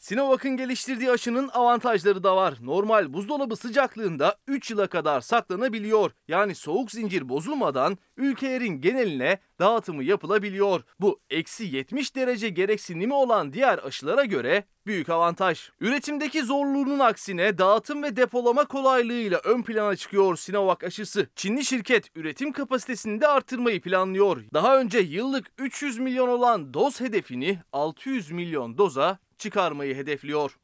[0.07, 2.57] Sinovac'ın geliştirdiği aşının avantajları da var.
[2.61, 6.11] Normal buzdolabı sıcaklığında 3 yıla kadar saklanabiliyor.
[6.27, 10.83] Yani soğuk zincir bozulmadan ülkelerin geneline dağıtımı yapılabiliyor.
[10.99, 15.69] Bu eksi 70 derece gereksinimi olan diğer aşılara göre büyük avantaj.
[15.79, 21.27] Üretimdeki zorluğunun aksine dağıtım ve depolama kolaylığıyla ön plana çıkıyor Sinovac aşısı.
[21.35, 24.43] Çinli şirket üretim kapasitesini de artırmayı planlıyor.
[24.53, 30.57] Daha önce yıllık 300 milyon olan doz hedefini 600 milyon doza çıkarmayı hedefliyor.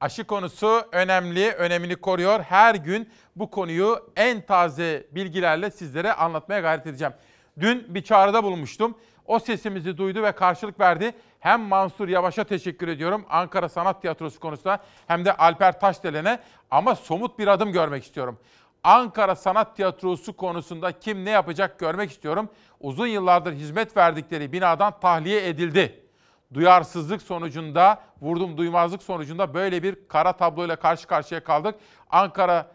[0.00, 2.40] Aşı konusu önemli, önemini koruyor.
[2.40, 7.14] Her gün bu konuyu en taze bilgilerle sizlere anlatmaya gayret edeceğim.
[7.60, 8.98] Dün bir çağrıda bulunmuştum.
[9.26, 11.12] O sesimizi duydu ve karşılık verdi.
[11.40, 17.38] Hem Mansur Yavaş'a teşekkür ediyorum Ankara Sanat Tiyatrosu konusunda hem de Alper Taşdelen'e ama somut
[17.38, 18.38] bir adım görmek istiyorum.
[18.84, 22.48] Ankara Sanat Tiyatrosu konusunda kim ne yapacak görmek istiyorum.
[22.80, 26.05] Uzun yıllardır hizmet verdikleri binadan tahliye edildi.
[26.54, 31.74] Duyarsızlık sonucunda, vurdum duymazlık sonucunda böyle bir kara tabloyla karşı karşıya kaldık.
[32.10, 32.70] Ankara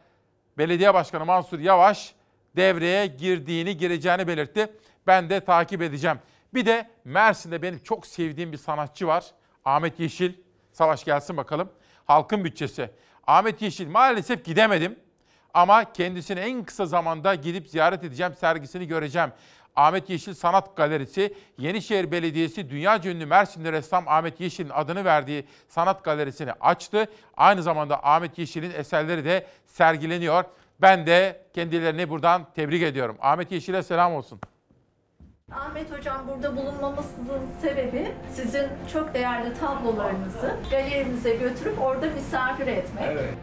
[0.57, 2.13] Belediye Başkanı Mansur Yavaş
[2.55, 4.73] devreye girdiğini, gireceğini belirtti.
[5.07, 6.19] Ben de takip edeceğim.
[6.53, 9.25] Bir de Mersin'de benim çok sevdiğim bir sanatçı var.
[9.65, 10.33] Ahmet Yeşil.
[10.71, 11.69] Savaş gelsin bakalım.
[12.05, 12.89] Halkın bütçesi.
[13.27, 14.99] Ahmet Yeşil maalesef gidemedim.
[15.53, 19.31] Ama kendisini en kısa zamanda gidip ziyaret edeceğim, sergisini göreceğim.
[19.75, 26.03] Ahmet Yeşil Sanat Galerisi, Yenişehir Belediyesi dünya ünlü Mersinli ressam Ahmet Yeşil'in adını verdiği sanat
[26.03, 27.07] galerisini açtı.
[27.37, 30.43] Aynı zamanda Ahmet Yeşil'in eserleri de sergileniyor.
[30.81, 33.17] Ben de kendilerini buradan tebrik ediyorum.
[33.21, 34.39] Ahmet Yeşil'e selam olsun.
[35.51, 43.03] Ahmet Hocam burada bulunmamızın sebebi sizin çok değerli tablolarınızı galerimize götürüp orada misafir etmek.
[43.07, 43.33] Evet.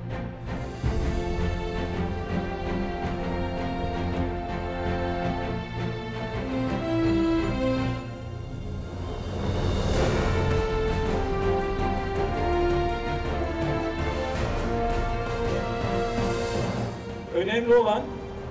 [17.69, 18.03] Önemli olan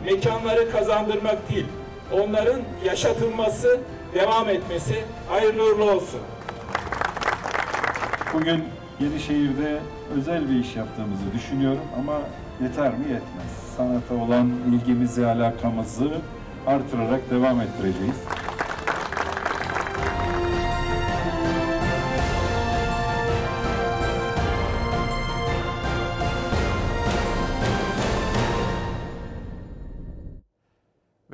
[0.05, 1.65] mekanları kazandırmak değil,
[2.11, 3.79] onların yaşatılması,
[4.13, 6.19] devam etmesi hayırlı uğurlu olsun.
[8.33, 8.63] Bugün
[8.99, 9.79] Yenişehir'de
[10.17, 12.13] özel bir iş yaptığımızı düşünüyorum ama
[12.61, 12.99] yeter mi?
[12.99, 13.75] Yetmez.
[13.77, 16.11] Sanata olan ilgimizi, alakamızı
[16.67, 18.15] artırarak devam ettireceğiz.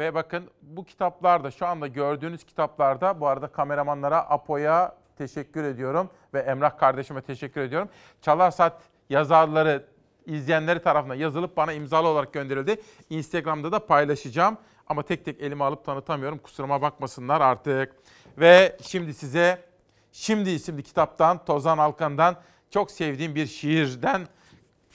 [0.03, 6.39] Ve bakın bu kitaplarda şu anda gördüğünüz kitaplarda bu arada kameramanlara Apo'ya teşekkür ediyorum ve
[6.39, 7.89] Emrah kardeşime teşekkür ediyorum.
[8.21, 9.85] Çalar Saat yazarları
[10.25, 12.81] izleyenleri tarafından yazılıp bana imzalı olarak gönderildi.
[13.09, 14.57] Instagram'da da paylaşacağım
[14.87, 16.37] ama tek tek elime alıp tanıtamıyorum.
[16.37, 17.95] Kusuruma bakmasınlar artık.
[18.37, 19.73] Ve şimdi size
[20.11, 22.35] Şimdi isimli kitaptan Tozan Alkan'dan
[22.69, 24.27] çok sevdiğim bir şiirden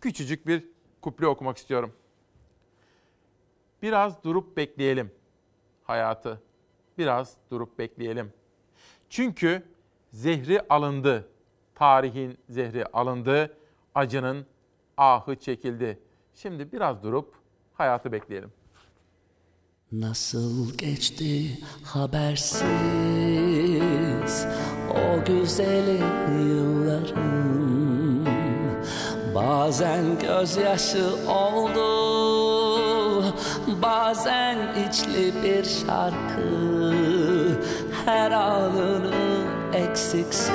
[0.01, 0.65] küçücük bir
[1.03, 1.93] kuple okumak istiyorum.
[3.83, 5.11] Biraz durup bekleyelim
[5.85, 6.43] hayatı.
[6.99, 8.33] Biraz durup bekleyelim.
[9.09, 9.63] Çünkü
[10.13, 11.29] zehri alındı.
[11.75, 13.57] Tarihin zehri alındı.
[13.95, 14.47] Acının
[14.97, 15.99] ahı çekildi.
[16.35, 17.35] Şimdi biraz durup
[17.75, 18.53] hayatı bekleyelim.
[19.93, 22.67] Nasıl geçti habersiz
[24.91, 25.99] o güzel
[26.49, 27.39] yıllarım
[29.35, 31.98] Bazen gözyaşı oldu
[33.83, 34.59] bazen
[34.89, 36.95] içli bir şarkı
[38.05, 40.49] Her anını eksiksiz.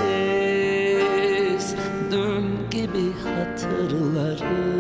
[2.12, 4.74] Dün gibi hatırlarım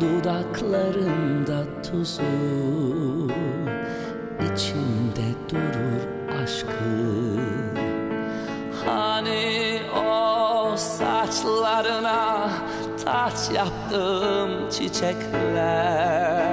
[0.00, 2.22] Dudaklarında tuzu
[4.44, 6.02] içimde durur
[6.42, 7.17] aşkı
[13.58, 16.47] yaptım çiçekler